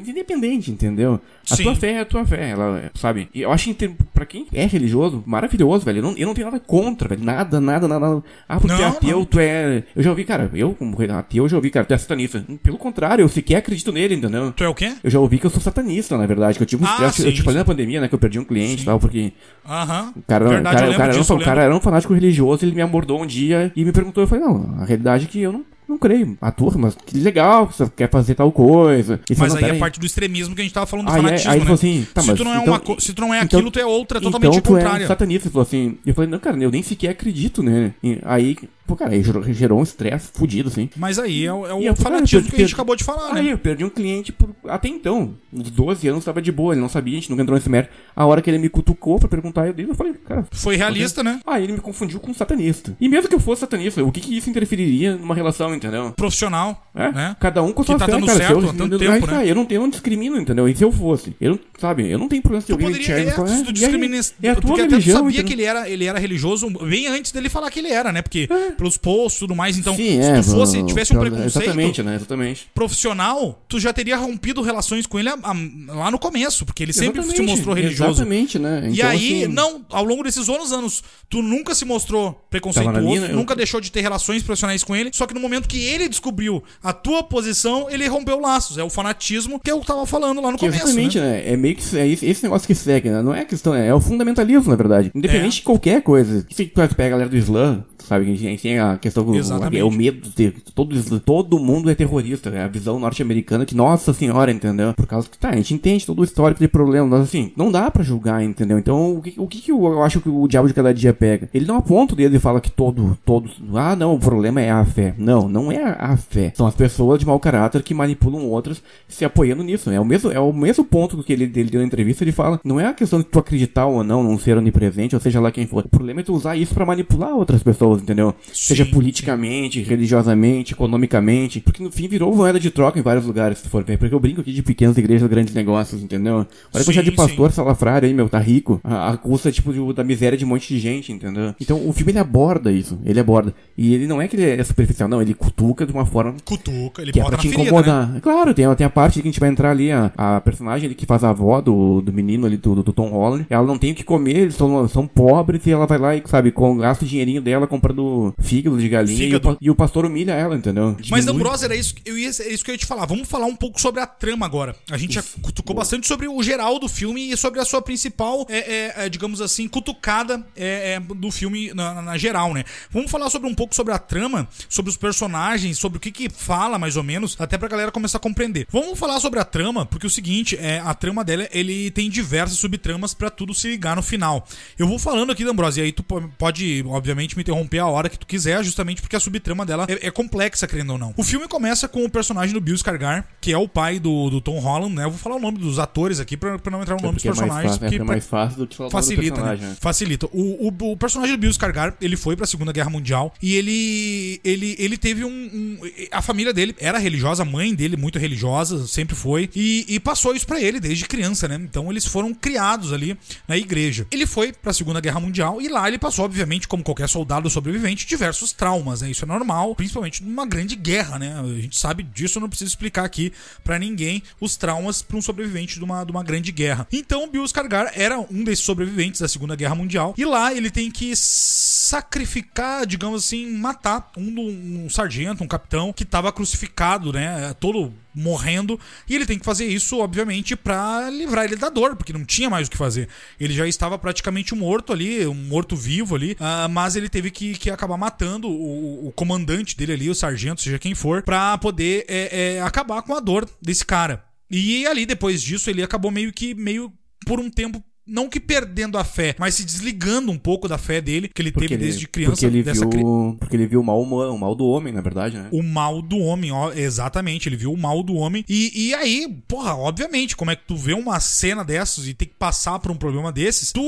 [0.06, 1.20] independente, entendeu?
[1.50, 1.64] A Sim.
[1.64, 3.30] tua fé é a tua fé, ela, sabe?
[3.34, 6.00] E eu acho que pra quem é religioso, maravilhoso, velho.
[6.00, 7.24] Eu não, eu não tenho nada contra, velho.
[7.24, 8.08] Nada, nada, nada.
[8.08, 8.24] nada.
[8.48, 9.26] Ah, porque não, ateu, não.
[9.26, 9.84] tu é.
[9.96, 12.44] Eu já ouvi, cara, eu, como ateu, eu já ouvi, cara, tu é satanista.
[12.64, 14.52] Pelo contrário, eu sequer acredito nele, entendeu?
[14.52, 14.94] Tu é o quê?
[15.04, 16.58] Eu já ouvi que eu sou satanista, na verdade.
[16.58, 18.08] Que eu tive um ah, eu, eu te falei na pandemia, né?
[18.08, 19.34] Que eu perdi um cliente e tal, porque.
[19.68, 20.14] Aham.
[20.16, 22.82] O cara, verdade, cara, o cara, disso, um, cara era um fanático religioso, ele me
[22.82, 24.24] abordou um dia e me perguntou.
[24.24, 26.38] Eu falei, não, a realidade é que eu não não creio.
[26.42, 29.20] A turma, mas que legal, você quer fazer tal coisa.
[29.30, 31.22] E mas aí é parte do extremismo que a gente tava falando do aí, é,
[31.22, 31.72] fanatismo, aí, né?
[31.72, 33.80] Assim, tá, se, tu não é então, uma, se tu não é então, aquilo, tu
[33.80, 35.04] é outra, totalmente então, tu contrária.
[35.04, 35.98] É um satanista, falou assim.
[36.06, 37.94] Eu falei, não, cara, eu nem sequer acredito, né?
[38.04, 40.90] E aí Pô, cara, aí gerou, gerou um estresse fudido, assim.
[40.96, 43.46] Mas aí é, o, é eu, fanatismo cara, que a gente acabou de falar, aí
[43.46, 43.54] né?
[43.54, 45.36] eu perdi um cliente por, até então.
[45.54, 47.94] Uns 12 anos tava de boa, ele não sabia, a gente nunca entrou nesse mérito.
[48.16, 50.46] A hora que ele me cutucou pra perguntar eu dele, eu falei, cara.
[50.52, 51.40] Foi realista, né?
[51.46, 52.96] Aí ele me confundiu com um satanista.
[53.00, 56.12] E mesmo que eu fosse satanista, o que que isso interferiria numa relação, entendeu?
[56.12, 56.86] Profissional.
[56.94, 57.12] É?
[57.12, 57.36] Né?
[57.40, 58.38] Cada um com sua tá fé, dando cara.
[58.38, 59.50] Certo, eu, tanto eu, tempo, né?
[59.50, 60.68] eu não tenho, eu não discrimino, entendeu?
[60.68, 61.36] E se eu fosse?
[61.40, 64.18] Eu não, sabe, eu não tenho problema se alguém me enxerga é, falar, tu discrimina,
[64.18, 66.70] é, é a tua porque religião, até tu sabia que ele era, ele era religioso
[66.70, 68.22] bem antes dele falar que ele era, né?
[68.22, 68.70] Porque é.
[68.78, 72.03] Pelos posts e tudo mais, então, Sim, se é, tu fosse, tivesse um preconceito exatamente,
[72.03, 72.15] né?
[72.15, 72.67] exatamente.
[72.74, 76.93] profissional, tu já teria rompido relações com ele a, a, lá no começo, porque ele
[76.93, 78.22] sempre se mostrou religioso.
[78.22, 78.80] Exatamente, né?
[78.84, 79.53] Então, e aí, assim...
[79.53, 83.57] não, ao longo desses anos, anos, tu nunca se mostrou preconceituoso, minha, nunca eu...
[83.57, 86.93] deixou de ter relações profissionais com ele, só que no momento que ele descobriu a
[86.93, 88.78] tua posição, ele rompeu laços.
[88.78, 90.86] É o fanatismo que eu tava falando lá no que começo.
[90.86, 91.32] Exatamente, né?
[91.32, 91.53] né?
[91.53, 93.22] É meio que é esse negócio que segue, né?
[93.22, 95.11] Não é questão, é o fundamentalismo, na verdade.
[95.15, 95.59] Independente é.
[95.59, 96.45] de qualquer coisa.
[96.49, 98.32] Se tu pega a galera do Islã, sabe?
[98.32, 102.49] A gente tem a questão do é o medo de todo, todo mundo é terrorista,
[102.49, 104.93] é a visão norte-americana que, nossa senhora, entendeu?
[104.93, 107.72] Por causa que, tá, a gente entende todo o histórico de problema, mas assim, não
[107.72, 108.78] dá para julgar, entendeu?
[108.78, 111.49] Então, o que, o que eu, acho que o diabo de cada dia pega?
[111.54, 114.72] Ele não aponta o dedo e fala que todo, todos, ah, não, o problema é
[114.72, 115.14] a fé.
[115.18, 116.52] Não, não é a fé.
[116.56, 119.89] São as pessoas de mau caráter que manipulam outras se apoiando nisso.
[119.89, 122.60] É o mesmo, é o mesmo ponto que ele, ele deu na entrevista, ele fala,
[122.64, 125.52] não é a questão de tu acreditar ou não, não ser onipresente, ou seja lá
[125.52, 125.86] quem for.
[125.86, 128.34] O problema é tu usar isso para manipular outras pessoas entendeu?
[128.48, 129.89] Sim, Seja politicamente, sim.
[129.89, 131.60] religiosamente, economicamente.
[131.60, 133.98] Porque no fim virou moeda de troca em vários lugares, se for ver.
[133.98, 136.46] Porque eu brinco aqui de pequenas igrejas, grandes negócios, entendeu?
[136.74, 138.80] Olha que já de pastor salafrário aí, meu, tá rico.
[138.84, 141.54] A, a custa, tipo, de, da miséria de um monte de gente, entendeu?
[141.60, 143.00] Então o filme ele aborda isso.
[143.06, 143.54] Ele aborda.
[143.78, 145.22] E ele não é que ele é superficial, não.
[145.22, 146.36] Ele cutuca de uma forma.
[146.46, 148.10] Cutuca, ele que é pra te ferida, incomodar.
[148.10, 148.20] Né?
[148.22, 150.96] Claro, tem, tem a parte que a gente vai entrar ali, a, a personagem ali
[150.96, 153.46] que faz a avó do, do menino ali, do, do Tom Holland.
[153.50, 156.24] Ela não tem o que comer, eles são, são pobres e ela vai lá e,
[156.26, 159.50] sabe, com, gasta o dinheirinho dela comprando fígado de galinha fígado.
[159.50, 160.92] E, o, e, o, pastor humilha ela, entendeu?
[160.92, 161.10] Diminui.
[161.10, 163.06] Mas, Ambrose, era isso, eu ia, é isso que eu ia te falar.
[163.06, 164.76] Vamos falar um pouco sobre a trama agora.
[164.90, 168.46] A gente já cutucou bastante sobre o geral do filme e sobre a sua principal,
[168.48, 172.64] é, é, é digamos assim, cutucada é, é, do filme na, na, geral, né?
[172.92, 176.30] Vamos falar sobre um pouco sobre a trama, sobre os personagens, sobre o que que
[176.30, 178.68] fala, mais ou menos, até pra galera começar a compreender.
[178.70, 182.58] Vamos falar sobre a trama, porque o seguinte, é, a trama dela, ele tem diversas
[182.58, 184.46] subtramas para tudo se ligar no final.
[184.78, 188.09] Eu vou falando aqui, Ambrose, e aí tu pode, obviamente, me interromper interromper a hora
[188.09, 191.13] que tu quiser, justamente porque a subtrama dela é, é complexa, querendo ou não.
[191.15, 194.41] O filme começa com o personagem do Bill Skarsgård, que é o pai do, do
[194.41, 195.05] Tom Holland, né?
[195.05, 197.15] Eu vou falar o nome dos atores aqui pra, pra não entrar no é nome
[197.15, 197.82] dos personagens.
[197.82, 199.55] É, é mais fácil do que falar facilita, né?
[199.55, 199.78] né?
[199.80, 200.28] Facilita.
[200.28, 204.41] O, o, o, personagem do Bill Skarsgård, ele foi pra Segunda Guerra Mundial e ele
[204.43, 205.80] ele, ele teve um, um,
[206.11, 210.36] A família dele era religiosa, a mãe dele muito religiosa, sempre foi, e, e passou
[210.36, 211.55] isso para ele desde criança, né?
[211.55, 213.17] Então eles foram criados ali
[213.47, 214.05] na igreja.
[214.11, 218.07] Ele foi pra Segunda Guerra Mundial e lá ele passou, obviamente, como qualquer soldado sobrevivente,
[218.07, 219.12] diversos traumas, né?
[219.12, 221.39] Isso é normal, principalmente numa grande guerra, né?
[221.39, 223.32] A gente sabe disso, não preciso explicar aqui
[223.64, 226.88] para ninguém os traumas para um sobrevivente de uma, de uma grande guerra.
[226.91, 230.89] Então, Bill Skarsgård era um desses sobreviventes da Segunda Guerra Mundial e lá ele tem
[230.89, 237.53] que sacrificar, digamos assim, matar um, um sargento, um capitão que estava crucificado, né?
[237.59, 242.12] Todo morrendo e ele tem que fazer isso obviamente para livrar ele da dor porque
[242.12, 243.07] não tinha mais o que fazer
[243.39, 247.51] ele já estava praticamente morto ali um morto vivo ali uh, mas ele teve que,
[247.54, 252.06] que acabar matando o, o, comandante dele ali o sargento seja quem for para poder
[252.08, 254.24] é, é, acabar com a dor desse cara.
[254.49, 256.91] E ali depois disso ele acabou meio que meio
[257.26, 260.99] por um tempo não que perdendo a fé, mas se desligando um pouco da fé
[260.99, 262.32] dele, que ele porque teve ele, desde criança.
[262.34, 263.03] Porque ele, viu, cri...
[263.40, 265.49] porque ele viu o mal, o mal do homem, na verdade, né?
[265.52, 267.48] O mal do homem, ó, exatamente.
[267.48, 268.44] Ele viu o mal do homem.
[268.49, 272.28] E, e aí, porra, obviamente, como é que tu vê uma cena dessas e tem
[272.28, 273.82] que passar por um problema desses, tu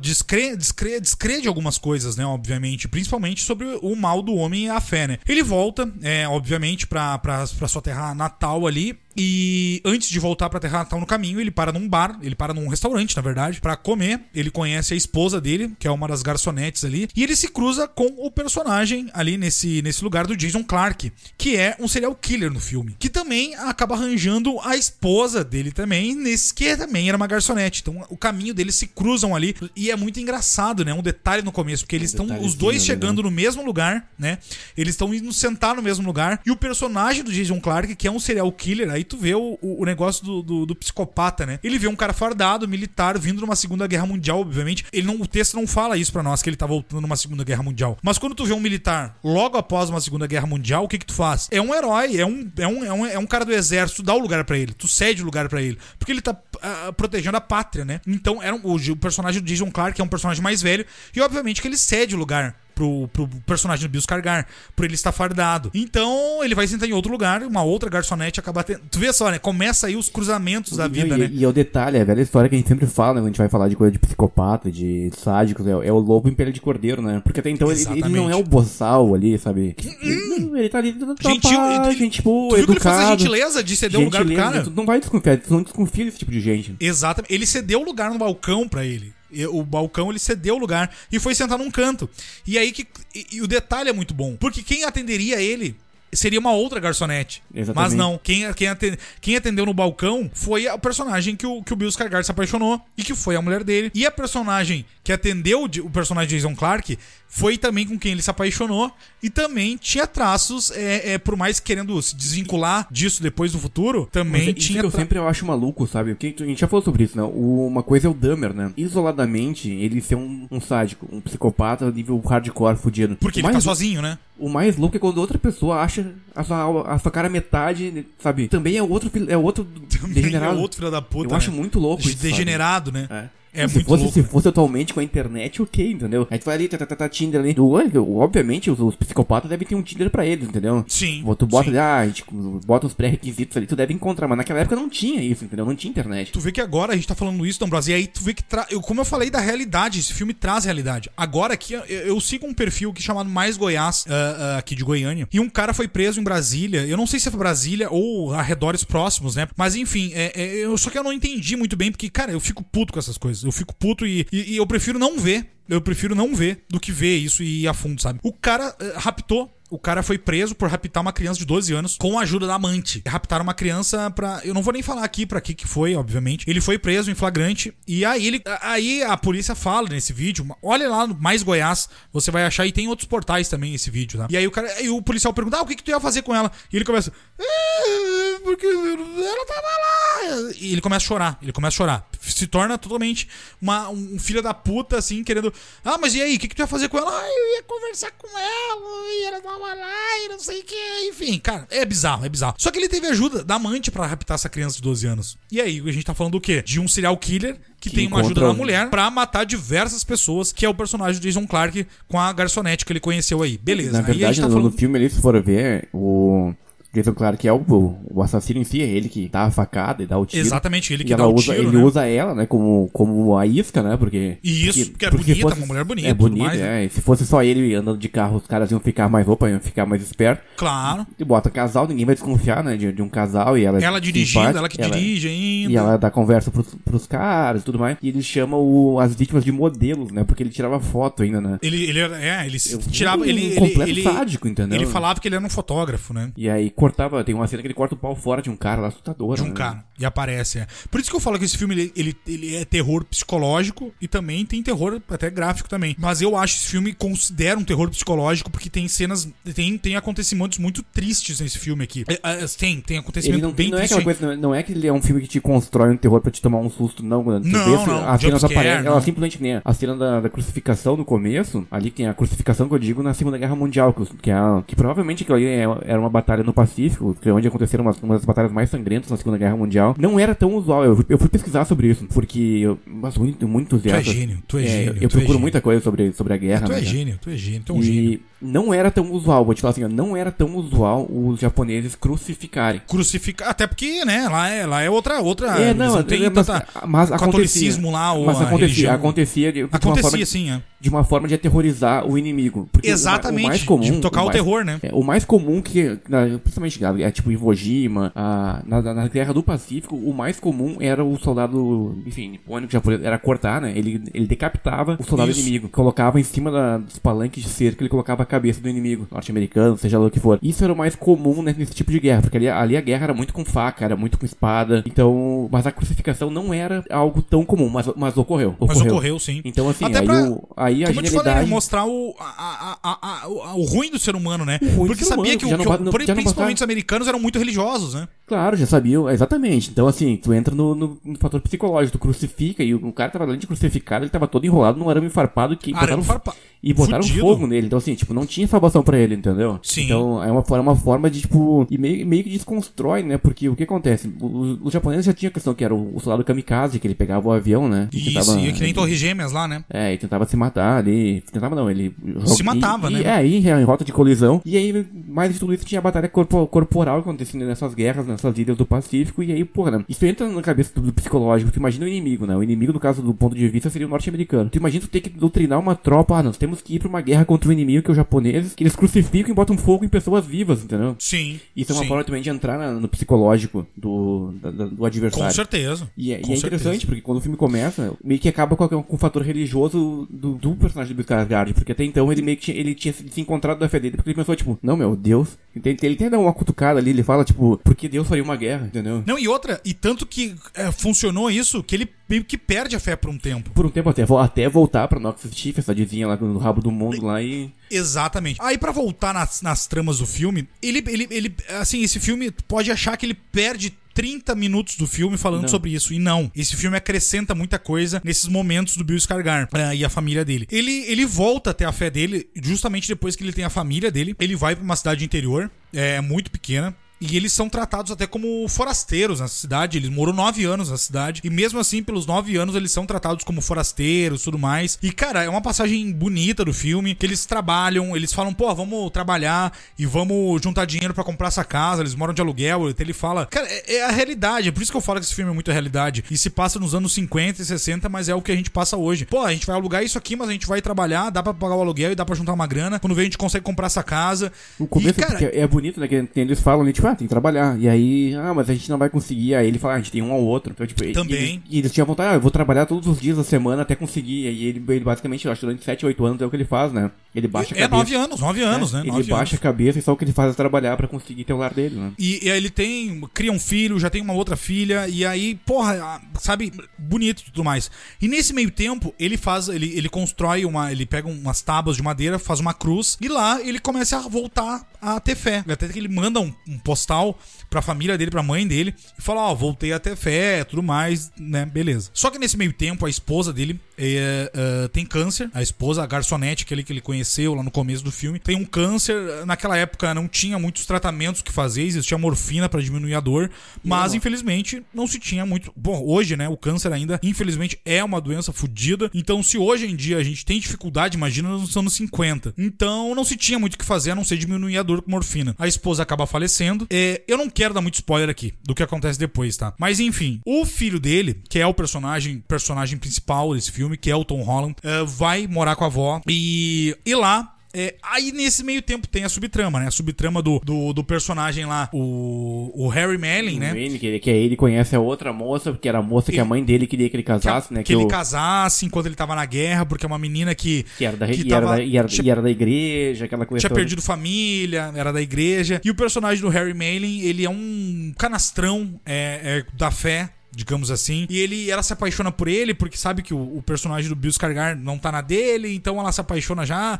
[0.00, 2.26] descre, descre, descrede algumas coisas, né?
[2.26, 2.88] Obviamente.
[2.88, 5.18] Principalmente sobre o mal do homem e a fé, né?
[5.26, 8.98] Ele volta, é, obviamente, pra, pra, pra sua terra natal ali.
[9.16, 12.54] E antes de voltar pra Terra Natal no caminho, ele para num bar, ele para
[12.54, 14.20] num restaurante, na verdade, para comer.
[14.34, 17.86] Ele conhece a esposa dele, que é uma das garçonetes ali, e ele se cruza
[17.86, 22.50] com o personagem ali nesse, nesse lugar do Jason Clark, que é um serial killer
[22.50, 27.26] no filme, que também acaba arranjando a esposa dele também, nesse que também era uma
[27.26, 27.82] garçonete.
[27.82, 30.92] Então o caminho deles se cruzam ali e é muito engraçado, né?
[30.94, 33.28] Um detalhe no começo, porque eles estão os dois chegando né?
[33.28, 34.38] no mesmo lugar, né?
[34.76, 38.10] Eles estão indo sentar no mesmo lugar e o personagem do Jason Clark, que é
[38.10, 41.58] um serial killer, aí Aí tu vê o, o, negócio do, do, do, psicopata, né?
[41.64, 44.84] Ele vê um cara fardado, militar, vindo numa Segunda Guerra Mundial, obviamente.
[44.92, 47.42] Ele não, o texto não fala isso para nós, que ele tá voltando numa Segunda
[47.42, 47.98] Guerra Mundial.
[48.00, 51.06] Mas quando tu vê um militar logo após uma Segunda Guerra Mundial, o que que
[51.06, 51.48] tu faz?
[51.50, 54.14] É um herói, é um, é um, é um, é um cara do exército, dá
[54.14, 54.72] o lugar para ele.
[54.72, 55.76] Tu cede o lugar para ele.
[55.98, 58.00] Porque ele tá uh, protegendo a pátria, né?
[58.06, 60.86] Então, era um, o, o personagem do Jason Clark é um personagem mais velho.
[61.12, 64.94] E obviamente que ele cede o lugar pro, pro personagem do Bill Cargar, por ele
[64.94, 65.70] estar fardado.
[65.74, 68.80] Então, ele vai sentar em outro lugar, uma outra garçonete acaba tendo.
[68.90, 69.38] Tu vê só, né?
[69.38, 71.30] Começa aí os cruzamentos da vida, e, né?
[71.32, 73.20] E, é o detalhe, é a velha história que a gente sempre fala, né?
[73.20, 76.28] Quando a gente vai falar de coisa de psicopata, de sádicos, é, é o lobo
[76.28, 77.20] em pele de cordeiro, né?
[77.22, 79.76] Porque até então ele, ele, não é o boçal ali, sabe?
[80.02, 82.66] Hum, ele tá ali gentil, paz, gente boa, educado.
[82.66, 84.62] Que ele faz a gentileza de ceder o lugar pro cara?
[84.62, 86.76] Tu não vai desconfiar, tu não desconfia desse tipo de gente.
[86.80, 87.32] Exatamente.
[87.32, 89.12] Ele cedeu o lugar no balcão para ele
[89.50, 92.08] o balcão ele cedeu o lugar e foi sentar num canto.
[92.46, 95.76] E aí que e, e o detalhe é muito bom, porque quem atenderia ele
[96.12, 97.42] seria uma outra garçonete.
[97.54, 97.90] Exatamente.
[97.90, 101.72] Mas não, quem, quem, atendeu, quem atendeu no balcão foi o personagem que o, que
[101.72, 103.90] o Bill Skarsgård se apaixonou e que foi a mulher dele.
[103.94, 108.30] E a personagem que atendeu o personagem Jason Clark foi também com quem ele se
[108.30, 113.58] apaixonou e também tinha traços, é, é por mais querendo se desvincular disso depois do
[113.58, 114.80] futuro, também Mas, tinha.
[114.80, 116.14] Que eu sempre eu acho maluco, sabe?
[116.14, 117.22] Que a gente já falou sobre isso, né?
[117.22, 118.70] O, uma coisa é o Dahmer, né?
[118.76, 123.16] Isoladamente, ele ser um, um sádico, um psicopata nível hardcore fudido.
[123.16, 124.18] Porque ele tá sozinho, né?
[124.38, 128.48] O mais louco é quando outra pessoa acha a sua, a sua cara metade, sabe?
[128.48, 130.56] Também é outro, é outro Também degenerado.
[130.56, 131.26] É outro filho da puta.
[131.26, 131.36] Eu né?
[131.36, 132.16] acho muito louco isso.
[132.22, 133.08] Degenerado, sabe?
[133.12, 133.30] né?
[133.36, 133.41] É.
[133.54, 134.12] É se fosse, louco.
[134.12, 136.26] Se fosse atualmente com a internet, ok, entendeu?
[136.30, 137.54] Aí tu vai ali, tá, tá, tá, tá Tinder ali.
[137.58, 140.84] Obviamente, os, os, psicopatas devem ter um Tinder pra eles, entendeu?
[140.88, 141.22] Sim.
[141.38, 141.70] Tu bota sim.
[141.70, 142.24] ali, ah, a gente
[142.64, 144.26] bota os pré-requisitos ali, tu deve encontrar.
[144.26, 145.66] Mas naquela época não tinha isso, entendeu?
[145.66, 146.32] Não tinha internet.
[146.32, 148.32] Tu vê que agora a gente tá falando isso, Dom Brasil, e aí tu vê
[148.32, 148.66] que, tra...
[148.70, 151.10] eu, como eu falei da realidade, esse filme traz realidade.
[151.16, 154.82] Agora aqui, eu, eu sigo um perfil aqui chamado Mais Goiás, uh, uh, aqui de
[154.82, 156.86] Goiânia, e um cara foi preso em Brasília.
[156.86, 159.46] Eu não sei se é Brasília ou arredores próximos, né?
[159.56, 162.40] Mas enfim, é, é, eu, só que eu não entendi muito bem, porque, cara, eu
[162.40, 163.41] fico puto com essas coisas.
[163.44, 165.48] Eu fico puto e e, e, eu prefiro não ver.
[165.68, 168.18] Eu prefiro não ver do que ver isso e ir a fundo, sabe?
[168.22, 171.96] O cara uh, raptou o cara foi preso por raptar uma criança de 12 anos
[171.96, 173.02] com a ajuda da amante.
[173.06, 174.42] Raptaram uma criança pra.
[174.44, 176.44] Eu não vou nem falar aqui pra que que foi, obviamente.
[176.46, 177.72] Ele foi preso em flagrante.
[177.88, 178.42] E aí ele.
[178.60, 180.46] Aí a polícia fala nesse vídeo.
[180.62, 181.88] Olha lá no Mais Goiás.
[182.12, 182.66] Você vai achar.
[182.66, 184.26] E tem outros portais também esse vídeo, tá?
[184.28, 184.82] E aí o cara.
[184.82, 186.52] E o policial pergunta: Ah, o que, que tu ia fazer com ela?
[186.70, 187.10] E ele começa.
[187.38, 190.52] É, porque ela tava lá.
[190.60, 191.38] E ele começa a chorar.
[191.40, 192.08] Ele começa a chorar.
[192.20, 193.26] Se torna totalmente
[193.60, 195.52] uma, um filho da puta, assim, querendo.
[195.82, 196.36] Ah, mas e aí?
[196.36, 197.10] O que, que tu ia fazer com ela?
[197.10, 199.12] Ah, eu ia conversar com ela.
[199.12, 201.08] E ela tava lá e não sei o que.
[201.08, 202.54] Enfim, cara, é bizarro, é bizarro.
[202.58, 205.38] Só que ele teve ajuda da amante para raptar essa criança de 12 anos.
[205.50, 206.62] E aí, a gente tá falando do quê?
[206.62, 210.52] De um serial killer que, que tem uma ajuda da mulher para matar diversas pessoas,
[210.52, 213.58] que é o personagem do Jason Clark com a garçonete que ele conheceu aí.
[213.58, 213.92] Beleza.
[213.92, 214.70] Na verdade, tá no, falando...
[214.70, 216.54] no filme ali, se for ver, o
[216.92, 220.02] Jason Clark que é o, o assassino em si, é ele que dá a facada
[220.02, 220.42] e dá o tiro.
[220.44, 221.82] Exatamente, ele que dá o usa, tiro, Ele né?
[221.82, 224.38] usa ela, né, como, como a isca, né, porque...
[224.42, 226.08] Isso, porque, porque é bonita, fosse, uma mulher bonita.
[226.08, 226.84] É bonita, mais, né?
[226.84, 226.88] é.
[226.88, 229.86] Se fosse só ele andando de carro, os caras iam ficar mais opa, iam ficar
[229.86, 230.44] mais espertos.
[230.56, 231.06] Claro.
[231.18, 233.82] E bota casal, ninguém vai desconfiar, né, de, de um casal e ela...
[233.82, 235.72] Ela dirigindo, ela que ela, dirige ainda.
[235.72, 237.96] E ela dá conversa pros, pros caras e tudo mais.
[238.02, 241.58] E ele chama o, as vítimas de modelos, né, porque ele tirava foto ainda, né.
[241.62, 243.22] Ele, ele era, é, ele Eu, tirava...
[243.22, 244.78] Um, ele, completo ele, sádico, entendeu?
[244.78, 246.30] Ele falava que ele era um fotógrafo, né.
[246.36, 248.80] E aí cortava, tem uma cena que ele corta o pau fora de um cara
[248.80, 249.36] lá, assustador.
[249.36, 249.52] De um né?
[249.52, 249.84] cara.
[250.00, 250.66] E aparece, é.
[250.90, 254.08] Por isso que eu falo que esse filme ele, ele, ele, é terror psicológico e
[254.08, 255.94] também tem terror até gráfico também.
[255.96, 259.94] Mas eu acho que esse filme considera um terror psicológico porque tem cenas, tem, tem
[259.94, 262.04] acontecimentos muito tristes nesse filme aqui.
[262.08, 264.02] É, é, tem, tem acontecimento não, bem não é triste.
[264.02, 266.42] Coisa, não é que ele é um filme que te constrói um terror pra te
[266.42, 267.22] tomar um susto, não.
[267.22, 268.08] não, não.
[268.08, 272.08] A cena aparece, ela simplesmente nem a cena da, da, crucificação no começo, ali tem
[272.08, 274.34] a crucificação que eu digo na Segunda Guerra Mundial, que, é,
[274.66, 276.71] que provavelmente aquilo ali é, era uma batalha no Pacífico,
[277.20, 280.34] que é onde aconteceram umas, umas batalhas mais sangrentas na Segunda Guerra Mundial, não era
[280.34, 280.84] tão usual.
[280.84, 284.02] Eu, eu fui pesquisar sobre isso, porque eu, mas muito, muito entusiasta.
[284.02, 285.02] Tu é gênio, tu é, é gênio.
[285.02, 286.66] Eu procuro é muita coisa sobre, sobre a guerra.
[286.66, 288.20] Tu é né, é gênio, tu é gênio, tu é um e gênio.
[288.42, 292.82] Não era tão usual, vou te falar assim, não era tão usual os japoneses crucificarem.
[292.88, 295.48] Crucificar, até porque, né, lá é, lá é outra, outra.
[295.58, 299.68] É, não, não tem mas, tanta, mas catolicismo lá, ou mas acontecia, acontecia de, de
[299.70, 300.60] acontecia, forma, sim, é.
[300.80, 302.68] De uma forma de aterrorizar o inimigo.
[302.82, 303.44] Exatamente.
[303.44, 304.80] O, o mais comum, de tocar o, mais, terror, né?
[304.82, 305.96] É, o mais comum que,
[306.42, 311.04] principalmente, é tipo Iwo Jima, a, na, na Guerra do Pacífico, o mais comum era
[311.04, 313.72] o soldado, enfim, nipônico japonês, era cortar, né?
[313.76, 315.40] Ele, ele decapitava o soldado Isso.
[315.40, 319.76] inimigo, colocava em cima da, dos palanques de cerca, ele colocava cabeça do inimigo, norte-americano,
[319.76, 320.38] seja lá o que for.
[320.42, 323.04] Isso era o mais comum né, nesse tipo de guerra, porque ali, ali a guerra
[323.04, 327.20] era muito com faca, era muito com espada, então, mas a crucificação não era algo
[327.20, 328.78] tão comum, mas, mas ocorreu, ocorreu.
[328.78, 329.42] Mas ocorreu, sim.
[329.44, 331.36] Então, assim, Até aí, pra, o, aí a como genialidade...
[331.36, 334.58] Falei, mostrar o, a, a, a, o, ruim do ser humano, né?
[334.58, 338.08] Porque sabia humano, que, o, que, não, principalmente os americanos eram muito religiosos, né?
[338.26, 339.70] Claro, já sabiam, exatamente.
[339.70, 343.26] Então, assim, tu entra no, no, no, fator psicológico, tu crucifica, e o cara tava
[343.26, 346.34] além de crucificar, ele tava todo enrolado num arame farpado que arame botaram, farpa...
[346.62, 347.20] e botaram Fudido.
[347.20, 347.66] fogo nele.
[347.66, 349.58] Então, assim, tipo, não tinha salvação pra ele, entendeu?
[349.62, 349.84] Sim.
[349.84, 353.18] Então, é uma, é uma forma de, tipo, e meio, meio que desconstrói, né?
[353.18, 354.12] Porque o que acontece?
[354.20, 356.94] Os, os japoneses já tinham a questão que era o, o, soldado kamikaze, que ele
[356.94, 357.88] pegava o avião, né?
[357.92, 359.64] E Isso, tentava, e que nem Torre Gêmeas lá, né?
[359.68, 361.22] É, e tentava se matar ali.
[361.32, 361.94] Tentava não, ele.
[362.26, 363.00] Se matava, e, né?
[363.00, 364.40] E, é, aí em rota de colisão.
[364.44, 368.38] E aí, mais de tudo isso, tinha a batalha corpo, corporal acontecendo nessas guerras, nessas
[368.38, 369.22] ilhas do Pacífico.
[369.22, 369.84] E aí, porra, né?
[369.88, 371.50] isso entra na cabeça do, do psicológico.
[371.50, 372.36] Tu imagina o inimigo, né?
[372.36, 374.48] O inimigo, no caso do ponto de vista, seria o norte-americano.
[374.48, 376.16] Tu imagina tu ter que doutrinar uma tropa.
[376.16, 378.54] Ah, nós temos que ir pra uma guerra contra o inimigo, que é o japonês,
[378.54, 380.96] que eles crucificam e botam fogo em pessoas vivas, entendeu?
[380.98, 381.40] Sim.
[381.56, 381.88] Isso é uma sim.
[381.88, 385.26] forma também de entrar na, no psicológico do, da, do adversário.
[385.26, 385.90] Com certeza.
[385.96, 386.86] E é, com e é interessante, certeza.
[386.86, 390.54] porque quando o filme começa, meio que acaba com, com o fator religioso do, do
[390.56, 393.68] personagem do Skarsgård, porque até então ele meio que tinha, ele tinha se encontrado da
[393.68, 395.38] fé dele, porque ele pensou, tipo, não, meu, Deus.
[395.54, 398.66] Ele, ele tem uma cutucada ali, ele fala, tipo, por que Deus faria uma guerra,
[398.66, 399.02] entendeu?
[399.06, 402.80] Não, e outra, e tanto que é, funcionou isso, que ele meio que perde a
[402.80, 403.50] fé por um tempo.
[403.50, 406.70] Por um tempo até, até voltar pra Noxus Chief, essa dizinha lá no rabo do
[406.70, 407.50] mundo lá e...
[407.70, 408.38] Exatamente.
[408.42, 412.70] Aí para voltar nas, nas tramas do filme, ele, ele, ele, assim, esse filme pode
[412.70, 415.48] achar que ele perde 30 minutos do filme falando não.
[415.48, 415.92] sobre isso.
[415.92, 416.30] E não.
[416.34, 420.46] Esse filme acrescenta muita coisa nesses momentos do Bill Scargar uh, e a família dele.
[420.50, 424.14] Ele, ele volta até a fé dele justamente depois que ele tem a família dele.
[424.18, 426.74] Ele vai para uma cidade interior, é muito pequena.
[427.02, 429.76] E eles são tratados até como forasteiros na cidade.
[429.76, 431.20] Eles moram nove anos na cidade.
[431.24, 434.78] E mesmo assim, pelos nove anos, eles são tratados como forasteiros tudo mais.
[434.80, 436.94] E, cara, é uma passagem bonita do filme.
[436.94, 441.42] Que eles trabalham, eles falam, pô, vamos trabalhar e vamos juntar dinheiro para comprar essa
[441.42, 441.82] casa.
[441.82, 442.70] Eles moram de aluguel.
[442.70, 443.26] Então ele fala.
[443.26, 444.48] Cara, é, é, a realidade.
[444.48, 446.04] É por isso que eu falo que esse filme é muito a realidade.
[446.08, 448.76] E se passa nos anos 50 e 60, mas é o que a gente passa
[448.76, 449.06] hoje.
[449.06, 451.56] Pô, a gente vai alugar isso aqui, mas a gente vai trabalhar, dá pra pagar
[451.56, 452.78] o aluguel e dá pra juntar uma grana.
[452.78, 454.32] Quando vem, a gente consegue comprar essa casa.
[454.56, 455.88] O começo e, cara, é bonito, né?
[455.88, 457.58] Que eles falam ali, tipo, ah, tem que trabalhar.
[457.58, 459.34] E aí, ah, mas a gente não vai conseguir.
[459.34, 460.52] Aí ele fala, ah, a gente tem um ao outro.
[460.52, 461.42] Então, tipo, Também.
[461.48, 463.74] E, e eles tinham vontade, ah, eu vou trabalhar todos os dias da semana até
[463.74, 464.24] conseguir.
[464.24, 466.36] E aí ele, ele basicamente, eu acho que durante 7, 8 anos é o que
[466.36, 466.90] ele faz, né?
[467.14, 467.94] Ele baixa a é, cabeça.
[467.94, 468.82] É 9 anos, 9 anos, né?
[468.82, 468.88] né?
[468.88, 469.34] Ele baixa anos.
[469.34, 471.52] a cabeça e só o que ele faz é trabalhar para conseguir ter o lar
[471.52, 471.92] dele, né?
[471.98, 475.34] E, e, aí ele tem, cria um filho, já tem uma outra filha, e aí,
[475.46, 477.70] porra, sabe, bonito e tudo mais.
[478.00, 481.82] E nesse meio tempo, ele faz, ele, ele constrói uma, ele pega umas tábuas de
[481.82, 485.44] madeira, faz uma cruz, e lá ele começa a voltar a ter fé.
[485.48, 487.18] Até que ele manda um, um postal
[487.48, 490.62] pra família dele, pra mãe dele, e fala, ó, oh, voltei a ter fé, tudo
[490.62, 491.90] mais, né, beleza.
[491.92, 493.60] Só que nesse meio tempo, a esposa dele
[493.96, 495.30] é, uh, tem câncer.
[495.34, 498.44] A esposa, a garçonete, aquele que ele conheceu lá no começo do filme, tem um
[498.44, 499.24] câncer.
[499.26, 503.30] Naquela época não tinha muitos tratamentos que fazer, existia morfina para diminuir a dor,
[503.62, 505.52] mas infelizmente não se tinha muito.
[505.56, 508.90] Bom, hoje, né, o câncer ainda, infelizmente, é uma doença fodida.
[508.94, 512.34] Então, se hoje em dia a gente tem dificuldade, imagina nos anos 50.
[512.36, 514.90] Então, não se tinha muito o que fazer a não ser diminuir a dor com
[514.90, 515.34] morfina.
[515.38, 516.66] A esposa acaba falecendo.
[516.70, 519.54] É, eu não quero dar muito spoiler aqui do que acontece depois, tá?
[519.58, 523.96] Mas enfim, o filho dele, que é o personagem, personagem principal desse filme, que é
[523.96, 528.42] o Tom Holland, é, vai morar com a avó e, e lá é, aí nesse
[528.42, 529.66] meio tempo tem a subtrama, né?
[529.66, 533.52] A subtrama do, do, do personagem lá, o, o Harry Melling, né?
[533.54, 536.24] Ele, que, ele, que ele conhece a outra moça, porque era a moça que a
[536.24, 537.60] mãe dele queria que ele casasse, que, né?
[537.60, 537.88] Que, que ele o...
[537.88, 540.64] casasse enquanto ele tava na guerra, porque é uma menina que.
[540.78, 543.04] Que era da, que e tava, era da, e era, tinha, e era da igreja,
[543.04, 543.40] aquela coisa.
[543.40, 543.60] Tinha toda.
[543.60, 545.60] perdido família, era da igreja.
[545.62, 550.70] E o personagem do Harry Melling, ele é um canastrão é, é, da fé digamos
[550.70, 551.06] assim.
[551.08, 554.10] E ele, ela se apaixona por ele porque sabe que o, o personagem do Bill
[554.10, 556.78] Skarsgård não tá na dele, então ela se apaixona já.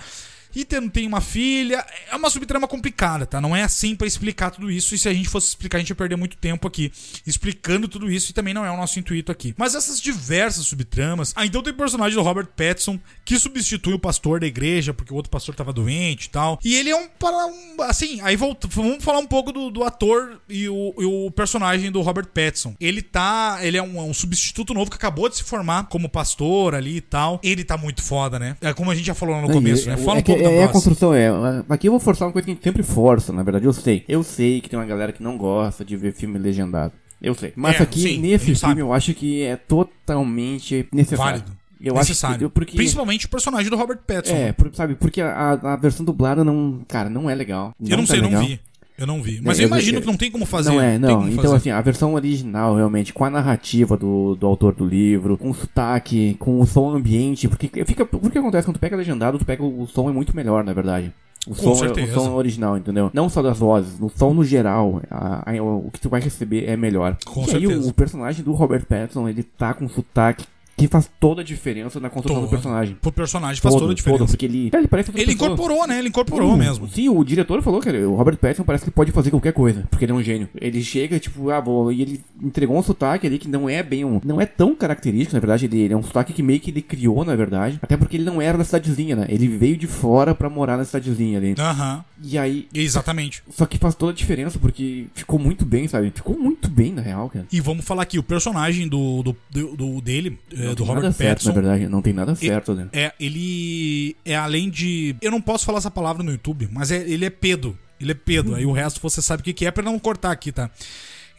[0.55, 1.85] Ethan tem uma filha.
[2.11, 3.41] É uma subtrama complicada, tá?
[3.41, 4.95] Não é assim para explicar tudo isso.
[4.95, 6.93] E se a gente fosse explicar, a gente ia perder muito tempo aqui
[7.27, 8.31] explicando tudo isso.
[8.31, 9.55] E também não é o nosso intuito aqui.
[9.57, 11.33] Mas essas diversas subtramas.
[11.37, 15.13] Ah, então tem o personagem do Robert Pattinson que substitui o pastor da igreja porque
[15.13, 16.59] o outro pastor tava doente e tal.
[16.65, 17.09] E ele é um.
[17.09, 21.31] um assim, aí volta, vamos falar um pouco do, do ator e o, e o,
[21.31, 22.75] personagem do Robert Pattinson.
[22.81, 23.59] Ele tá.
[23.63, 27.01] Ele é um, um substituto novo que acabou de se formar como pastor ali e
[27.01, 27.41] tal.
[27.43, 28.57] Ele tá muito foda, né?
[28.61, 29.97] É como a gente já falou no começo, né?
[29.97, 31.29] Fala é um pouco é, é a construção, é.
[31.69, 34.05] Aqui eu vou forçar uma coisa que a gente sempre força, na verdade, eu sei.
[34.09, 36.93] Eu sei que tem uma galera que não gosta de ver filme legendado.
[37.21, 37.53] Eu sei.
[37.55, 38.81] Mas é, aqui, sim, nesse filme, sabe.
[38.81, 41.41] eu acho que é totalmente necessário.
[41.41, 41.63] Válido.
[41.81, 42.37] Eu necessário.
[42.37, 42.77] acho que, porque...
[42.77, 44.37] Principalmente o personagem do Robert Pattinson.
[44.37, 46.85] É, por, sabe, porque a, a versão dublada não.
[46.87, 47.73] Cara, não é legal.
[47.79, 48.41] Não eu não tá sei, legal.
[48.41, 48.61] não vi.
[49.03, 49.41] Eu não vi.
[49.43, 50.71] Mas é, eu, eu imagino eu, que não tem como fazer.
[50.71, 51.29] Não é, não.
[51.29, 51.57] Então, fazer.
[51.57, 55.55] assim, a versão original, realmente, com a narrativa do, do autor do livro, com o
[55.55, 58.05] sotaque, com o som ambiente, porque fica.
[58.05, 60.63] O que acontece quando tu pega legendado, tu pega o, o som é muito melhor,
[60.63, 61.13] na verdade.
[61.49, 63.11] O som, é, o som original, entendeu?
[63.13, 66.69] Não só das vozes, no som no geral, a, a, o que tu vai receber
[66.69, 67.17] é melhor.
[67.25, 67.73] Com e certeza.
[67.73, 70.47] aí o, o, personagem do Robert Pattinson, ele tá com sotaque
[70.77, 72.97] que faz toda a diferença na construção do personagem.
[73.01, 74.19] Pro personagem faz todo, toda a diferença.
[74.21, 75.47] Todo, porque ele, ele parece Ele pessoa.
[75.53, 75.99] incorporou, né?
[75.99, 76.89] Ele incorporou mesmo.
[76.89, 80.05] Sim, o diretor falou que o Robert Pattinson parece que pode fazer qualquer coisa, porque
[80.05, 80.49] ele é um gênio.
[80.61, 81.63] Ele chega, tipo, ah,
[81.93, 84.21] e ele entregou um sotaque ali que não é bem um.
[84.25, 85.67] Não é tão característico, na verdade.
[85.67, 87.79] Ele, ele é um sotaque que meio que ele criou, na verdade.
[87.83, 89.27] Até porque ele não era da cidadezinha, né?
[89.29, 91.55] Ele veio de fora pra morar na cidadezinha ali.
[91.59, 92.05] Aham.
[92.23, 92.69] E aí.
[92.73, 93.43] Exatamente.
[93.51, 96.13] Só que faz toda a diferença, porque ficou muito bem, sabe?
[96.15, 97.47] Ficou muito bem, na real, cara.
[97.53, 100.39] E vamos falar aqui, o personagem do, do, do, do dele,
[100.73, 102.89] é, do Robert Pattinson na verdade, não tem nada certo, né?
[102.93, 105.17] É, ele é além de.
[105.21, 107.79] Eu não posso falar essa palavra no YouTube, mas é, ele é pedo.
[108.01, 108.53] Ele é pedo.
[108.53, 108.55] Hum.
[108.57, 110.71] Aí o resto você sabe o que, que é pra não cortar aqui, tá?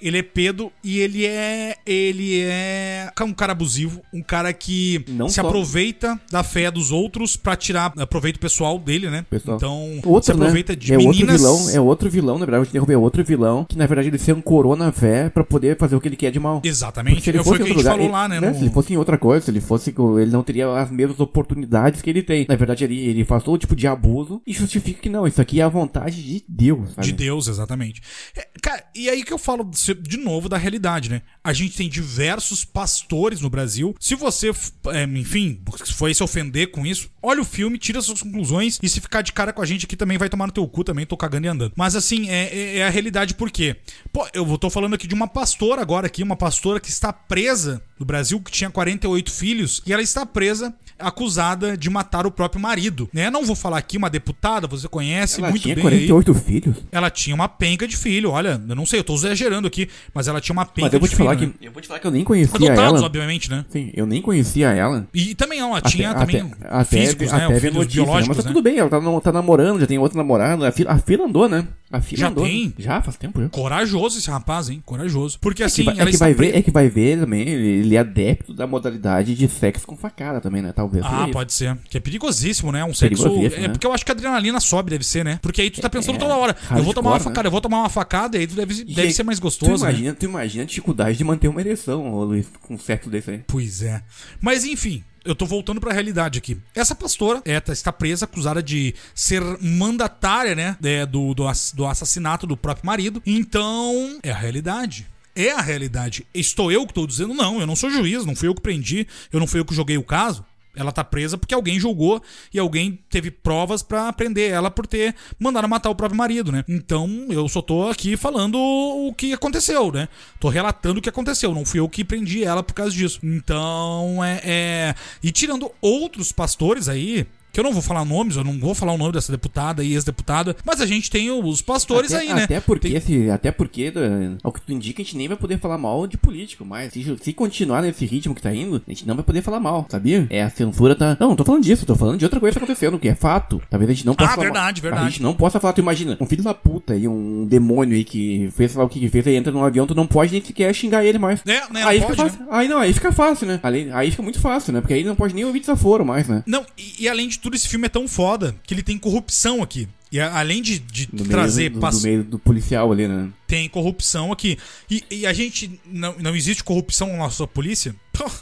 [0.04, 1.78] Ele é pedo e ele é.
[1.86, 5.42] Ele é um cara abusivo, um cara que Não se só.
[5.42, 9.26] aproveita da fé dos outros para tirar proveito pessoal dele, né?
[9.30, 9.56] Pessoal.
[9.56, 10.76] Então, outro, se aproveita né?
[10.76, 11.42] de é meninas.
[11.42, 14.10] Outro vilão, é outro vilão, na verdade, eu derrubei é outro vilão, que na verdade
[14.10, 16.62] ele se ancorou na fé para poder fazer o que ele quer de mal.
[16.64, 17.22] Exatamente.
[17.22, 18.40] Se ele fosse foi o que a gente lugar, falou ele, lá, né?
[18.42, 18.50] né?
[18.50, 18.56] No...
[18.56, 19.94] Se ele fosse em outra coisa, se ele fosse.
[20.20, 22.46] Ele não teria as mesmas oportunidades que ele tem.
[22.48, 25.62] Na verdade, ele, ele faz todo tipo de abuso e justifica que não, isso aqui
[25.62, 26.94] é a vontade de Deus.
[26.94, 27.08] Sabe?
[27.08, 28.02] De Deus, exatamente.
[28.36, 29.64] É, cara, e aí que eu falo
[29.96, 31.22] de novo da realidade realidade, né?
[31.44, 33.96] A gente tem diversos pastores no Brasil.
[34.00, 34.52] Se você,
[34.88, 35.62] é, enfim,
[35.96, 39.32] foi se ofender com isso, olha o filme, tira suas conclusões e se ficar de
[39.32, 41.50] cara com a gente aqui também vai tomar no teu cu também, tô cagando e
[41.50, 41.74] andando.
[41.76, 43.76] Mas assim, é, é, é a realidade por quê?
[44.12, 47.82] Pô, eu tô falando aqui de uma pastora agora aqui, uma pastora que está presa
[48.00, 52.62] no Brasil, que tinha 48 filhos, e ela está presa acusada de matar o próprio
[52.62, 53.30] marido, né?
[53.30, 56.38] Não vou falar aqui uma deputada, você conhece ela muito tinha bem 48 aí.
[56.38, 56.78] filhos?
[56.92, 60.28] Ela tinha uma penca de filho, olha, eu não sei, eu tô exagerando aqui, mas
[60.28, 61.68] ela tinha uma penca mas eu vou te falar filho, que né?
[61.70, 63.06] Eu vou te falar que eu nem conhecia Adotados, ela.
[63.06, 63.66] obviamente, né?
[63.70, 65.08] Sim, eu nem conhecia ela.
[65.14, 67.46] E também ela tinha até, também até, físicos, até, né?
[67.46, 68.36] Até filhos notícia, biológicos, né?
[68.36, 68.56] Mas tá né?
[68.56, 71.68] tudo bem, ela tá, tá namorando, já tem outro namorado, a fila, a andou, né?
[71.92, 72.44] A já andou.
[72.44, 72.74] tem?
[72.80, 73.50] Já, faz tempo já.
[73.50, 74.82] Corajoso esse rapaz, hein?
[74.84, 75.38] Corajoso.
[75.40, 78.00] Porque é assim, que, é que vai ver, É que vai ver também, ele é
[78.00, 80.74] adepto da modalidade de sexo com facada também, né?
[80.84, 81.06] Talvez.
[81.06, 81.78] Ah, pode ser.
[81.90, 82.84] Que é perigosíssimo, né?
[82.84, 83.28] Um sexo.
[83.28, 83.70] É né?
[83.70, 85.40] porque eu acho que a adrenalina sobe, deve ser, né?
[85.42, 87.48] Porque aí tu tá pensando é, toda hora, eu vou tomar uma facada, né?
[87.48, 89.72] eu vou tomar uma facada, e aí tu deve, deve ser mais gostoso.
[89.72, 90.18] Tu imagina, né?
[90.20, 93.42] tu imagina a dificuldade de manter uma ereção, Luiz, com um sexo desse aí.
[93.48, 94.02] Pois é.
[94.42, 96.58] Mas enfim, eu tô voltando para a realidade aqui.
[96.76, 100.78] Essa pastora é, tá, está presa, acusada de ser mandatária, né?
[100.84, 103.22] É, do, do, do assassinato do próprio marido.
[103.26, 105.08] Então, é a realidade.
[105.36, 106.28] É a realidade.
[106.34, 109.08] Estou eu que estou dizendo, não, eu não sou juiz, não fui eu que prendi,
[109.32, 110.46] eu não fui eu que joguei o caso.
[110.76, 112.22] Ela tá presa porque alguém julgou
[112.54, 116.64] e alguém teve provas para prender ela por ter mandado matar o próprio marido, né?
[116.68, 120.10] Então eu só tô aqui falando o que aconteceu, né?
[120.40, 121.54] Tô relatando o que aconteceu.
[121.54, 123.20] Não fui eu que prendi ela por causa disso.
[123.22, 124.42] Então é.
[124.44, 124.96] é...
[125.22, 128.94] E tirando outros pastores aí, que eu não vou falar nomes, eu não vou falar
[128.94, 132.44] o nome dessa deputada e ex-deputada, mas a gente tem os pastores até, aí, né?
[132.46, 133.00] Até porque, tem...
[133.00, 133.94] se, até porque,
[134.42, 137.16] ao que tu indica, a gente nem vai poder falar mal de político, mas se,
[137.22, 140.26] se, continuar nesse ritmo que tá indo, a gente não vai poder falar mal, sabia?
[140.32, 141.16] É, a censura tá...
[141.20, 143.14] Não, não tô falando disso, tô falando de outra coisa que tá acontecendo, que é
[143.14, 143.62] fato.
[143.70, 144.90] Talvez a gente não possa ah, falar verdade, mal.
[144.90, 145.08] verdade.
[145.08, 148.04] A gente não possa falar, tu imagina, um filho da puta aí, um demônio aí
[148.04, 150.44] que fez lá o que, que fez, aí entra num avião, tu não pode nem
[150.44, 151.42] sequer xingar ele mais.
[151.46, 151.84] É, né?
[151.84, 152.40] Aí não fica pode, fácil.
[152.40, 152.48] Né?
[152.50, 153.60] Aí não, aí fica fácil, né?
[153.62, 154.82] Aí, aí fica muito fácil, né?
[154.82, 156.44] Porque aí não pode nem ouvir desaforo mais, né?
[156.48, 159.62] Não, e, e além de tudo, esse filme é tão foda que ele tem corrupção
[159.62, 159.86] aqui.
[160.10, 161.70] E além de, de trazer.
[161.72, 163.30] Meio do, do meio do policial ali, né?
[163.46, 164.58] Tem corrupção aqui.
[164.90, 165.80] E, e, a gente.
[165.86, 167.94] Não, não existe corrupção na nossa polícia?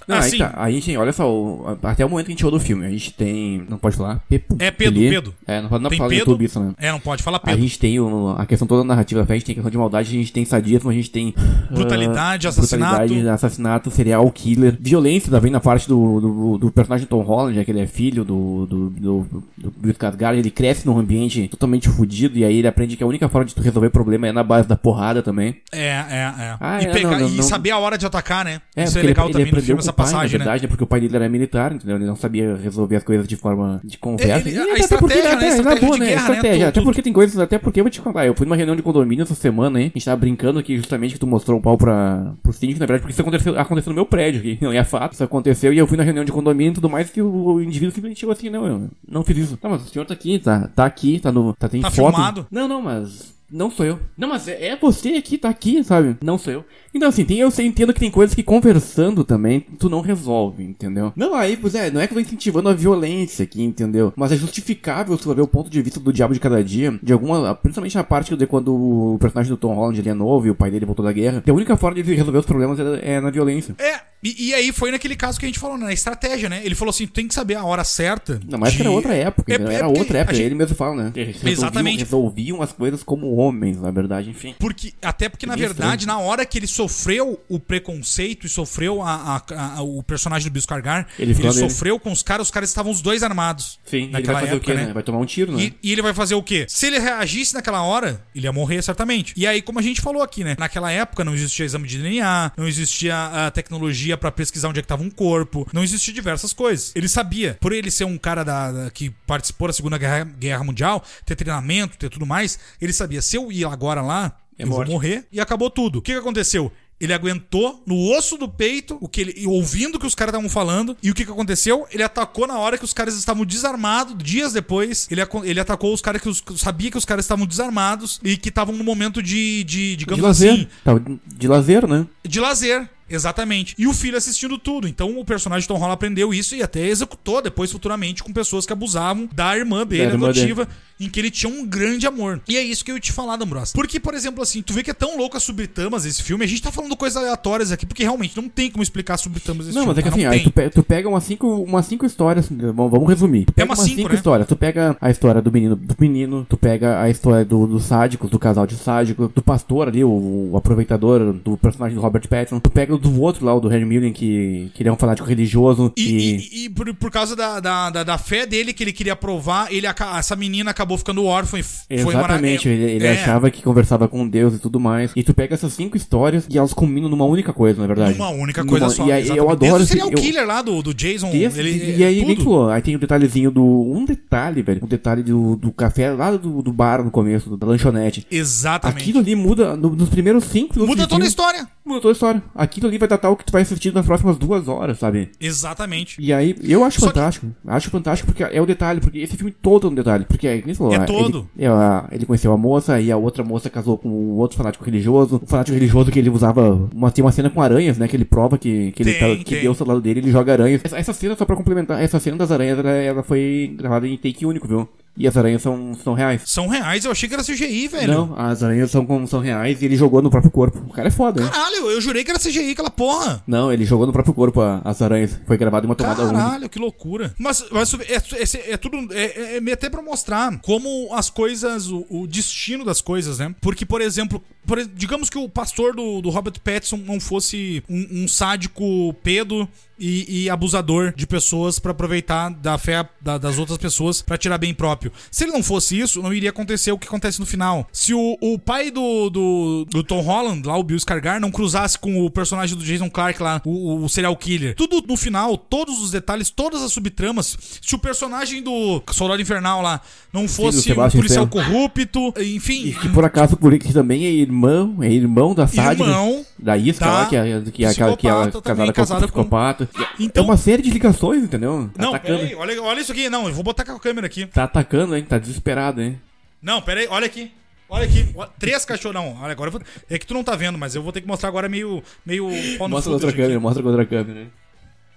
[0.06, 0.54] Não, assim, aí tá.
[0.56, 3.14] A gente, olha só, até o momento que a gente chegou do filme, a gente
[3.14, 3.66] tem.
[3.70, 4.22] Não pode falar?
[4.28, 5.34] Pepo, é Pedro, Pedro.
[5.48, 6.74] É, não pode não tem falar Pedro, YouTube isso, né?
[6.78, 7.58] É, não pode falar Pedro.
[7.58, 9.78] A gente tem o, a questão toda da narrativa a gente tem a questão de
[9.78, 11.34] maldade, a gente tem sadismo, a gente tem.
[11.70, 12.98] Brutalidade, uh, assassinato.
[12.98, 14.76] Brutalidade, assassinato, serial killer.
[14.80, 18.26] Violência também na parte do, do, do personagem Tom Holland, é que ele é filho
[18.26, 22.98] do, do, do, do Skarsgård, ele cresce num ambiente totalmente fodido e aí ele aprende
[22.98, 25.56] que a única forma de tu resolver problema é na base da porrada também.
[25.72, 26.58] É, é, é.
[26.60, 28.62] Ah, e, é, pegar, não, não, e saber a hora de atacar, né?
[28.76, 30.68] É, Isso é legal ele, também ele no filme, essa passagem, pai, verdade, né?
[30.68, 31.96] Porque o pai dele era militar, entendeu?
[31.96, 34.48] Ele não sabia resolver as coisas de forma de conversa.
[34.48, 35.32] Ele, a estratégia, porque, né?
[35.32, 36.06] Até, estratégia boa, né?
[36.06, 36.60] Guerra, estratégia.
[36.60, 36.70] Né?
[36.70, 38.26] Até porque tem coisas, até porque eu vou te contar.
[38.26, 39.92] Eu fui numa reunião de condomínio essa semana, hein?
[39.94, 42.86] A gente tava brincando aqui justamente que tu mostrou o pau pra, pro síndico, na
[42.86, 44.58] verdade, porque isso aconteceu, aconteceu no meu prédio aqui.
[44.62, 45.14] Não é fato.
[45.14, 47.62] Isso aconteceu e eu fui na reunião de condomínio e tudo mais que o, o
[47.62, 49.58] indivíduo simplesmente chegou assim, não, eu não fiz isso.
[49.58, 51.54] Tá, mas o senhor tá aqui, tá, tá aqui, tá no.
[51.54, 52.14] Tá, tem tá foto.
[52.14, 52.48] Filmado?
[52.52, 54.00] Não, não, mas não sou eu.
[54.18, 56.18] Não, mas é, é você aqui, tá aqui, sabe?
[56.24, 56.66] Não sou eu.
[56.94, 60.64] Então, assim, tem, eu sei, entendo que tem coisas que conversando também tu não resolve,
[60.64, 61.12] entendeu?
[61.16, 64.14] Não, aí, pois é, não é que eu tô incentivando a violência aqui, entendeu?
[64.16, 67.14] Mas é justificável tu ver o ponto de vista do diabo de cada dia, de
[67.14, 70.50] alguma, principalmente na parte de quando o personagem do Tom Holland ele é novo e
[70.50, 71.44] o pai dele voltou da guerra.
[71.46, 73.76] a única forma de resolver os problemas é, é na violência.
[73.78, 75.86] É, e, e, aí foi naquele caso que a gente falou, né?
[75.86, 76.62] Na estratégia, né?
[76.64, 78.40] Ele falou assim: tem que saber a hora certa.
[78.48, 78.82] Não, mas de...
[78.82, 80.36] era outra época, é, era é outra época.
[80.36, 80.46] Gente...
[80.46, 81.12] Ele mesmo fala, né?
[81.16, 82.00] Eles Exatamente.
[82.00, 84.56] Resolviam as coisas como homens, na verdade, enfim.
[84.60, 86.20] Porque, até porque, na verdade, estranho.
[86.20, 90.54] na hora que ele sofreu o preconceito e sofreu a, a, a o personagem do
[90.54, 93.80] Biscargar, ele, ele sofreu com os caras, os caras estavam os dois armados.
[93.86, 94.94] Sim, naquela ele vai fazer época, o quê, né?
[94.94, 95.64] Vai tomar um tiro, né?
[95.64, 96.66] E, e, ele vai fazer o quê?
[96.68, 99.34] Se ele reagisse naquela hora, ele ia morrer certamente.
[99.36, 100.56] E aí, como a gente falou aqui, né?
[100.58, 104.82] Naquela época não existia exame de DNA, não existia a tecnologia para pesquisar onde é
[104.82, 106.92] que tava um corpo, não existia diversas coisas.
[106.96, 110.64] Ele sabia, por ele ser um cara da, da que participou da Segunda Guerra, Guerra,
[110.64, 114.68] Mundial, ter treinamento, ter tudo mais, ele sabia, se eu ir agora lá, é eu
[114.68, 114.88] morte.
[114.88, 116.00] vou morrer e acabou tudo.
[116.00, 116.70] O que, que aconteceu?
[117.00, 120.50] Ele aguentou no osso do peito o que ele ouvindo o que os caras estavam
[120.50, 120.96] falando.
[121.02, 121.88] E o que, que aconteceu?
[121.92, 124.16] Ele atacou na hora que os caras estavam desarmados.
[124.22, 128.20] Dias depois, ele, ele atacou os caras que os, sabia que os caras estavam desarmados
[128.24, 130.52] e que estavam no momento de, de digamos de lazer.
[130.86, 131.20] assim.
[131.26, 132.06] De lazer, né?
[132.24, 132.88] De lazer.
[133.12, 133.76] Exatamente.
[133.78, 134.88] E o filho assistindo tudo.
[134.88, 138.74] Então o personagem Tom Holland aprendeu isso e até executou depois futuramente com pessoas que
[138.74, 140.78] abusavam da irmã dele, da irmã adotiva, dele.
[141.02, 142.42] Em que ele tinha um grande amor.
[142.48, 143.74] E é isso que eu ia te falar, D'Ambros.
[143.74, 146.46] Porque, por exemplo, assim, tu vê que é tão louco as subtramas esse filme.
[146.46, 149.76] A gente tá falando coisas aleatórias aqui, porque realmente não tem como explicar subtramas desse
[149.76, 149.96] não, filme.
[149.96, 150.30] Não, mas é que tá?
[150.30, 152.48] assim, aí tu, pe tu, pega umas cinco, umas cinco histórias.
[152.50, 153.46] Vamos, vamos resumir.
[153.46, 154.16] Tu pega é umas cinco, cinco né?
[154.16, 154.48] histórias.
[154.48, 158.28] Tu pega a história do menino, do menino, tu pega a história do, do sádico,
[158.28, 162.60] do casal de sádico, do pastor ali, o, o aproveitador do personagem do Robert Pattinson.
[162.60, 164.98] Tu pega o do outro lá, o do Harry Millen, que, que ele é um
[164.98, 165.92] fanático religioso.
[165.98, 166.36] E, e...
[166.36, 169.72] e, e por, por, causa da, da, da, da, fé dele que ele queria provar,
[169.72, 169.88] ele,
[170.18, 173.12] essa menina acabou ficando órfã e foi Exatamente, ele, ele é.
[173.12, 175.12] achava que conversava com Deus e tudo mais.
[175.16, 178.16] E tu pega essas cinco histórias e elas combinam numa única coisa, na verdade.
[178.16, 179.06] Uma única coisa numa, só.
[179.06, 180.02] E aí, eu adoro esse.
[180.02, 181.30] o killer lá do, do Jason.
[181.34, 183.64] Esse, ele, e aí, nem falou, aí tem o um detalhezinho do.
[183.64, 184.82] Um detalhe, velho.
[184.84, 188.26] Um detalhe do, do café lá do, do bar no começo, da lanchonete.
[188.30, 189.02] Exatamente.
[189.02, 191.68] Aquilo ali muda no, nos primeiros cinco Muda toda a história.
[191.84, 192.44] Muda toda a história.
[192.54, 195.32] Aquilo ali vai datar o que tu vai assistir nas próximas duas horas, sabe?
[195.40, 196.16] Exatamente.
[196.20, 197.48] E aí, eu acho Só fantástico.
[197.48, 197.70] Que...
[197.70, 200.26] Acho fantástico porque é o detalhe, porque esse filme todo é um detalhe.
[200.26, 201.50] Porque é, falou, é todo.
[201.58, 204.86] Ele, é, ele conheceu a moça e a outra moça casou com o outro fanático
[204.86, 205.42] religioso.
[205.44, 206.90] O fanático religioso que ele usava.
[206.94, 208.08] Uma, tem uma cena com aranhas, né?
[208.08, 210.32] Que ele prova que, que, tem, ele tá, que Deus tá do lado dele ele
[210.32, 210.82] joga aranhas.
[210.84, 214.18] Essa, essa, cena, só pra complementar, essa cena das aranhas, ela, ela foi gravada em
[214.18, 214.88] take único, viu?
[215.18, 216.42] E as aranhas são, são reais.
[216.46, 217.04] São reais?
[217.04, 218.14] Eu achei que era CGI, velho.
[218.14, 220.80] Não, as aranhas são, são reais e ele jogou no próprio corpo.
[220.88, 223.44] O cara é foda, Caralho, eu jurei que era CGI aquela porra.
[223.46, 225.40] Não, ele jogou no próprio corpo a, as aranhas.
[225.46, 226.38] Foi gravado em uma tomada única.
[226.38, 227.34] Caralho, que loucura.
[227.38, 229.14] Mas, mas é, é, é tudo.
[229.14, 233.54] É, é, até pra mostrar como as coisas, o, o, destino das coisas, né?
[233.62, 238.24] Porque, por exemplo, por, digamos que o pastor do, do Robert Pattinson não fosse um,
[238.24, 239.68] um sádico pedo
[240.02, 244.58] e, e abusador de pessoas para aproveitar da fé da, das outras pessoas para tirar
[244.58, 245.12] bem próprio.
[245.30, 247.88] Se ele não fosse isso, não iria acontecer o que acontece no final.
[247.92, 252.00] Se o, o pai do, do, do Tom Holland, lá o Bill Scargar, não cruzasse
[252.00, 256.02] com o personagem do Jason Clark lá, o, o serial killer, tudo no final, todos
[256.02, 260.02] os detalhes, todas as subtramas, se o personagem do Soldado Infernal lá
[260.34, 262.88] não fosse um policial corrupto, enfim.
[262.88, 266.04] E que por acaso o polícia também é irmão, é irmão da Sádia.
[266.04, 266.46] Irmão.
[266.58, 269.90] Da Isca lá, que é, que é que é casada, casada com psicopata.
[269.94, 270.24] Com...
[270.24, 271.90] Então, é uma série de ligações, entendeu?
[271.94, 273.30] Tá não, peraí, olha, olha isso aqui.
[273.30, 274.46] Não, eu vou botar com a câmera aqui.
[274.46, 275.24] Tá atacando, hein?
[275.24, 276.22] Tá desesperado, hein?
[276.62, 277.52] Não, peraí, olha aqui.
[277.90, 279.38] Olha aqui, três cachorrão.
[279.42, 279.82] Olha, agora vou...
[280.10, 282.02] é que tu não tá vendo, mas eu vou ter que mostrar agora meio.
[282.26, 282.50] meio
[282.88, 284.48] mostra outra câmera, mostra com outra câmera.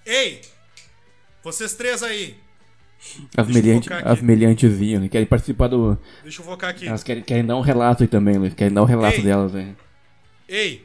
[0.05, 0.41] Ei!
[1.45, 2.37] Vocês três aí.
[3.37, 5.09] As, meliantezinhas, né?
[5.09, 5.97] Querem participar do.
[6.23, 6.89] Deixa eu focar aqui.
[6.89, 8.55] Elas querem, querem dar um relato aí também, Luiz.
[8.55, 9.23] Querem dar um relato Ei.
[9.23, 9.77] delas, velho.
[10.49, 10.85] Ei!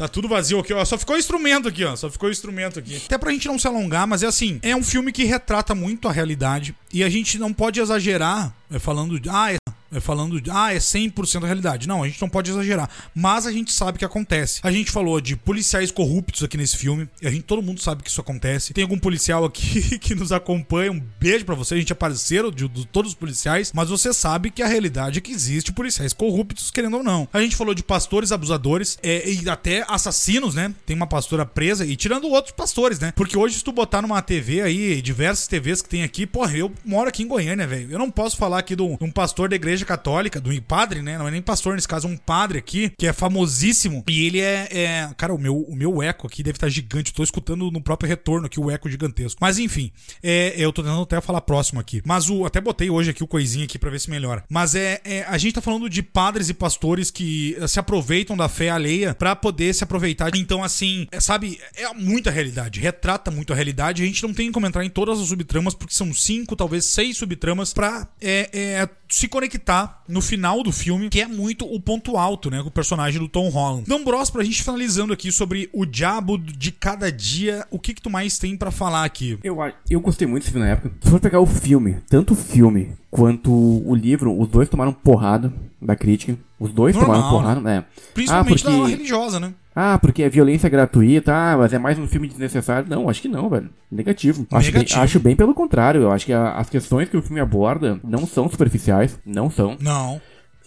[0.00, 0.82] Tá tudo vazio aqui, ó.
[0.82, 1.94] Só ficou instrumento aqui, ó.
[1.94, 3.02] Só ficou instrumento aqui.
[3.04, 6.08] Até pra gente não se alongar, mas é assim: é um filme que retrata muito
[6.08, 6.74] a realidade.
[6.90, 9.28] E a gente não pode exagerar é, falando de.
[9.28, 9.58] Ah, é,
[9.98, 11.88] falando de, ah, é 100% realidade.
[11.88, 12.88] Não, a gente não pode exagerar.
[13.14, 14.60] Mas a gente sabe que acontece.
[14.62, 17.08] A gente falou de policiais corruptos aqui nesse filme.
[17.24, 18.72] A gente, todo mundo sabe que isso acontece.
[18.72, 20.92] Tem algum policial aqui que nos acompanha.
[20.92, 21.74] Um beijo para você.
[21.74, 23.72] A gente é parceiro de, de, todos os policiais.
[23.74, 27.26] Mas você sabe que a realidade é que existe policiais corruptos, querendo ou não.
[27.32, 30.74] A gente falou de pastores abusadores é, e até assassinos, né?
[30.84, 31.84] Tem uma pastora presa.
[31.84, 33.12] E tirando outros pastores, né?
[33.16, 36.72] Porque hoje, se tu botar numa TV aí, diversas TVs que tem aqui, porra, eu
[36.84, 37.90] moro aqui em Goiânia, velho.
[37.90, 41.18] Eu não posso falar aqui de um pastor da igreja igreja católica, do padre, né?
[41.18, 44.04] Não é nem pastor nesse caso, é um padre aqui, que é famosíssimo.
[44.08, 44.68] E ele é.
[44.70, 45.10] é...
[45.16, 47.10] Cara, o meu, o meu eco aqui deve estar gigante.
[47.10, 49.38] Eu tô escutando no próprio retorno aqui o eco gigantesco.
[49.40, 49.90] Mas enfim,
[50.22, 52.02] é, eu tô tentando até falar próximo aqui.
[52.04, 52.44] Mas o.
[52.44, 54.44] Até botei hoje aqui o coisinho aqui pra ver se melhora.
[54.48, 55.24] Mas é, é.
[55.24, 59.34] A gente tá falando de padres e pastores que se aproveitam da fé alheia para
[59.34, 60.30] poder se aproveitar.
[60.34, 62.80] Então, assim, é, sabe, é muita realidade.
[62.80, 64.02] Retrata muito a realidade.
[64.02, 67.16] A gente não tem como entrar em todas as subtramas, porque são cinco, talvez seis
[67.16, 69.69] subtramas pra é, se conectar
[70.08, 72.62] no final do filme, que é muito o ponto alto, né?
[72.62, 73.82] Com o personagem do Tom Holland.
[73.82, 78.02] Então, Bros, pra gente finalizando aqui sobre o diabo de cada dia, o que que
[78.02, 79.38] tu mais tem para falar aqui?
[79.42, 79.56] Eu,
[79.88, 80.92] eu gostei muito desse filme na época.
[81.00, 85.52] Se for pegar o filme, tanto o filme quanto o livro, os dois tomaram porrada
[85.80, 86.36] da crítica.
[86.58, 87.16] Os dois Normal.
[87.16, 87.84] tomaram porrada, né?
[88.12, 88.82] Principalmente ah, porque...
[88.82, 89.54] da religiosa, né?
[89.82, 92.86] Ah, porque é violência gratuita, ah, mas é mais um filme desnecessário.
[92.86, 93.70] Não, acho que não, velho.
[93.90, 94.46] Negativo.
[94.52, 94.96] Acho, Negativo.
[94.96, 96.02] Bem, acho bem pelo contrário.
[96.02, 99.18] Eu acho que a, as questões que o filme aborda não são superficiais.
[99.24, 99.78] Não são.
[99.80, 100.20] Não.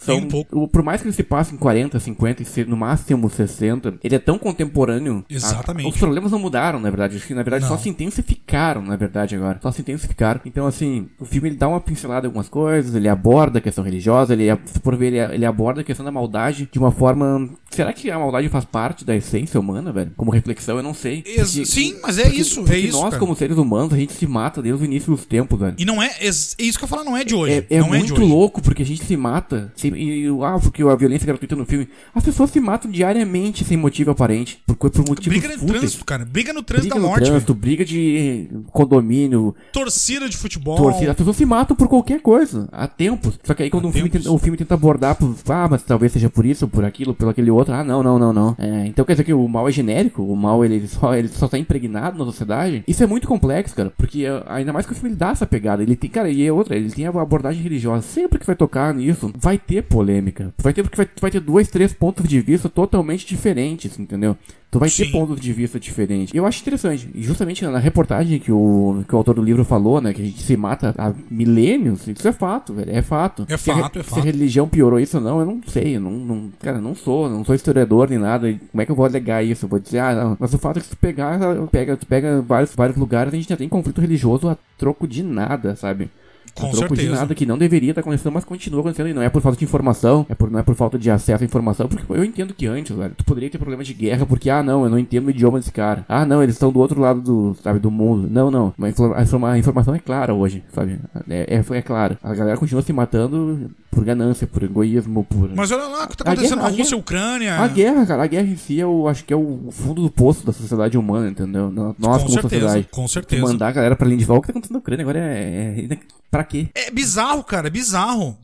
[0.05, 0.67] São, um pouco.
[0.67, 4.19] Por mais que ele se passe em 40, 50 e no máximo 60, ele é
[4.19, 5.23] tão contemporâneo.
[5.29, 5.85] Exatamente.
[5.85, 7.17] A, os problemas não mudaram, na verdade.
[7.17, 7.69] Acho que, na verdade, não.
[7.69, 9.59] só se intensificaram, na verdade, agora.
[9.61, 10.41] Só se intensificaram.
[10.45, 13.83] Então, assim, o filme ele dá uma pincelada em algumas coisas, ele aborda a questão
[13.83, 17.49] religiosa, ele, por ver, ele, ele aborda a questão da maldade de uma forma.
[17.69, 20.11] Será que a maldade faz parte da essência humana, velho?
[20.15, 21.21] Como reflexão, eu não sei.
[21.21, 22.61] Porque, Sim, mas é porque, isso.
[22.61, 22.97] Porque é isso.
[22.97, 23.19] Nós, cara.
[23.19, 25.75] como seres humanos, a gente se mata desde o início dos tempos, velho.
[25.77, 26.11] E não é.
[26.19, 27.65] É isso que eu falo, não é de hoje.
[27.69, 29.71] É, é muito é louco, porque a gente se mata.
[29.75, 31.87] Se, e, ah, porque a violência gratuita no filme.
[32.13, 34.61] As pessoas se matam diariamente sem motivo aparente.
[34.65, 35.79] Por, por motivos Briga no fúteis.
[35.79, 36.25] trânsito, cara.
[36.25, 37.25] Briga no trânsito briga da morte.
[37.25, 39.55] Trânsito, briga de condomínio.
[39.71, 40.77] Torcida de futebol.
[40.77, 41.11] Torcida.
[41.11, 42.67] As pessoas se matam por qualquer coisa.
[42.71, 43.39] Há tempos.
[43.43, 45.35] Só que aí quando o filme, tenta, o filme tenta abordar por.
[45.49, 47.73] Ah, mas talvez seja por isso, por aquilo, pelo aquele outro.
[47.73, 48.55] Ah, não, não, não, não.
[48.57, 50.23] É, então quer dizer que o mal é genérico?
[50.23, 52.83] O mal ele só, ele só tá impregnado na sociedade?
[52.87, 53.91] Isso é muito complexo, cara.
[53.97, 55.83] Porque eh, ainda mais que o filme dá essa pegada.
[55.83, 56.75] Ele tem, cara, e é outra.
[56.75, 58.01] Ele tem a abordagem religiosa.
[58.01, 60.53] Sempre que vai tocar nisso, vai ter polêmica.
[60.57, 64.37] Vai ter porque vai, vai ter dois, três pontos de vista totalmente diferentes, entendeu?
[64.73, 65.05] Tu vai Sim.
[65.05, 66.33] ter pontos de vista diferentes.
[66.33, 67.07] Eu acho interessante.
[67.13, 70.11] E justamente na reportagem que o, que o autor do livro falou, né?
[70.13, 72.07] Que a gente se mata há milênios.
[72.07, 72.89] Isso é fato, velho.
[72.89, 73.45] É fato.
[73.47, 74.03] É fato, se a, é fato.
[74.15, 75.97] Se a religião piorou isso ou não, eu não sei.
[75.97, 77.29] Eu não, não, cara, não sou.
[77.29, 78.51] Não sou historiador nem nada.
[78.71, 79.65] Como é que eu vou alegar isso?
[79.65, 80.37] Eu vou dizer, ah, não.
[80.39, 81.39] Mas o fato é que se tu pegar,
[81.71, 85.21] pega, tu pega vários, vários lugares, a gente já tem conflito religioso a troco de
[85.21, 86.09] nada, sabe?
[86.55, 87.01] Com troco certeza.
[87.01, 89.09] de nada que não deveria estar acontecendo, mas continua acontecendo.
[89.09, 91.43] E não é por falta de informação, é por, não é por falta de acesso
[91.43, 91.87] à informação.
[91.87, 94.83] Porque eu entendo que antes, velho, tu poderia ter problemas de guerra porque, ah, não,
[94.83, 96.05] eu não entendo o idioma desse cara.
[96.07, 98.27] Ah, não, eles estão do outro lado do, sabe, do mundo.
[98.29, 98.73] Não, não.
[98.77, 100.99] Mas a informação é clara hoje, sabe?
[101.29, 102.17] É, é, é claro.
[102.23, 105.49] A galera continua se matando por ganância, por egoísmo, por.
[105.55, 107.55] Mas olha lá o que tá acontecendo na Rússia e Ucrânia.
[107.59, 110.45] A guerra, cara, a guerra em si eu acho que é o fundo do poço
[110.45, 111.71] da sociedade humana, entendeu?
[111.71, 112.87] Nós, com como certeza, sociedade.
[112.91, 113.41] Com certeza.
[113.41, 115.85] Mandar a galera pra linha de volta, o que tá acontecendo na Ucrânia agora é,
[115.89, 115.97] é, é.
[116.33, 116.67] Pra quê?
[116.73, 118.35] É bizarro, cara, é bizarro.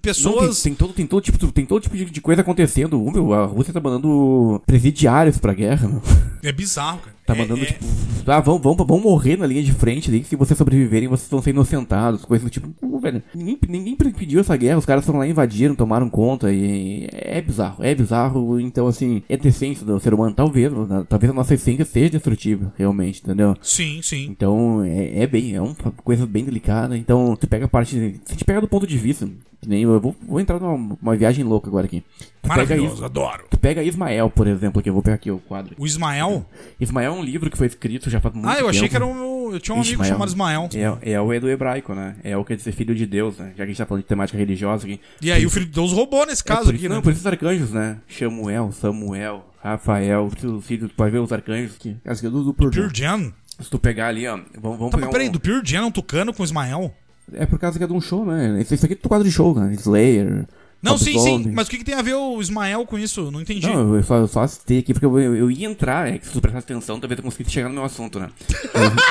[0.00, 0.46] Pessoas.
[0.46, 2.98] Não, tem, tem, todo, tem, todo tipo, tem todo tipo de, coisa acontecendo.
[3.10, 6.02] Meu, a Rússia tá mandando presidiários pra guerra, meu.
[6.42, 7.16] É bizarro, cara.
[7.26, 7.66] Tá é, mandando, é...
[7.66, 7.84] tipo,
[8.28, 11.42] ah, vão, vão, vão morrer na linha de frente ali, se vocês sobreviverem, vocês vão
[11.42, 13.00] ser inocentados, coisas do tipo.
[13.00, 17.40] velho, ninguém, ninguém pediu essa guerra, os caras foram lá, invadiram, tomaram conta, e é
[17.40, 20.72] bizarro, é bizarro, então assim, é decência do ser humano, talvez,
[21.08, 23.56] talvez a nossa essência seja destrutiva, realmente, entendeu?
[23.60, 24.28] Sim, sim.
[24.30, 28.22] Então, é, é bem, é uma coisa bem delicada, então, tu pega a parte, se
[28.28, 29.28] a gente pega do ponto de vista,
[29.64, 32.02] nem eu vou, vou entrar numa viagem louca agora aqui.
[32.42, 33.44] Tu Maravilhoso, adoro.
[33.50, 35.74] Tu pega Ismael, por exemplo, que eu vou pegar aqui o quadro.
[35.78, 36.46] O Ismael?
[36.80, 38.56] Ismael é um livro que foi escrito já faz muito tempo.
[38.56, 38.90] Ah, eu achei tempo.
[38.90, 39.52] que era um.
[39.52, 40.00] Eu tinha um Ismael.
[40.00, 40.68] amigo chamado Ismael.
[41.02, 42.16] É, é o é do hebraico, né?
[42.22, 43.48] É o que quer dizer filho de Deus, né?
[43.50, 45.00] Já que a gente tá falando de temática religiosa aqui.
[45.20, 47.02] E aí o filho de Deus roubou nesse é, caso é, aqui, não, né?
[47.02, 47.98] por esses arcanjos, né?
[48.08, 51.96] Samuel, Samuel, Rafael, o filho, tu pode ver os arcanjos aqui.
[52.04, 53.32] As do, do Pure Jam.
[53.58, 54.36] Se tu pegar ali, ó.
[54.58, 55.32] Vamos, vamos tá, pegar peraí, um...
[55.32, 56.94] do Pure Jam é um tucano com Ismael?
[57.32, 58.60] É por causa que é de um show, né?
[58.60, 59.74] Isso aqui é quadro de show, né?
[59.74, 60.46] Slayer.
[60.82, 61.50] Não, sim, sim.
[61.52, 63.30] Mas o que, que, tem a ver o Ismael com isso?
[63.30, 63.66] Não entendi.
[63.66, 66.26] Não, eu só, eu só citei aqui porque eu, eu, eu, ia entrar, é que
[66.26, 68.28] se tu prestar atenção, talvez eu conseguisse chegar no meu assunto, né?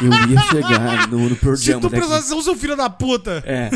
[0.01, 1.55] Eu, eu ia chegar no, no Jam.
[1.57, 3.43] Se tu prestar atenção, seu filho da puta!
[3.45, 3.71] É.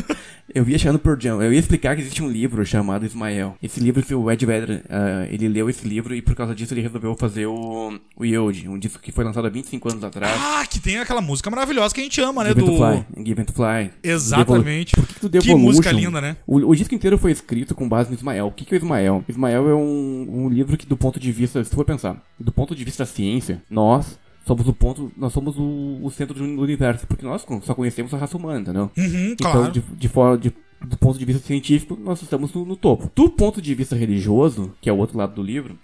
[0.54, 1.42] Eu ia chegar no Pearl Jam.
[1.42, 3.56] Eu ia explicar que existe um livro chamado Ismael.
[3.62, 6.82] Esse livro, o Ed Vedder, uh, ele leu esse livro e por causa disso ele
[6.82, 10.40] resolveu fazer o, o Yield, um disco que foi lançado há 25 anos atrás.
[10.42, 12.50] Ah, que tem aquela música maravilhosa que a gente ama, né?
[12.50, 12.78] Give do...
[12.78, 13.26] Fly.
[13.26, 13.92] Give to Fly.
[14.04, 14.96] Exatamente.
[14.96, 16.38] Por que, que, que música linda, né?
[16.46, 18.48] O, o, disco inteiro foi escrito com base no Ismael.
[18.48, 19.24] O que, que é o Ismael?
[19.28, 22.76] Ismael é um, um livro que, do ponto de vista, se for pensar, do ponto
[22.76, 24.18] de vista da ciência, nós
[24.50, 28.18] somos o ponto, nós somos o, o centro do universo, porque nós só conhecemos a
[28.18, 28.90] raça humana, entendeu?
[28.98, 29.72] Uhum, então, claro.
[29.72, 30.52] de, de, fora, de,
[30.84, 33.12] do ponto de vista científico, nós estamos no, no, topo.
[33.16, 35.78] Do ponto de vista religioso, que é o outro lado do livro,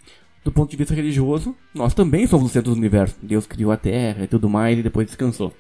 [0.44, 3.16] do ponto de vista religioso, nós também somos o centro do universo.
[3.22, 5.54] Deus criou a Terra e tudo mais e depois descansou.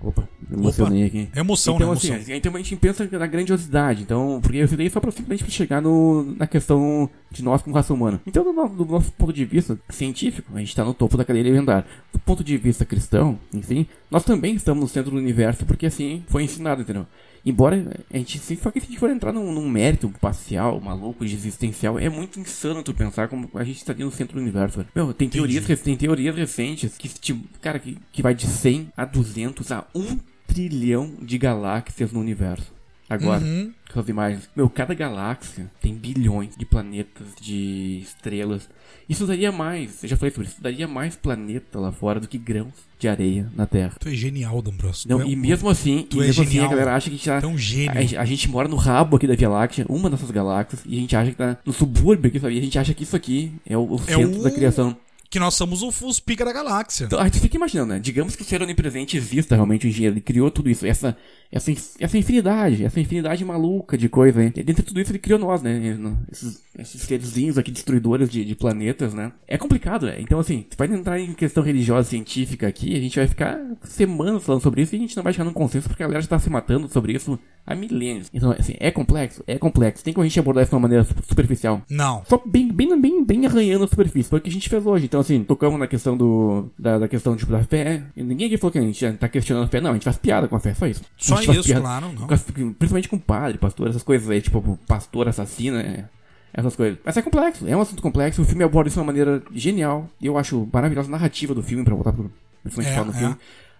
[0.00, 1.28] Opa, emocionei Opa, aqui.
[1.34, 1.94] É emoção, então, né?
[1.94, 2.34] Assim, emoção.
[2.34, 4.02] então a gente pensa na grandiosidade.
[4.02, 7.94] Então, porque eu daí só pra simplesmente chegar no, na questão de nós como raça
[7.94, 8.20] humana.
[8.26, 11.24] Então, do, no, do nosso ponto de vista científico, a gente está no topo da
[11.24, 11.86] cadeia alimentar.
[12.12, 16.22] Do ponto de vista cristão, enfim, nós também estamos no centro do universo, porque assim
[16.28, 17.06] foi ensinado, entendeu?
[17.46, 17.76] Embora
[18.12, 21.32] a gente, só que se a gente for entrar num, num mérito parcial, maluco, de
[21.32, 24.84] existencial, é muito insano tu pensar como a gente estaria no centro do universo.
[24.92, 29.04] Meu, tem teorias, tem teorias recentes que, tipo, cara, que, que vai de 100 a
[29.04, 30.18] 200 a 1
[30.48, 32.75] trilhão de galáxias no universo.
[33.08, 33.72] Agora, uhum.
[33.92, 34.48] com as imagens.
[34.54, 38.68] Meu, cada galáxia tem bilhões de planetas, de estrelas.
[39.08, 42.36] Isso daria mais, eu já falei sobre isso, daria mais planeta lá fora do que
[42.36, 43.94] grãos de areia na Terra.
[44.00, 45.08] Tu é genial, D'Ambrosio.
[45.08, 46.64] Não, é e mesmo assim, tu e é mesmo genial.
[46.64, 47.92] assim a galera acha que a gente tá, Tão gênio.
[47.92, 51.00] A, a, gente mora no rabo aqui da Via Láctea, uma dessas galáxias, e a
[51.00, 52.56] gente acha que tá no subúrbio aqui, sabe?
[52.56, 54.42] E a gente acha que isso aqui é o, o é centro o...
[54.42, 54.96] da criação
[55.30, 57.04] que nós somos os, pica da galáxia.
[57.04, 58.00] Então, a gente fica imaginando, né?
[58.00, 61.16] Digamos que o ser onipresente exista realmente o engenheiro, ele criou tudo isso, essa,
[61.50, 64.52] essa, essa infinidade, essa infinidade maluca de coisa, hein?
[64.54, 65.96] E dentro de tudo isso ele criou nós, né?
[66.30, 69.32] Esses, esses serzinhos aqui, destruidores de, de planetas, né?
[69.46, 70.16] É complicado, né?
[70.20, 74.62] Então, assim, vai entrar em questão religiosa, científica aqui, a gente vai ficar semanas falando
[74.62, 76.38] sobre isso e a gente não vai chegar num consenso porque a galera já tá
[76.38, 78.30] se matando sobre isso há milênios.
[78.32, 79.42] Então, assim, é complexo?
[79.46, 80.04] É complexo.
[80.04, 81.82] Tem como a gente abordar isso de uma maneira superficial?
[81.90, 82.22] Não.
[82.28, 84.30] Só bem, bem, bem, bem arranhando a superfície.
[84.30, 85.06] Foi o que a gente fez hoje.
[85.06, 86.68] Então, assim, tocamos na questão do.
[86.78, 88.02] Da, da questão tipo, da fé.
[88.16, 89.80] E ninguém aqui falou que a gente tá questionando a fé.
[89.80, 91.02] Não, a gente faz piada com a fé, só isso.
[91.16, 92.06] Só isso, piada, claro.
[92.12, 92.26] Não.
[92.26, 96.04] principalmente com padre, pastor, essas coisas aí, tipo, pastor assassino, é,
[96.52, 96.98] essas coisas.
[97.04, 98.42] Mas é complexo, é um assunto complexo.
[98.42, 100.08] O filme aborda isso de uma maneira genial.
[100.20, 102.30] E eu acho maravilhosa a narrativa do filme, pra voltar pro.
[102.62, 103.18] Principalmente é, falar no é.
[103.18, 103.36] filme.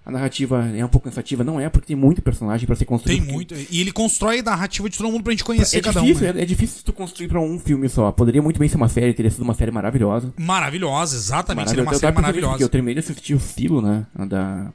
[0.07, 3.25] A narrativa é um pouco cansativa, não é, porque tem muito personagem para ser construído.
[3.25, 3.57] Tem muito.
[3.69, 6.33] E ele constrói a narrativa de todo mundo pra gente conhecer é cada difícil, um.
[6.33, 6.39] Né?
[6.39, 8.13] É, é, difícil tu construir pra um filme só.
[8.13, 10.33] Poderia muito bem ser uma série, teria sido uma série maravilhosa.
[10.39, 11.71] Maravilhosa, exatamente.
[11.71, 12.63] Seria uma eu série maravilhosa.
[12.63, 14.07] Eu terminei de assistir o Filo, né?
[14.17, 14.71] Da,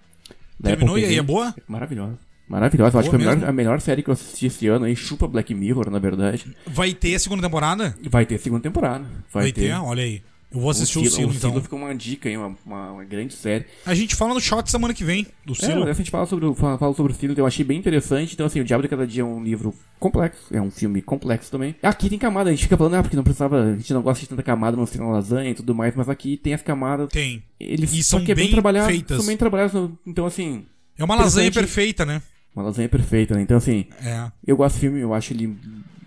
[0.60, 1.56] da Terminou e aí, é boa?
[1.66, 2.20] Maravilhosa.
[2.46, 3.00] Maravilhosa.
[3.00, 5.56] Acho que a melhor, a melhor, série que eu assisti esse ano aí, chupa Black
[5.56, 6.54] Mirror, na verdade.
[6.68, 7.96] Vai ter a segunda temporada?
[8.10, 9.06] Vai ter a segunda temporada.
[9.32, 9.62] Vai, Vai ter.
[9.62, 10.22] ter, olha aí.
[10.54, 11.50] Eu vou assistir o, o Silo, então.
[11.50, 13.66] O Silo ficou uma dica aí, uma, uma, uma, grande série.
[13.86, 15.88] A gente fala no shot semana que vem, do Silo.
[15.88, 18.34] É, a gente fala sobre, fala, fala sobre o Silo, eu achei bem interessante.
[18.34, 21.50] Então, assim, O Diabo de Cada Dia é um livro complexo, é um filme complexo
[21.50, 21.74] também.
[21.82, 24.22] Aqui tem camada, a gente fica falando, ah, porque não precisava, a gente não gosta
[24.22, 27.08] de tanta camada no final lasanha e tudo mais, mas aqui tem as camadas.
[27.08, 27.42] Tem.
[27.58, 29.18] Eles e são que é bem, bem trabalhados, feitas.
[29.18, 30.66] São bem trabalhados, então assim...
[30.98, 32.22] É uma lasanha perfeita, né?
[32.54, 33.42] Uma lasanha perfeita, né?
[33.42, 34.30] Então, assim, é.
[34.46, 35.58] eu gosto do filme, eu acho ele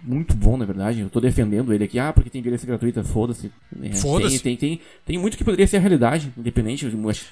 [0.05, 1.01] muito bom, na verdade.
[1.01, 1.99] Eu tô defendendo ele aqui.
[1.99, 3.51] Ah, porque tem violência gratuita, foda-se.
[3.83, 4.39] É, foda-se.
[4.41, 6.85] Tem, tem, tem, tem, muito que poderia ser a realidade, independente.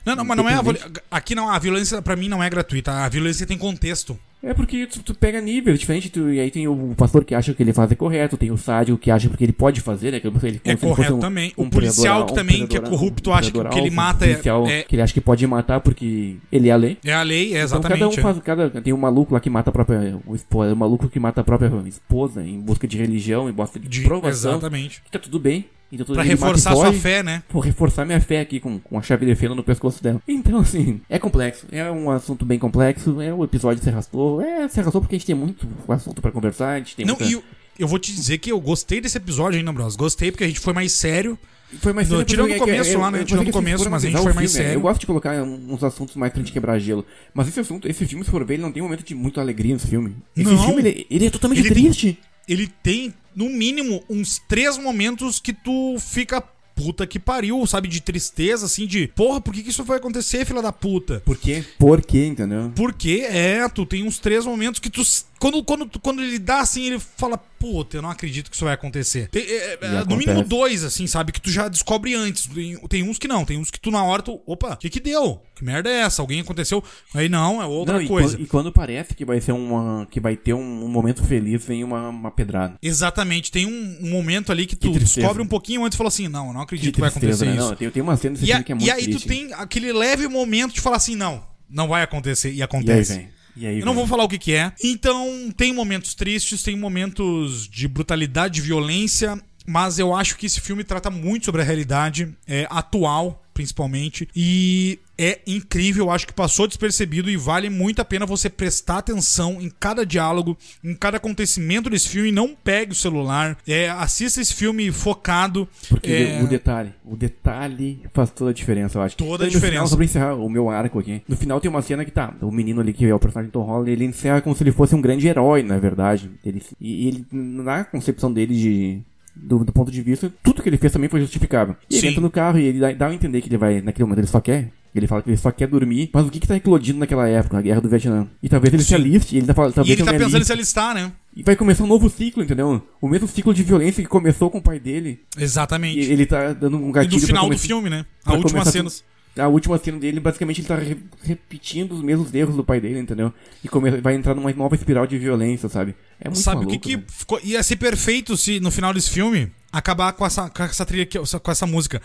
[0.05, 0.63] Não, não, mas não é a,
[1.11, 2.93] aqui não, a violência pra mim não é gratuita.
[2.93, 4.19] A violência tem contexto.
[4.43, 7.55] É porque tu, tu pega nível diferente, tu, e aí tem o pastor que acha
[7.55, 10.19] que ele faz é correto, tem o sádico que acha porque ele pode fazer, né?
[10.19, 11.53] Que ele, é correto um, também.
[11.57, 14.33] Um o policial que também, um que é corrupto, acha que, que ele mata é,
[14.33, 14.83] é...
[14.83, 16.99] Que ele acha que pode matar porque ele é a lei.
[17.05, 17.99] É a lei, é exatamente.
[17.99, 20.77] Então, cada um faz, cada, tem um maluco lá que mata a própria esposa, um
[20.77, 24.53] maluco que mata a própria esposa em busca de religião, em busca de, de provação.
[24.53, 25.03] Exatamente.
[25.11, 25.67] Tá tudo bem.
[25.93, 27.43] Então, pra reforçar sua fé, né?
[27.51, 30.23] Vou reforçar minha fé aqui com, com a chave de fenda no pescoço dela.
[30.27, 31.67] Então, assim, é complexo.
[31.71, 33.21] É um assunto bem complexo.
[33.21, 34.41] É o episódio se arrastou.
[34.41, 36.71] É, se arrastou porque a gente tem muito assunto para conversar.
[36.71, 37.31] A gente tem Não, muita...
[37.31, 37.45] e eu,
[37.79, 39.95] eu vou te dizer que eu gostei desse episódio ainda, Bros.
[39.95, 41.39] Gostei porque a gente foi mais sério.
[41.81, 42.25] Foi mais sério.
[42.25, 43.25] Tirando no começo lá, né?
[43.25, 44.79] Tirando no começo, mas a gente foi mais filme, sério.
[44.79, 47.05] Eu gosto de colocar uns assuntos mais pra gente quebrar gelo.
[47.35, 49.41] Mas esse assunto, esse filme, se for ver, ele não tem um momento de muita
[49.41, 50.17] alegria nesse filme.
[50.37, 52.13] Esse não, filme, ele, ele é totalmente ele triste.
[52.15, 56.43] Tem, ele tem, no mínimo, uns três momentos que tu fica
[56.75, 57.89] puta que pariu, sabe?
[57.89, 61.23] De tristeza, assim, de porra, por que, que isso vai acontecer, filha da puta?
[61.25, 61.65] Por quê?
[61.79, 62.73] Por quê, entendeu?
[62.75, 65.03] Porque, é, tu tem uns três momentos que tu.
[65.43, 68.75] Quando, quando, quando ele dá assim, ele fala, puta, eu não acredito que isso vai
[68.75, 69.27] acontecer.
[69.29, 71.33] Tem, é, é, no mínimo dois, assim, sabe?
[71.33, 72.47] Que tu já descobre antes.
[72.47, 74.41] Tem, tem, uns que não, tem uns que tu na hora tu.
[74.47, 75.43] Opa, o que que deu?
[75.57, 76.23] Que merda é essa?
[76.23, 76.81] Alguém aconteceu?
[77.13, 78.35] Aí não, é outra não, coisa.
[78.35, 80.07] E quando, e quando, parece que vai ser uma.
[80.09, 82.79] que vai ter um, um momento feliz, vem uma, uma pedrada.
[82.81, 86.07] Exatamente, tem um, um momento ali que tu que descobre um pouquinho antes e fala
[86.07, 87.57] assim, não, eu não acredito que, que vai acontecer né?
[87.57, 87.69] isso.
[87.69, 89.23] Não, tem, tem uma cena e, a, que é muito E aí triste.
[89.23, 93.13] tu tem aquele leve momento de falar assim, não, não vai acontecer, e acontece.
[93.13, 93.42] E aí vem.
[93.57, 94.73] E aí, eu não vou falar o que, que é.
[94.83, 100.61] Então, tem momentos tristes, tem momentos de brutalidade, de violência, mas eu acho que esse
[100.61, 104.29] filme trata muito sobre a realidade é, atual principalmente.
[104.35, 109.61] E é incrível, acho que passou despercebido e vale muito a pena você prestar atenção
[109.61, 112.33] em cada diálogo, em cada acontecimento desse filme.
[112.33, 115.69] Não pegue o celular, é, assista esse filme focado.
[115.89, 116.43] Porque é...
[116.43, 119.17] o detalhe, o detalhe faz toda a diferença, eu acho.
[119.17, 119.73] Toda a diferença.
[119.73, 121.23] Final, só pra encerrar o meu arco aqui.
[121.29, 123.63] No final tem uma cena que tá, o menino ali que é o personagem Tom
[123.63, 126.31] Holland, ele encerra como se ele fosse um grande herói, na verdade.
[126.45, 129.03] Ele, e ele, na concepção dele de
[129.35, 131.77] do, do, ponto de vista, tudo que ele fez também foi justificável.
[131.89, 134.05] E ele entra no carro e ele dá, dá a entender que ele vai, naquele
[134.05, 134.71] momento, ele só quer.
[134.95, 136.11] Ele fala que ele só quer dormir.
[136.13, 138.27] Mas o que que tá eclodindo naquela época, a guerra do Vietnã?
[138.43, 138.89] E talvez ele Sim.
[138.89, 141.13] se aliste, ele tá, talvez e ele tá pensando em se alistar, né?
[141.35, 142.83] E vai começar um novo ciclo, entendeu?
[143.01, 145.21] O mesmo ciclo de violência que começou com o pai dele.
[145.39, 145.99] Exatamente.
[145.99, 147.17] E ele tá dando um gatilho.
[147.17, 148.05] E no final do filme, né?
[148.25, 148.91] A última cena.
[149.39, 152.99] A última cena dele, basicamente, ele tá re repetindo os mesmos erros do pai dele,
[152.99, 153.33] entendeu?
[153.65, 153.69] E
[154.01, 155.95] vai entrar numa nova espiral de violência, sabe?
[156.21, 157.05] É muito Sabe maluco, o que, que né?
[157.09, 161.05] ficou, ia ser perfeito se no final desse filme acabar com essa, com essa trilha
[161.05, 162.03] aqui, com essa música.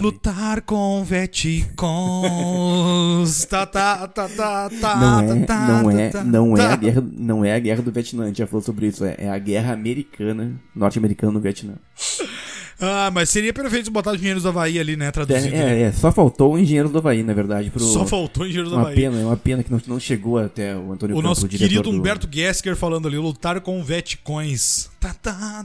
[0.00, 1.74] Lutar com Veticons.
[3.50, 6.62] tá, tá, tá, tá, tá, não é, tá, não é, tá, não tá.
[6.62, 9.04] é a guerra, não é a guerra do Vietnã, a gente já falou sobre isso,
[9.04, 11.74] é, é a guerra americana, norte-americana no Vietnã.
[12.80, 15.10] Ah, mas seria perfeito botar os engenheiros do Havaí ali, né?
[15.10, 15.54] Traduzido.
[15.54, 17.70] É, é, é, só faltou o engenheiro do Havaí, na verdade.
[17.70, 17.80] Pro...
[17.80, 18.96] Só faltou o engenheiro do uma Havaí.
[18.96, 21.48] Pena, é uma pena que não, não chegou até o Antônio O Campos, nosso o
[21.48, 24.89] querido do- Humberto Gesker falando ali, lutar com Vetcões.
[25.00, 25.64] Tá, tá,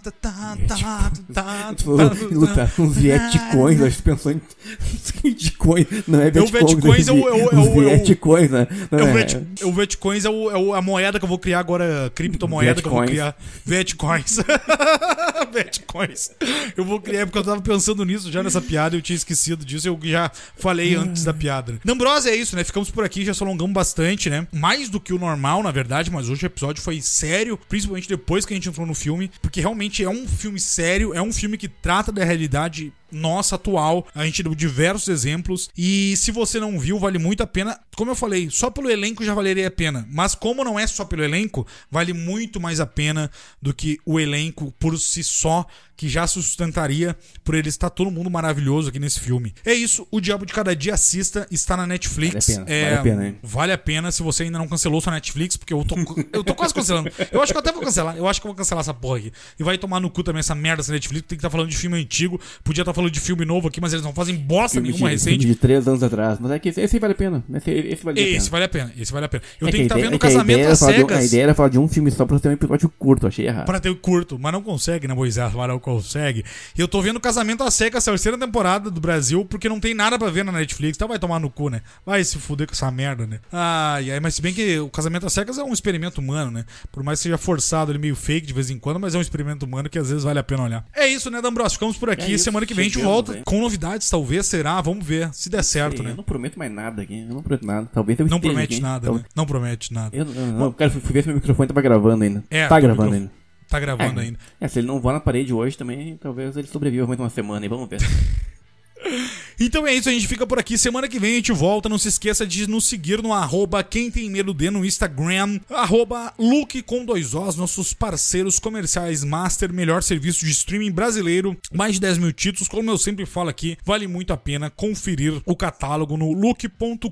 [1.34, 4.40] tá, lutar com os Vietcões, acho que pensou em
[5.24, 8.68] Vietcões, não é É Vietcões, Vietcões é o- é é é Vietcões, né?
[8.91, 12.82] É o, é- Vetcoins é, o, é a moeda que eu vou criar agora, criptomoeda
[12.82, 13.36] que eu vou criar.
[13.66, 14.38] Vetcoins.
[15.52, 16.32] Vetcoins.
[16.76, 19.88] Eu vou criar, porque eu tava pensando nisso já nessa piada, eu tinha esquecido disso,
[19.88, 21.74] eu já falei antes da piada.
[21.74, 21.80] né?
[21.84, 22.64] Nambrose é isso, né?
[22.64, 24.48] Ficamos por aqui, já se alongamos bastante, né?
[24.53, 28.45] Mais do que o normal, na verdade, mas hoje o episódio foi sério, principalmente depois
[28.45, 31.58] que a gente entrou no filme, porque realmente é um filme sério, é um filme
[31.58, 34.07] que trata da realidade nossa atual.
[34.14, 35.69] A gente deu diversos exemplos.
[35.77, 37.80] E se você não viu, vale muito a pena.
[37.95, 40.07] Como eu falei, só pelo elenco já valeria a pena.
[40.11, 44.19] Mas como não é só pelo elenco, vale muito mais a pena do que o
[44.19, 45.65] elenco por si só,
[45.98, 49.53] que já se sustentaria por ele estar todo mundo maravilhoso aqui nesse filme.
[49.65, 52.48] É isso, O Diabo de Cada Dia assista, está na Netflix.
[52.48, 53.40] Vale a pena, É, vale a pena, hein?
[53.41, 55.95] Vale a pena se você ainda não cancelou sua Netflix, porque eu tô,
[56.34, 57.10] eu tô quase cancelando.
[57.32, 58.18] Eu acho que eu até vou cancelar.
[58.18, 59.32] Eu acho que eu vou cancelar essa porra aqui.
[59.57, 61.27] E vai tomar no cu também essa merda essa Netflix.
[61.27, 62.40] Tem que estar falando de filme antigo.
[62.64, 65.16] Podia estar falando de filme novo aqui, mas eles não fazem bosta filme nenhuma de,
[65.16, 65.40] recente.
[65.40, 66.40] filme de três anos atrás.
[66.40, 67.44] Mas é que esse, esse vale a pena.
[67.54, 68.36] Esse, esse vale a pena.
[68.38, 69.44] Esse vale a pena, esse vale a pena.
[69.62, 71.02] Eu É tenho que estar a ideia- vendo é a casamento às era falar de
[71.02, 71.26] um- A cegas.
[71.28, 73.66] ideia era falar de um filme só pra ter um episódio curto, achei errado.
[73.66, 75.54] Pra ter curto, mas não consegue, né, Moisés?
[75.54, 76.44] Mas não consegue.
[76.78, 80.18] E eu tô vendo Casamento às Cegas, terceira temporada do Brasil, porque não tem nada
[80.18, 80.96] pra ver na Netflix.
[80.98, 81.82] Então vai tomar no cu, né?
[82.06, 83.40] Vai se fuder com essa merda, né?
[83.52, 86.66] Ai, ai, mas se bem que o Casamento às Cegas é um experimento humano, né?
[86.92, 89.22] Por mais que seja forçado, ele meio fake de vez em quando, mas é um
[89.22, 90.86] experimento humano que às vezes vale a pena olhar.
[90.96, 91.74] É isso, né, D'Ambrosio?
[91.74, 92.34] Ficamos por aqui.
[92.34, 93.44] É Semana que vem a gente volta velho.
[93.45, 94.80] com novidades, talvez, será?
[94.82, 95.34] Vamos ver.
[95.34, 96.12] Se der certo, Sei, né?
[96.12, 97.22] Eu não prometo mais nada aqui.
[97.28, 97.90] Eu não prometo nada.
[97.94, 99.24] Talvez eu Não esteja promete nada, né?
[99.36, 100.16] Não promete nada.
[100.16, 102.44] Eu, não, cara, fui ver se meu microfone tava gravando ainda.
[102.49, 103.32] É, tá gravando micro- ainda.
[103.68, 104.40] Tá gravando é, ainda.
[104.62, 107.66] É, se ele não voar na parede hoje também, talvez ele sobreviva mais uma semana
[107.66, 107.70] aí.
[107.70, 107.99] Vamos ver.
[109.60, 110.77] Então é isso, a gente fica por aqui.
[110.77, 111.90] Semana que vem a gente volta.
[111.90, 116.34] Não se esqueça de nos seguir no arroba quem tem medo de no Instagram, arroba
[116.38, 122.02] Luke com dois Os, nossos parceiros comerciais master, melhor serviço de streaming brasileiro, mais de
[122.02, 122.68] 10 mil títulos.
[122.68, 127.10] Como eu sempre falo aqui, vale muito a pena conferir o catálogo no look.com.br.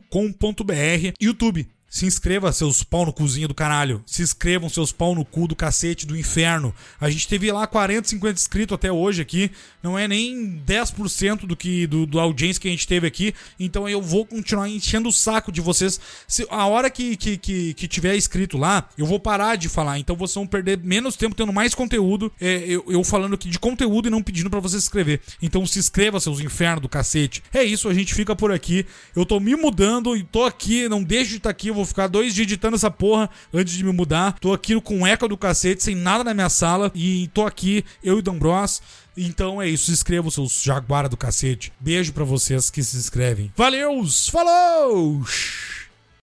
[1.22, 4.02] YouTube se inscreva, seus pau no cozinho do caralho.
[4.08, 6.74] Se inscrevam, seus pau no cu do cacete do inferno.
[7.00, 9.52] A gente teve lá 40, 50 inscritos até hoje aqui.
[9.84, 13.36] Não é nem 10% do que do, do audiência que a gente teve aqui.
[13.60, 16.00] Então eu vou continuar enchendo o saco de vocês.
[16.28, 20.00] Se, a hora que, que, que, que tiver inscrito lá, eu vou parar de falar.
[20.00, 22.32] Então vocês vão perder menos tempo tendo mais conteúdo.
[22.42, 25.22] É, eu, eu falando aqui de conteúdo e não pedindo para vocês escrever.
[25.44, 27.44] Então se inscreva, seus infernos do cacete.
[27.54, 28.84] É isso, a gente fica por aqui.
[29.16, 30.90] Eu tô me mudando e tô aqui.
[30.90, 31.68] Não deixo de estar aqui.
[31.68, 34.38] Eu vou ficar dois dias editando essa porra antes de me mudar.
[34.40, 36.92] Tô aqui com eco do cacete, sem nada na minha sala.
[36.94, 38.82] E tô aqui, eu e o Bros.
[39.16, 41.72] Então é isso, se inscrevam, seus jaguara do cacete.
[41.80, 43.52] Beijo para vocês que se inscrevem.
[43.56, 45.24] Valeu, falou!